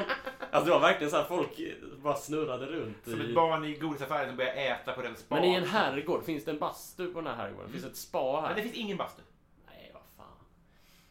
[0.51, 1.59] Alltså det var verkligen så här folk
[2.03, 2.97] bara snurrade runt.
[3.03, 3.29] Som i...
[3.29, 5.35] ett barn i godisaffären som börjar äta på den spa.
[5.35, 7.71] Men i en herrgård, finns det en bastu på den här herrgården?
[7.71, 8.47] Finns det ett spa här?
[8.47, 9.21] Men det finns ingen bastu.
[9.65, 10.35] Nej, vad fan.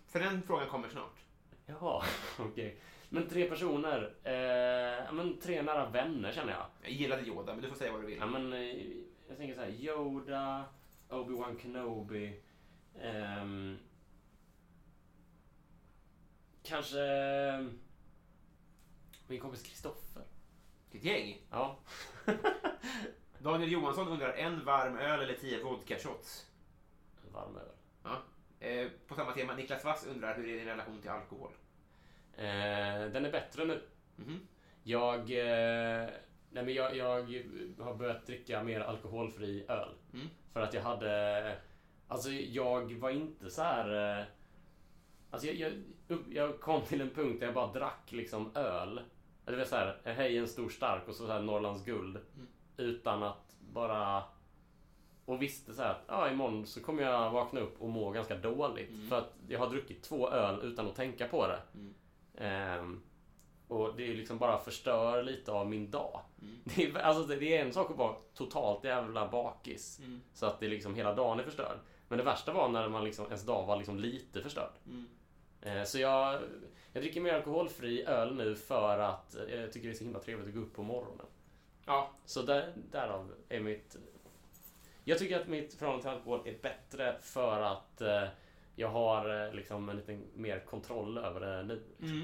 [0.09, 1.17] För den frågan kommer snart.
[1.67, 2.03] Jaha,
[2.39, 2.79] okej.
[3.09, 4.15] Men tre personer.
[4.23, 6.67] Eh, men tre nära vänner känner jag.
[6.83, 8.19] Jag gillade Yoda, men du får säga vad du vill.
[8.19, 8.87] Ja, men, eh,
[9.29, 10.65] jag tänker så här, Yoda,
[11.09, 12.41] Obi-Wan Kenobi.
[13.01, 13.79] ehm,
[16.63, 17.67] kanske eh,
[19.27, 20.23] min kompis Kristoffer.
[20.91, 21.39] Vilket gäng.
[21.51, 21.79] Ja.
[23.39, 26.47] Daniel Johansson undrar en varm öl eller tio vodka shots.
[27.33, 27.69] Varm öl.
[28.03, 28.23] Ja.
[28.67, 31.51] Eh, på samma tema, Niklas Wass undrar hur är din relation till alkohol?
[32.37, 33.83] Eh, den är bättre nu.
[34.17, 34.41] Mhm.
[34.83, 36.09] Jag, eh,
[36.51, 37.23] nej men jag, jag
[37.79, 39.89] har börjat dricka mer alkoholfri öl.
[40.15, 40.27] Mm.
[40.53, 41.57] För att jag hade...
[42.09, 44.19] Alltså jag var inte så här...
[44.21, 44.25] eh,
[45.31, 45.73] Alltså jag,
[46.09, 49.01] jag, jag kom till en punkt där jag bara drack liksom öl.
[49.47, 52.17] Eller det var så här, hej en stor stark och så, så här Norrlands guld.
[52.17, 52.47] Mm.
[52.77, 54.23] Utan att bara...
[55.25, 58.37] Och visste så här att ja, imorgon så kommer jag vakna upp och må ganska
[58.37, 58.91] dåligt.
[58.91, 59.09] Mm.
[59.09, 61.59] För att jag har druckit två öl utan att tänka på det.
[61.75, 61.95] Mm.
[62.39, 63.03] Ehm,
[63.69, 66.21] och det är liksom bara förstör lite av min dag.
[66.43, 66.57] Mm.
[66.65, 69.99] Det, är, alltså det, det är en sak att vara totalt jävla bakis.
[69.99, 70.23] Mm.
[70.35, 71.79] Så att det liksom hela dagen är förstörd.
[72.09, 74.73] Men det värsta var när man liksom, ens dag var liksom lite förstörd.
[74.87, 75.07] Mm.
[75.61, 76.41] Eh, så jag,
[76.93, 80.19] jag dricker mer alkoholfri öl nu för att eh, jag tycker det är så himla
[80.19, 81.27] trevligt att gå upp på morgonen.
[81.87, 83.97] Ja, Så där, därav är mitt...
[85.05, 88.25] Jag tycker att mitt förhållande till alkohol är bättre för att eh,
[88.77, 91.83] jag har eh, liksom en lite mer kontroll över det nu.
[92.03, 92.23] Mm.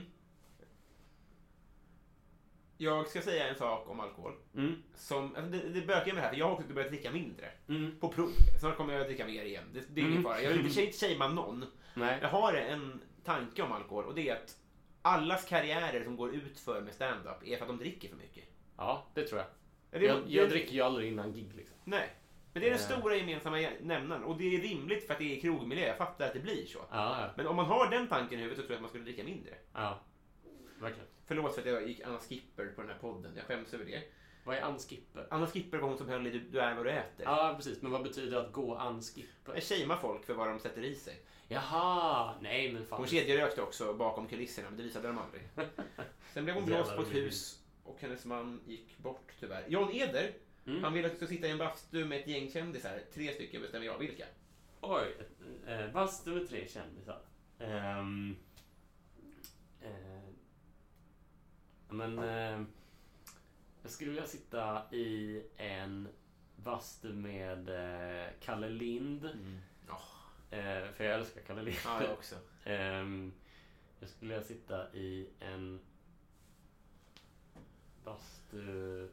[2.78, 4.32] Jag ska säga en sak om alkohol.
[4.54, 4.82] Mm.
[4.94, 7.50] Som, alltså det, det bökar med det här, för jag har också börjat dricka mindre.
[7.68, 7.98] Mm.
[8.00, 8.30] På prov.
[8.60, 9.64] Snart kommer jag att dricka mer igen.
[9.74, 10.22] Det, det är ingen Mm.
[10.24, 10.40] fara.
[10.42, 11.64] Jag vill inte shamea någon.
[11.94, 12.18] Nej.
[12.22, 14.56] Jag har en tanke om alkohol och det är att
[15.02, 18.44] allas karriärer som går ut för med stand-up är för att de dricker för mycket.
[18.76, 19.48] Ja, det tror jag.
[20.00, 21.76] Det- Jag, jag dricker ju aldrig innan gig liksom.
[21.84, 22.10] Nej.
[22.52, 22.86] Men det är den Eh.
[22.98, 25.86] stora gemensamma nämnaren och det är rimligt för att det är krogmiljö.
[25.86, 26.78] Jag fattar att det blir så.
[26.78, 27.30] Ja, ja.
[27.36, 29.24] Men om man har den tanken i huvudet så tror jag att man skulle dricka
[29.24, 29.54] mindre.
[29.72, 30.00] ja.
[30.80, 31.06] Verkligen.
[31.26, 33.32] Förlåt för att jag gick Anna Skipper på den här podden.
[33.36, 34.02] Jag skäms över det.
[34.44, 35.26] Vad är unskipper?
[35.30, 37.24] Anna Skipper var hon som höll i Du, är vad du äter.
[37.26, 37.82] Ja, precis.
[37.82, 39.54] Men vad betyder att gå unskipper?
[39.54, 41.20] Jag shamear folk för vad de sätter i sig.
[41.48, 42.34] Jaha!
[42.40, 42.98] Nej, men fan.
[42.98, 45.42] Hon kedjerökte också bakom kulisserna, men det visade de aldrig.
[46.34, 49.64] Sen blev hon blåst på ett hus och hennes man gick bort tyvärr.
[49.68, 50.32] Jan Eder,
[50.66, 50.84] Mm.
[50.84, 53.00] han vill att du ska sitta i en bastu med ett gäng kändisar.
[53.14, 54.24] Tre stycken bestämmer jag vilka.
[54.80, 55.16] Oj.
[55.66, 57.20] Eh, bastu med tre kändisar.
[57.58, 58.36] Ehm,
[59.80, 60.22] eh,
[61.88, 62.18] men...
[62.18, 62.62] Eh,
[63.82, 66.08] jag skulle vilja sitta i en
[66.56, 69.28] bastu med eh, Kalle Lind.
[69.88, 70.00] Ja,
[70.50, 71.76] Eh, för jag älskar Kalle Lind.
[71.84, 72.36] ja jag också.
[72.64, 73.32] Ehm,
[74.00, 75.80] jag skulle vilja sitta i en
[78.04, 79.08] bastu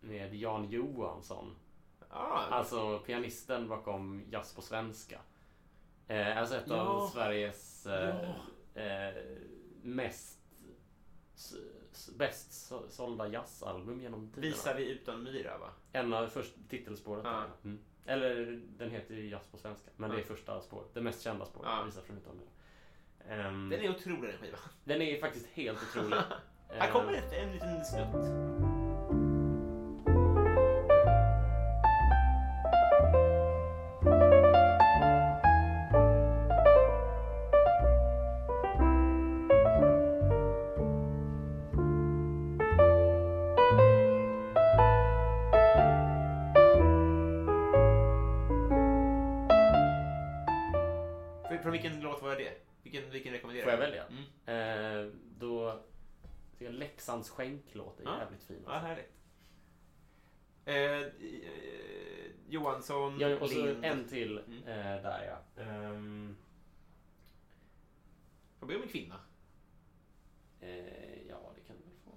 [0.00, 1.56] med Jan Johansson.
[2.10, 5.20] Ja, Alltså pianisten bakom Jazz på svenska.
[6.08, 6.76] Eh, alltså ett Ja.
[6.80, 8.30] av Sveriges eh,
[8.74, 9.14] eh,
[9.82, 10.38] mest
[11.34, 11.54] s-
[11.92, 14.40] s- bäst så- sålda jazzalbum genom tiderna.
[14.54, 15.70] visar vi utan myra va?
[15.92, 17.24] En av först titelspåret.
[17.24, 17.44] Ja.
[17.64, 17.78] Mm.
[18.06, 19.90] Eller den heter ju Jazz på svenska.
[19.96, 20.26] Men det är Ja.
[20.26, 20.94] första spåret.
[20.94, 21.68] Det mest kända spåret.
[21.70, 21.82] Ja.
[21.82, 22.48] Visar från utan myra.
[23.34, 24.60] Ehm, Den är otrolig den skivan.
[24.84, 26.18] den är faktiskt helt otrolig.
[26.68, 28.77] Här kommer Ehm, ett, en liten snutt.
[57.28, 58.18] Jag Leksands skänklåt är Ja.
[58.18, 58.62] jävligt fin.
[58.66, 58.86] Ja, Alltså.
[58.86, 59.12] härligt.
[60.64, 63.84] Eh, eh, Johansson, Ja, och så Lind.
[63.84, 64.58] en till Mm.
[64.62, 65.24] eh, där
[65.56, 65.62] ja.
[65.62, 66.36] Ehm,
[68.58, 69.20] Får be om en kvinna.
[70.60, 72.14] eh, ja, det kan du väl få.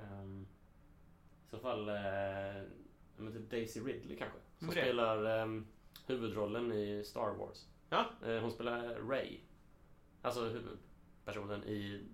[0.00, 0.46] Ehm,
[1.46, 4.38] I så fall eh, typ Daisy Ridley kanske.
[4.58, 4.72] Som det?
[4.74, 5.66] spelar ehm,
[6.06, 7.66] huvudrollen i Star Wars.
[7.90, 8.06] Ja.
[8.26, 9.38] Eh, hon spelar Ray.
[10.22, 12.06] Alltså huvudpersonen i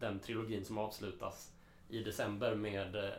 [0.00, 1.52] den trilogin som avslutas
[1.88, 3.10] i december med eh,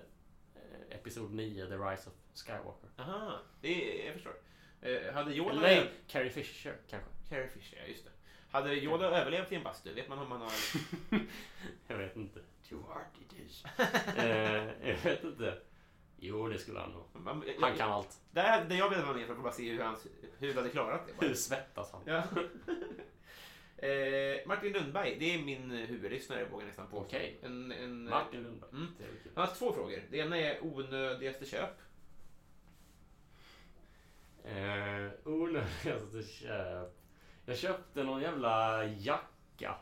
[0.90, 2.90] Episod 9, The Rise of Skywalker.
[2.98, 4.34] Aha, det är, jag förstår.
[4.82, 5.52] Eh, hade Yoda...
[5.52, 7.10] Eller nej, Carrie Fisher kanske.
[7.30, 8.12] Carrie Fisher, ja just det.
[8.52, 9.94] Hade Yoda överlevt i en bastu?
[9.94, 10.52] Vet man om han har...
[11.88, 12.40] Jag vet inte.
[12.70, 13.64] Too hard it is.
[14.18, 15.58] eh, jag vet inte.
[16.18, 17.04] Jo, det skulle han nog.
[17.14, 18.20] Man, jag, Han kan allt.
[18.32, 20.08] Där, där jag ville vara med för att bara se hur hans
[20.40, 21.14] huvud hade klarat det.
[21.14, 21.28] Bara.
[21.28, 22.02] Hur svettas han?
[22.06, 22.24] Ja.
[23.82, 27.06] Eh, Martin Lundberg, det är min huvudlyssnare vågar jag nästan påstå.
[27.06, 27.40] Okej.
[27.44, 28.72] En, en, Martin Lundberg.
[28.72, 28.88] Mm.
[29.36, 30.00] Han har två frågor.
[30.12, 31.82] Det ena är onödigaste köp.
[34.44, 36.98] Eh, onödigaste köp.
[37.46, 39.76] Jag köpte någon jävla jacka.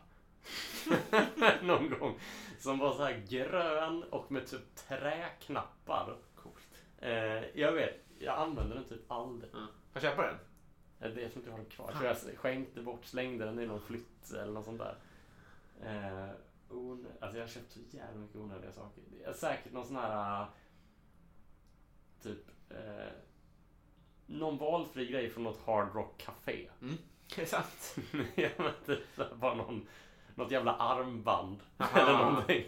[1.62, 2.20] någon gång.
[2.60, 6.18] Som var så här grön och med typ träknappar.
[6.36, 6.84] Coolt.
[6.98, 9.52] Eh, jag vet, jag använder den typ aldrig.
[9.54, 9.68] Ja.
[9.94, 10.36] Får jag köpa den?
[11.00, 11.90] Eh, Jag tror inte jag har den kvar.
[11.92, 14.96] Jag tror jag skänkte bort, slängde den i någon flytt eller något sånt där.
[15.84, 16.30] Eh,
[16.70, 17.08] on...
[17.20, 19.04] Alltså jag har köpt så jävla mycket onödiga saker.
[19.34, 20.42] Säkert någon sån här...
[20.42, 20.48] äh,
[22.24, 22.48] Typ...
[22.70, 23.08] Eh,
[24.26, 26.70] någon valfri grej från något Hard Rock Café.
[26.82, 26.98] Mm.
[27.36, 27.96] Det är sant.
[28.36, 29.88] jag vet inte, så här bara någon,
[30.36, 31.60] något jävla armband.
[31.78, 32.00] Aha.
[32.02, 32.66] Eller någonting.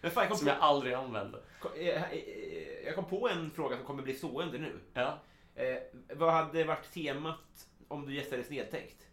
[0.00, 1.42] Men fan, jag, kom Som på, jag aldrig använde.
[1.76, 4.80] eh, eh, jag kom på en fråga som kommer bli stående nu.
[4.92, 5.18] Ja.
[5.54, 5.76] Eh,
[6.16, 9.06] vad hade varit temat om du gästade Snedtänkt?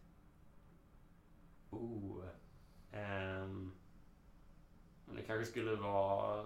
[1.69, 2.23] Oh.
[5.05, 6.45] Men det kanske skulle vara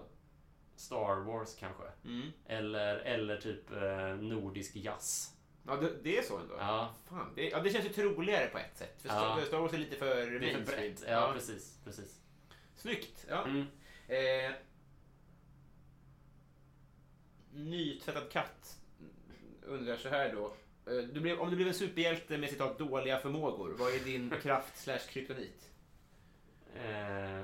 [0.76, 1.84] Star Wars kanske.
[2.04, 2.32] Mm.
[2.46, 5.36] Eller, eller typ eh, nordisk jazz.
[5.66, 6.54] Ja, det, det är så ändå?
[6.58, 6.94] Ja.
[7.04, 9.02] Fan, det, ja, det känns ju troligare på ett sätt.
[9.02, 9.38] För Ja.
[9.46, 11.04] Star- Wars är lite för Det är för brett.
[11.08, 11.78] Ja, precis.
[11.84, 12.20] precis.
[12.76, 13.26] Snyggt!
[13.28, 13.44] Ja.
[13.44, 13.66] Mm.
[14.08, 14.52] Eh,
[17.52, 18.78] nytvättad katt
[19.62, 20.54] undrar så här då.
[20.86, 24.30] Eh, Du blev, om du blev en superhjälte med citat dåliga förmågor, vad är din
[24.42, 25.70] kraft slash kryptonit?
[26.76, 27.42] Eh,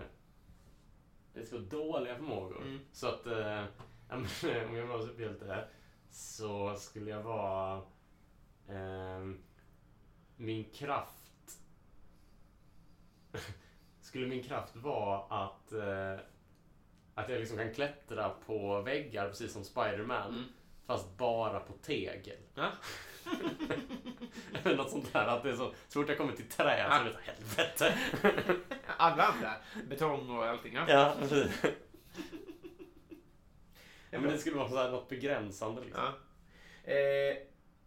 [1.35, 2.63] det ska vara dåliga förmågor.
[2.63, 2.81] Mm.
[2.93, 3.65] Så att eh,
[4.69, 5.69] om jag var superhjälte här
[6.11, 7.83] så skulle jag vara
[8.69, 9.39] ehm,
[10.37, 11.59] min kraft
[14.01, 16.25] skulle min kraft vara att att, eh,
[17.15, 20.29] att jag liksom kan klättra på väggar precis som Spiderman.
[20.35, 20.45] Mm.
[20.87, 22.37] Fast bara på tegel.
[22.55, 22.73] Ja.
[24.65, 25.27] Eller något sånt där.
[25.27, 27.99] Att det är så, så fort jag kommer till trä så är det så helvete.
[28.97, 29.55] Alla andra.
[29.89, 30.75] Betong och allting.
[30.75, 30.85] Ja.
[30.89, 31.63] ja, precis.
[34.11, 36.03] Ja, men det skulle vara så här något begränsande liksom.
[36.85, 36.93] Ja.
[36.93, 37.37] Eh,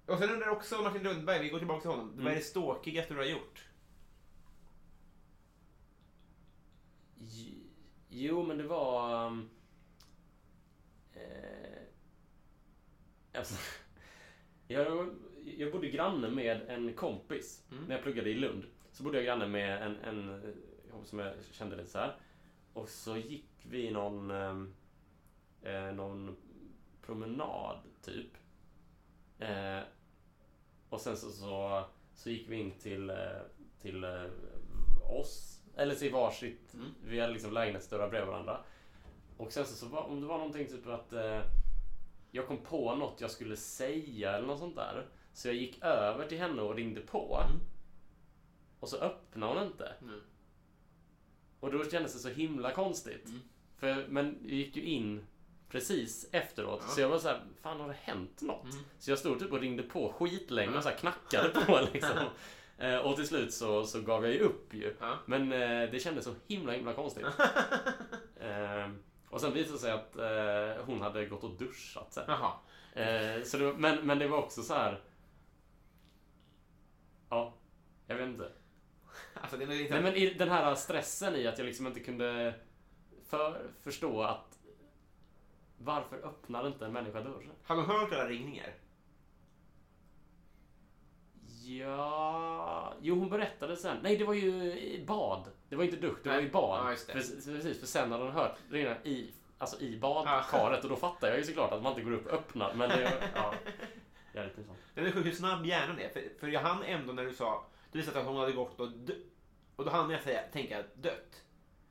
[0.05, 2.07] och sen undrar också Martin Lundberg, vi går tillbaka till honom.
[2.09, 2.35] Vad är Mm.
[2.35, 3.67] det ståkigaste du har gjort?
[8.09, 9.25] Jo, men det var...
[9.27, 9.49] um,
[11.15, 11.81] Eh,
[13.39, 13.55] alltså,
[14.73, 15.09] jag,
[15.57, 17.83] jag bodde granne med en kompis Mm.
[17.83, 18.63] när jag pluggade i Lund.
[18.91, 22.15] Så bodde jag granne med en, en eh, som jag kände lite så här.
[22.73, 24.73] Och så gick vi någon, ehm,
[25.61, 26.35] eh, någon
[27.01, 28.31] promenad, typ.
[29.39, 29.79] Eh,
[30.89, 31.83] och sen så, så,
[32.15, 33.15] så gick vi in till, eh,
[33.81, 34.25] till eh,
[35.19, 36.73] oss, eller till varsitt.
[36.73, 36.85] Mm.
[37.03, 38.59] Vi hade liksom lägenhetsdörrar bredvid varandra.
[39.37, 41.41] Och sen så, så var, om det var någonting typ att eh,
[42.35, 45.07] jag kom på något jag skulle säga eller något sånt där.
[45.33, 47.43] Så jag gick över till henne och ringde på.
[47.49, 47.59] Mm.
[48.79, 49.93] Och så öppnade hon inte.
[50.01, 50.19] Mm.
[51.59, 53.25] Och då kändes det så himla konstigt.
[53.25, 53.39] Mm.
[53.77, 55.25] För, men jag gick ju in
[55.69, 56.81] precis efteråt.
[56.83, 56.87] Ja.
[56.87, 58.73] Så jag var så här, fan har det hänt något?
[58.73, 58.85] Mm.
[58.99, 60.77] Så jag stod typ och ringde på skitlänge Ja.
[60.77, 62.17] och så här knackade på liksom.
[62.77, 64.95] Eh, och till slut så, så gav jag ju upp ju.
[64.99, 65.17] Ja.
[65.25, 67.25] Men eh, det kändes så himla himla konstigt.
[69.33, 72.23] och sen visade det sig att eh, hon hade gått och duschat sen.
[72.27, 72.51] Jaha.
[72.93, 75.01] Eh, så det, var- men, men det var också så här.
[77.29, 77.53] Ja,
[78.07, 78.51] jag vet inte.
[79.33, 79.93] Alltså, det är inte...
[79.93, 82.53] Nej, men i den här stressen i att jag liksom inte kunde
[83.25, 84.59] för, förstå att
[85.77, 87.51] varför öppnar inte en människa dörren?
[87.63, 88.73] Har du hört alla ringningar?
[91.65, 92.93] Ja...
[93.01, 93.97] Jo, hon berättade sen.
[94.03, 95.47] Nej, det var ju i bad.
[95.69, 96.85] Det var inte dusch, det var ju bad.
[96.85, 97.13] Ja, just det.
[97.13, 101.27] Precis, precis, för sen hade hon hört ringa i, alltså i badkaret och då fattar
[101.27, 102.73] jag ju såklart att man inte går upp och öppnar.
[102.73, 103.13] Men det...
[103.35, 103.53] Ja,
[104.33, 104.77] jävligt pinsamt.
[104.93, 106.09] Det är sjukt hur snabb hjärnan är.
[106.09, 107.65] För, för jag hann ändå när du sa...
[107.91, 109.13] Du visste att hon hade gått och dö,
[109.75, 111.43] Och då hann jag säga, tänka dött.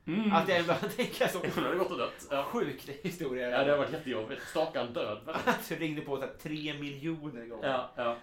[0.07, 0.32] Mm.
[0.32, 2.27] Att jag ändå tänka så Hon hade gått och dött.
[2.31, 2.44] Ja.
[2.44, 3.51] sjukt historia.
[3.51, 4.43] ja, det har varit jättejobbigt.
[4.43, 5.19] Stakan död.
[5.27, 7.69] Att jag ringde på så här, tre miljoner gånger.
[7.69, 8.16] Ja, ja.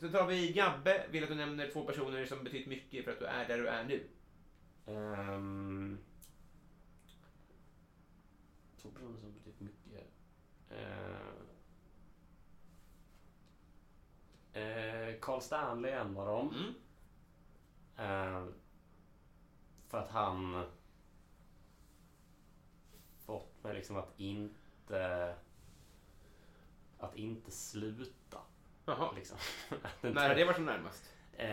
[0.00, 1.06] Så tar vi Gabbe.
[1.10, 3.68] Vill att du nämner två personer som betytt mycket för att du är där du
[3.68, 4.08] är nu.
[4.86, 5.98] Um,
[8.82, 10.06] två personer som betytt mycket.
[10.70, 10.78] Uh,
[14.56, 16.54] uh, Carl Stanley är en av dem.
[16.54, 16.74] Mm.
[17.96, 18.44] Eh,
[19.88, 20.66] för att han
[23.24, 25.34] fått mig liksom att inte
[26.98, 28.38] att inte sluta.
[28.84, 29.12] Jaha.
[29.16, 29.38] Liksom.
[30.00, 31.12] När har det varit som närmast?
[31.32, 31.46] Eh,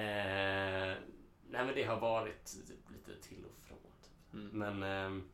[1.50, 3.78] nej men det har varit typ lite till och från.
[3.78, 4.34] Typ.
[4.34, 4.48] Mm.
[4.48, 5.30] Men ehm,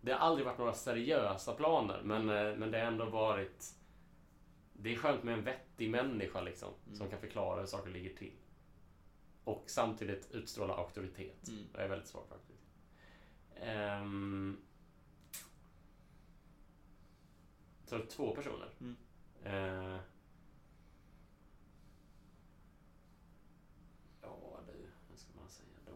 [0.00, 2.00] det har aldrig varit några seriösa planer.
[2.04, 3.74] Men, eh, men det har ändå varit...
[4.72, 6.74] Det är skönt med en vettig människa liksom.
[6.86, 6.98] Mm.
[6.98, 8.32] Som kan förklara hur saker ligger till.
[9.44, 11.48] Och samtidigt utstråla auktoritet.
[11.48, 11.64] Mm.
[11.72, 12.56] Jag är väldigt svag för auktoritet.
[13.60, 14.56] Ehm,
[17.86, 18.70] så två personer.
[18.80, 18.96] Mm.
[19.44, 20.00] Eh,
[24.22, 25.92] ja du, vad ska man säga då?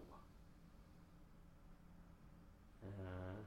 [2.87, 3.41] Eh, ja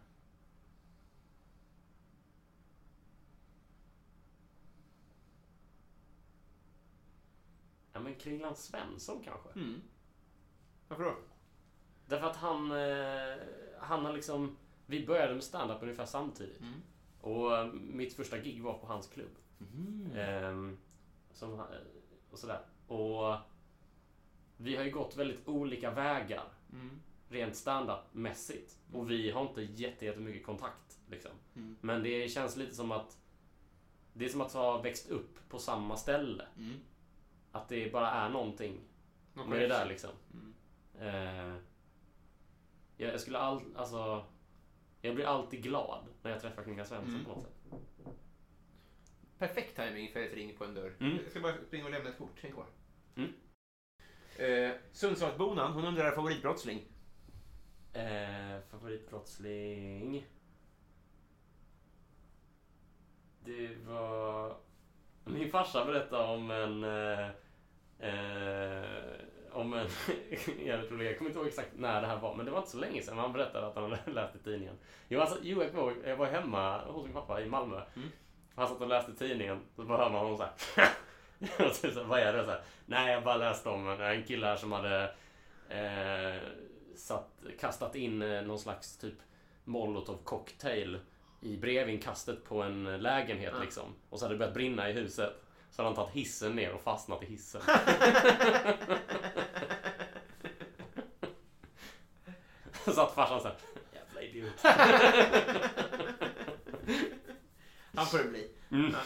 [8.04, 9.50] men Kringland Svensson kanske?
[9.50, 9.82] Mm.
[10.88, 11.16] Varför då?
[12.08, 13.38] Därför att han, eh,
[13.80, 14.58] han har liksom...
[14.86, 16.62] Vi började med stand-up ungefär samtidigt.
[16.62, 16.74] Mm.
[17.22, 19.36] Och eh, mitt första gig var på hans klubb.
[19.60, 20.12] Mm.
[20.16, 20.78] Ehm,
[21.32, 21.68] som, han-
[22.32, 22.60] och sådär.
[22.88, 23.36] Och
[24.58, 26.44] vi har ju gått väldigt olika vägar.
[26.74, 26.90] Mm.
[27.30, 28.78] Rent standardmässigt.
[28.94, 31.00] Och vi har inte jätte- jättemycket kontakt.
[31.10, 31.32] Liksom.
[31.56, 31.76] Mm.
[31.82, 33.18] Men det känns lite som att
[34.14, 36.46] det är som att ha växt upp på samma ställe.
[37.54, 38.80] Att det bara är någonting
[39.34, 40.10] Någon med det där liksom.
[40.34, 40.54] Mm.
[41.00, 41.56] Eh,
[42.98, 44.26] jag, jag skulle all, alltså,
[45.02, 47.26] jag blir alltid glad när jag träffar Klinga Svensson Mm.
[47.26, 47.80] på något sätt.
[49.38, 50.96] Perfekt timing för ett ring på en dörr.
[51.00, 51.18] Mm.
[51.24, 52.42] Jag ska bara springa och lämna ett kort.
[52.42, 52.66] Häng kvar.
[53.16, 53.34] Mm.
[54.38, 56.84] Eh, Sundsvallsbonan, hon undrar favoritbrottsling.
[57.94, 60.26] Eh, favoritbrottsling?
[63.46, 64.58] Det var...
[65.26, 66.84] Min farsa berättade om en...
[66.84, 67.30] Eh,
[68.04, 68.84] eh,
[69.52, 69.88] om en
[70.66, 71.08] jävligt rolig...
[71.08, 73.02] Jag kommer inte ihåg exakt när det här var, men det var inte så länge
[73.02, 73.18] sedan.
[73.18, 74.78] Han berättade att han hade läst i tidningen.
[75.08, 77.82] Jo, alltså, jo jag, var, jag var hemma hos min pappa i Malmö.
[77.96, 78.10] Mm.
[78.56, 79.60] Han satt och läste tidningen.
[79.76, 80.34] Så bara hör man honom.
[80.34, 80.40] Och
[81.82, 82.44] typ så här, Vad är det?
[82.46, 85.04] Så här, Nej, jag bara läste om en, kille här som hade
[85.70, 86.42] eh,
[86.96, 89.16] satt, kastat in eh, någon slags typ
[89.64, 91.00] molotov cocktail
[91.42, 93.64] i brevinkastet på en lägenhet Ja.
[93.64, 93.96] liksom.
[94.10, 95.43] Och så hade det börjat brinna i huset.
[95.76, 97.62] Så hade han tagit hissen ner och fastnat i hissen.
[102.86, 103.58] Så satt farsan såhär,
[103.94, 104.54] jävla idiot.
[107.96, 108.52] Han får det bli.
[108.72, 108.92] Mm.
[108.92, 109.00] Ja.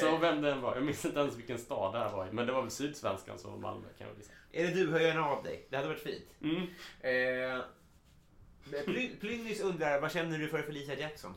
[0.00, 2.32] Så vem det än var, jag minns inte ens vilken stad det här var i.
[2.32, 4.32] Men det var väl Sydsvenskan som Malmö kan jag gissa.
[4.52, 5.66] Är det du, hör gärna av dig.
[5.70, 6.24] Det hade varit fint.
[6.42, 6.66] Mm.
[7.00, 7.64] Eh,
[8.86, 11.34] Ply- Plynnis undrar, vad känner du för Felicia Jackson?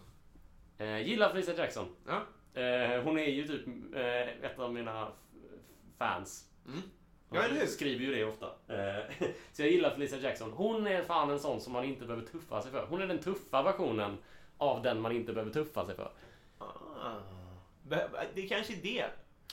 [0.78, 1.96] Eh, gillar Felicia Jackson.
[2.08, 2.24] Ja.
[2.54, 3.66] Eh, hon är ju typ
[3.96, 5.12] eh, ett av mina
[5.98, 6.50] fans.
[6.68, 6.82] Mm.
[7.32, 7.60] Ja, eller hur?
[7.60, 8.46] Hon skriver ju det ofta.
[8.68, 10.52] Eh, så jag gillar Felicia Jackson.
[10.52, 12.86] Hon är fan en sån som man inte behöver tuffa sig för.
[12.86, 14.18] Hon är den tuffa versionen
[14.58, 16.12] av den man inte behöver tuffa sig för.
[16.58, 17.20] Ah.
[18.34, 19.06] Det är kanske är det.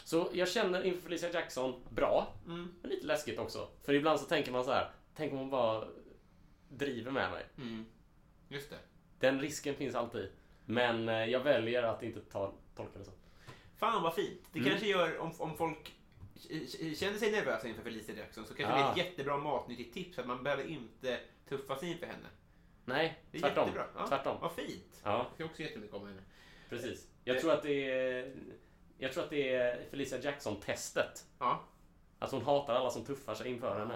[0.05, 2.74] Så jag känner inför Felicia Jackson bra, Mm.
[2.82, 3.68] men lite läskigt också.
[3.82, 5.85] För ibland så tänker man så här, tänk om hon bara
[6.68, 7.44] driver med mig.
[7.59, 7.86] Mm.
[8.48, 8.77] Just det.
[9.18, 10.28] Den risken finns alltid.
[10.64, 12.52] Men eh, jag väljer att inte ta,
[12.85, 13.11] tolka det så.
[13.77, 14.40] Fan vad fint.
[14.52, 14.70] Det Mm.
[14.70, 15.93] kanske gör, om, om folk
[16.97, 18.90] känner sig nervösa inför Felicia Jackson så kanske det är Ah.
[18.93, 22.28] ett jättebra matnyttigt tips att man behöver inte tuffa sig inför henne.
[22.85, 23.65] Nej, Det är tvärtom.
[23.65, 23.86] jättebra.
[23.97, 24.07] Ja.
[24.09, 24.36] Tvärtom.
[24.40, 25.01] Vad fint.
[25.05, 26.23] Ja, Jag också jättemycket om henne.
[26.69, 27.09] precis.
[27.24, 27.40] Jag Eh.
[27.43, 28.35] tror att det är...
[28.98, 31.27] Jag tror att det är Felicia Jackson-testet.
[31.39, 31.65] Ja.
[32.19, 33.94] Att hon hatar alla som tuffar sig inför henne.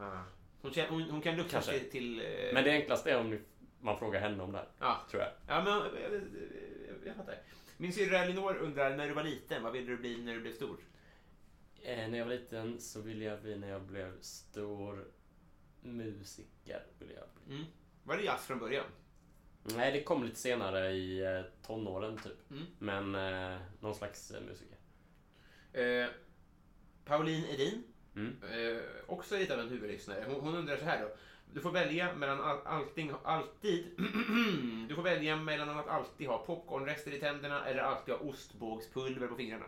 [0.00, 0.22] Ah.
[0.62, 1.78] Hon, känner, hon, hon kan lukta Kanske.
[1.78, 1.90] till...
[1.90, 3.38] till eh, Men det enklaste är om
[3.80, 5.30] man frågar henne om det här, Ja, tror jag.
[5.48, 7.34] ja men jag, jag, jag, jag fattar.
[7.76, 10.52] Min syrra Elinor undrar, när du var liten, vad ville du bli när du blev
[10.54, 10.76] stor?
[11.82, 15.04] Eh, när jag var liten så ville jag bli när jag blev stor
[15.82, 16.82] musiker.
[16.98, 17.54] Ville jag bli.
[17.56, 17.66] Mm.
[18.04, 18.84] Var det jazz från början?
[19.62, 22.50] Nej, det kom lite senare i eh, tonåren typ.
[22.50, 22.64] Mm.
[22.78, 23.14] Men
[23.54, 24.78] eh, någon slags eh, musiker.
[25.72, 26.08] Eh,
[27.04, 27.82] Pauline Edin,
[28.16, 28.36] Mm.
[28.42, 30.24] eh, också lite av en huvudlyssnare.
[30.28, 31.08] Hon, hon undrar så här då.
[31.54, 33.84] Du får välja mellan all, allting, alltid...
[34.88, 39.36] du får välja mellan att alltid ha popcornrester i tänderna eller alltid ha ostbågspulver på
[39.36, 39.64] fingrarna.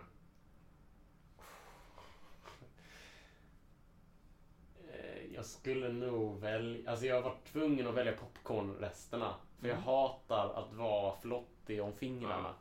[4.93, 6.91] Eh, Jag skulle nog välja...
[6.91, 9.35] Alltså jag var tvungen att välja popcornresterna.
[9.61, 12.55] För jag hatar att vara flottig om fingrarna.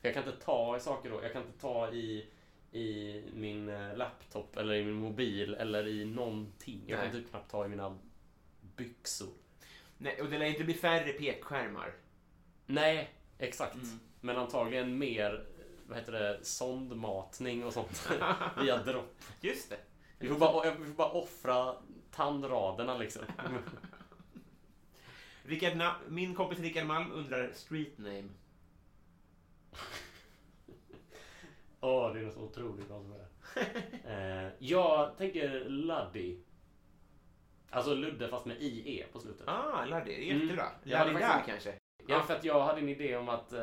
[0.00, 1.22] För jag kan inte ta i saker då.
[1.22, 2.28] Jag kan inte ta i,
[2.72, 6.84] i min eh, laptop eller i min mobil eller i någonting.
[6.86, 7.98] Jag kan typ knappt ta i mina
[8.78, 9.28] byxor.
[9.98, 11.94] Nej, och det lär inte bli färre pekskärmar.
[12.66, 13.74] Nej, exakt.
[13.74, 14.00] Mm.
[14.20, 15.46] Men antagligen mer,
[15.86, 18.08] vad heter det, sondmatning och sånt.
[18.62, 19.16] Via dropp.
[19.40, 19.78] Just det.
[20.18, 21.74] Vi får bara, vi får bara offra
[22.10, 23.22] tandraderna liksom.
[25.42, 28.28] Rickard Na- min kompis Rickard Malm undrar street name.
[31.80, 33.12] Åh, det är något otroligt bra som
[34.04, 36.38] är eh, Jag tänker Luddy.
[37.70, 39.48] Alltså Ludde fast med IE på slutet.
[39.48, 40.40] Ah, är Mm.
[40.40, 40.66] jättebra.
[40.84, 41.74] Jag hade faktiskt- kanske.
[42.06, 43.58] Ja, för att jag hade en idé om att, eh,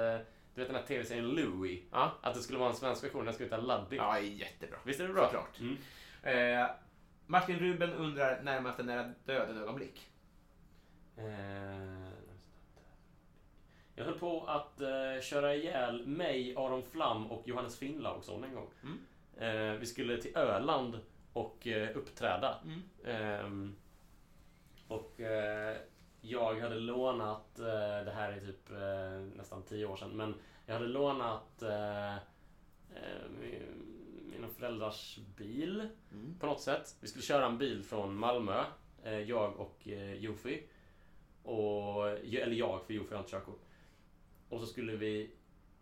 [0.56, 1.84] du vet den här tv-serien Louie.
[1.92, 2.12] Ja.
[2.22, 3.96] Att det skulle vara en svensk version, den skulle heta Luddy.
[3.96, 4.78] Ja, jättebra.
[4.86, 5.24] Visst är det bra?
[5.26, 5.60] Såklart.
[5.60, 5.78] Mm.
[6.62, 6.68] Eh,
[7.28, 10.10] Martin Ruben undrar närmaste nära döden ögonblick.
[11.18, 12.10] Eh,
[13.96, 18.70] jag höll på att eh, köra ihjäl mig, Aron Flam och Johannes Finnlaugsson en gång.
[18.84, 19.00] Mm.
[19.38, 21.00] Eh, vi skulle till Öland
[21.34, 22.56] och eh, uppträda.
[22.66, 23.76] Mm.
[24.88, 25.78] Och eh,
[26.22, 27.66] jag hade lånat, eh,
[28.06, 30.36] det här är typ eh, nästan tio år sedan, men
[30.66, 32.20] jag hade lånat eh, eh,
[33.42, 33.92] min-
[34.32, 36.36] mina föräldrars bil Mm.
[36.40, 36.96] på något sätt.
[37.02, 38.64] Vi skulle köra en bil från Malmö,
[39.04, 40.64] eh, jag och eh, Jofi.
[41.44, 43.62] Och, eller jag, för Jofi har inte körkort.
[44.50, 45.32] Och så skulle vi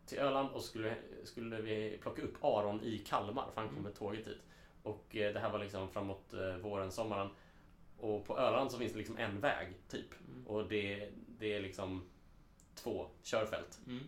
[0.06, 3.96] till Öland och skulle, skulle vi plocka upp Aron i Kalmar, för han kom med
[3.96, 4.38] tåget hit.
[4.84, 7.30] Och det här var liksom framåt våren, sommaren.
[8.04, 10.08] Och på Öland så finns det liksom en väg, typ.
[10.46, 11.10] Och det,
[11.40, 12.10] det är liksom
[12.76, 13.80] två körfält.
[13.88, 14.04] Mm.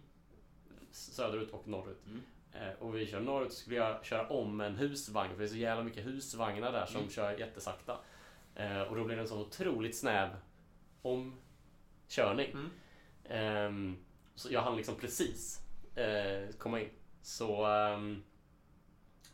[0.91, 2.05] Söderut och norrut.
[2.05, 2.21] Mm.
[2.53, 5.31] Eh, och vi kör norrut så skulle jag köra om en husvagn.
[5.31, 7.09] För det är så jävla mycket husvagnar där som Mm.
[7.11, 7.97] kör jättesakta.
[8.55, 10.29] Eh, och då blir det en så otroligt snäv
[11.01, 12.51] omkörning.
[12.51, 12.69] Mm.
[13.23, 13.97] Ehm,
[14.35, 15.61] så jag hann liksom precis
[15.95, 16.89] eh, komma in.
[17.21, 18.23] Så ehm,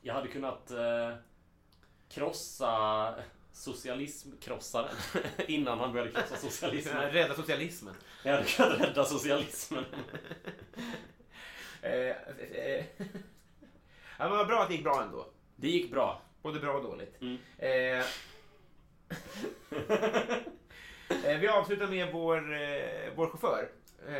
[0.02, 1.14] jag hade kunnat eh,
[3.52, 4.96] krossa socialismkrossaren
[5.48, 7.12] innan han började krossa socialismen.
[7.12, 7.94] Rädda socialismen.
[8.24, 9.86] Jag hade kunnat rädda socialismen.
[11.84, 12.86] Eh, eh,
[14.18, 15.26] ja, men vad bra att det gick bra ändå.
[15.56, 16.22] Det gick bra.
[16.42, 17.22] Både bra och dåligt.
[17.22, 17.38] Mm.
[17.58, 18.06] Eh,
[21.26, 23.70] eh, vi avslutar med vår, eh, vår chaufför,
[24.08, 24.16] eh,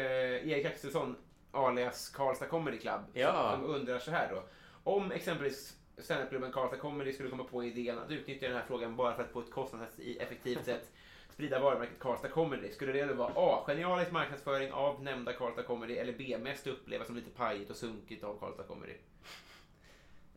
[0.52, 1.16] Erik Axelsson,
[1.52, 3.52] alias Karlstad Comedy Club, Ja.
[3.52, 4.44] som undrar så här då.
[4.84, 9.16] Om exempelvis standupklubben Karlstad Comedy skulle komma på idén att utnyttja den här frågan bara
[9.16, 10.92] för att på ett kostnadseffektivt sätt
[11.30, 12.72] sprida varumärket Karlstad Comedy.
[12.72, 13.64] Skulle det då vara A.
[13.68, 16.38] Genialisk marknadsföring av nämnda Karlstad Comedy eller B.
[16.42, 18.94] Mest upplevas som lite pajigt och sunkigt av Karlstad Comedy?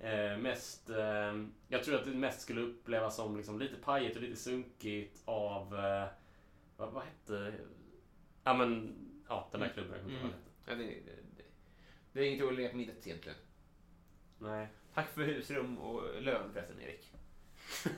[0.01, 4.23] Eh, mest, eh, jag tror att det mest skulle upplevas som liksom lite pajigt och
[4.23, 5.75] lite sunkigt av...
[5.75, 6.09] Eh,
[6.77, 7.55] vad, vad hette...
[8.45, 8.97] Ja men,
[9.29, 10.01] ja den där klubben.
[10.01, 11.45] Inte ihåg vad den Ja, det, det,
[12.13, 13.39] det är inget att lägga på minnet egentligen.
[14.39, 14.69] Nej.
[14.95, 17.11] Tack för husrum och lön förresten, Erik.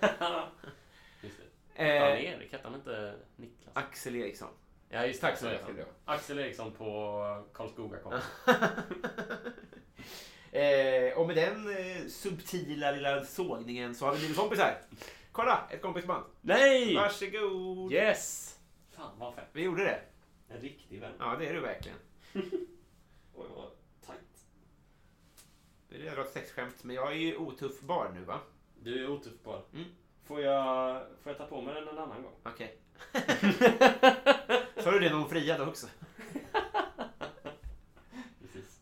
[1.22, 1.82] Just det.
[1.82, 2.52] Hette han Eh, Erik?
[2.52, 3.76] Hette han inte Niklas?
[3.76, 4.48] Axel Eriksson.
[4.88, 5.86] Ja just Tack så mycket.
[6.04, 8.12] Axel Eriksson på Karlskoga kom.
[10.52, 14.78] eh, och med den eh, subtila lilla sågningen så har vi blivit kompisar.
[15.32, 16.24] Kolla, ett kompisband.
[16.40, 16.94] Nej!
[16.94, 17.92] Varsågod.
[17.92, 18.58] Yes!
[18.96, 19.48] Fan vad fett.
[19.52, 20.00] Vi gjorde det.
[20.48, 21.12] En riktig vän.
[21.18, 21.98] Ja, det är du verkligen.
[23.34, 23.70] Oj vad.
[25.98, 28.40] Det är ett sexskämt, men jag är ju otuff bar nu va?
[28.82, 29.84] Du är otuff på Mm.
[30.24, 32.32] Får jag, får jag ta på mig den en annan gång?
[32.42, 32.78] Okej.
[34.76, 35.86] Sa du det när hon friade också?
[38.42, 38.80] Precis.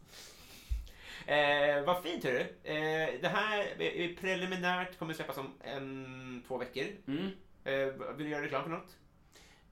[1.27, 2.41] Eh, vad fint hörru.
[2.41, 6.87] Eh, det här är preliminärt kommer släppas om en, två veckor.
[7.07, 7.31] Mm.
[7.65, 8.97] Eh, vill du göra reklam för något?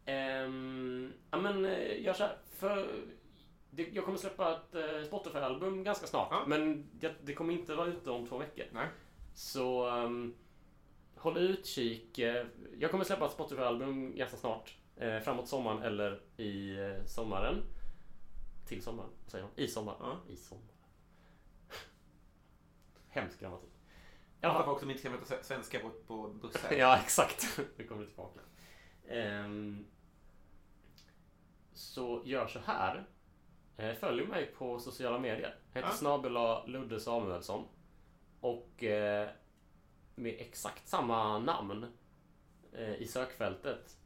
[0.07, 2.37] Ehm, ja men eh, här.
[2.59, 2.89] För
[3.75, 6.29] det, jag kommer släppa ett eh, Spotify-album ganska snart.
[6.31, 6.45] Ja.
[6.47, 8.65] Men det, det kommer inte vara ute om två veckor.
[8.73, 8.89] Nej.
[9.35, 10.35] Så ehm,
[11.17, 12.19] håll utkik.
[12.19, 12.47] Eh,
[12.79, 14.77] jag kommer släppa ett Spotify-album ganska snart.
[14.97, 17.63] Eh, framåt sommaren eller i eh, sommaren.
[18.69, 19.63] Till sommaren, säger de.
[19.63, 19.97] I sommar.
[20.01, 20.21] Ja.
[20.29, 20.75] I sommar.
[23.09, 23.71] Hemsk grammatik.
[24.41, 24.65] Jaha.
[24.65, 26.73] folk som inte kan prata svenska på, på bussar.
[26.79, 27.61] Ja, exakt.
[27.77, 28.41] Nu kommer det tillbaka.
[29.09, 29.87] Ehm,
[31.73, 33.07] så gör så här.
[33.77, 35.55] Eh, Följ mig på sociala medier.
[35.73, 35.97] Jag heter Ja.
[35.99, 37.65] snabel-a Ludde Samuelsson.
[38.41, 39.29] Och eh,
[40.15, 41.87] med exakt samma namn
[42.73, 43.97] eh, i sökfältet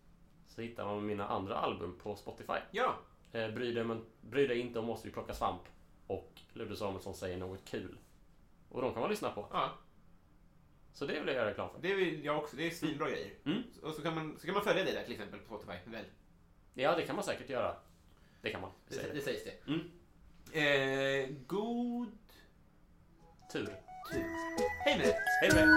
[0.48, 2.59] så hittar man mina andra album på Spotify.
[2.70, 2.94] Ja,
[3.32, 5.62] Eh, bry, dig, men, bry dig inte om oss, vi plockar svamp.
[6.06, 7.98] Och Ludde Samuelsson säger något kul.
[8.68, 9.47] Och de kan man lyssna på.
[9.52, 9.70] ja.
[10.93, 11.78] Så det vill jag göra reklam för.
[11.82, 12.56] Det vill jag också.
[12.56, 13.30] Det är svinbra grejer.
[13.44, 13.62] Mm.
[13.82, 15.90] Och så kan, man, så kan man följa dig där till exempel på Spotify.
[15.90, 16.05] Väl?
[16.74, 17.76] Ja, det kan man säkert göra.
[18.42, 18.70] Det kan man.
[18.88, 19.72] Det, säger det sägs det.
[19.72, 19.80] Mm.
[20.52, 22.08] Eh, god
[23.52, 23.66] Tur.
[24.12, 24.24] tur.
[24.84, 25.16] Hej med dig.
[25.42, 25.76] Hej med dig.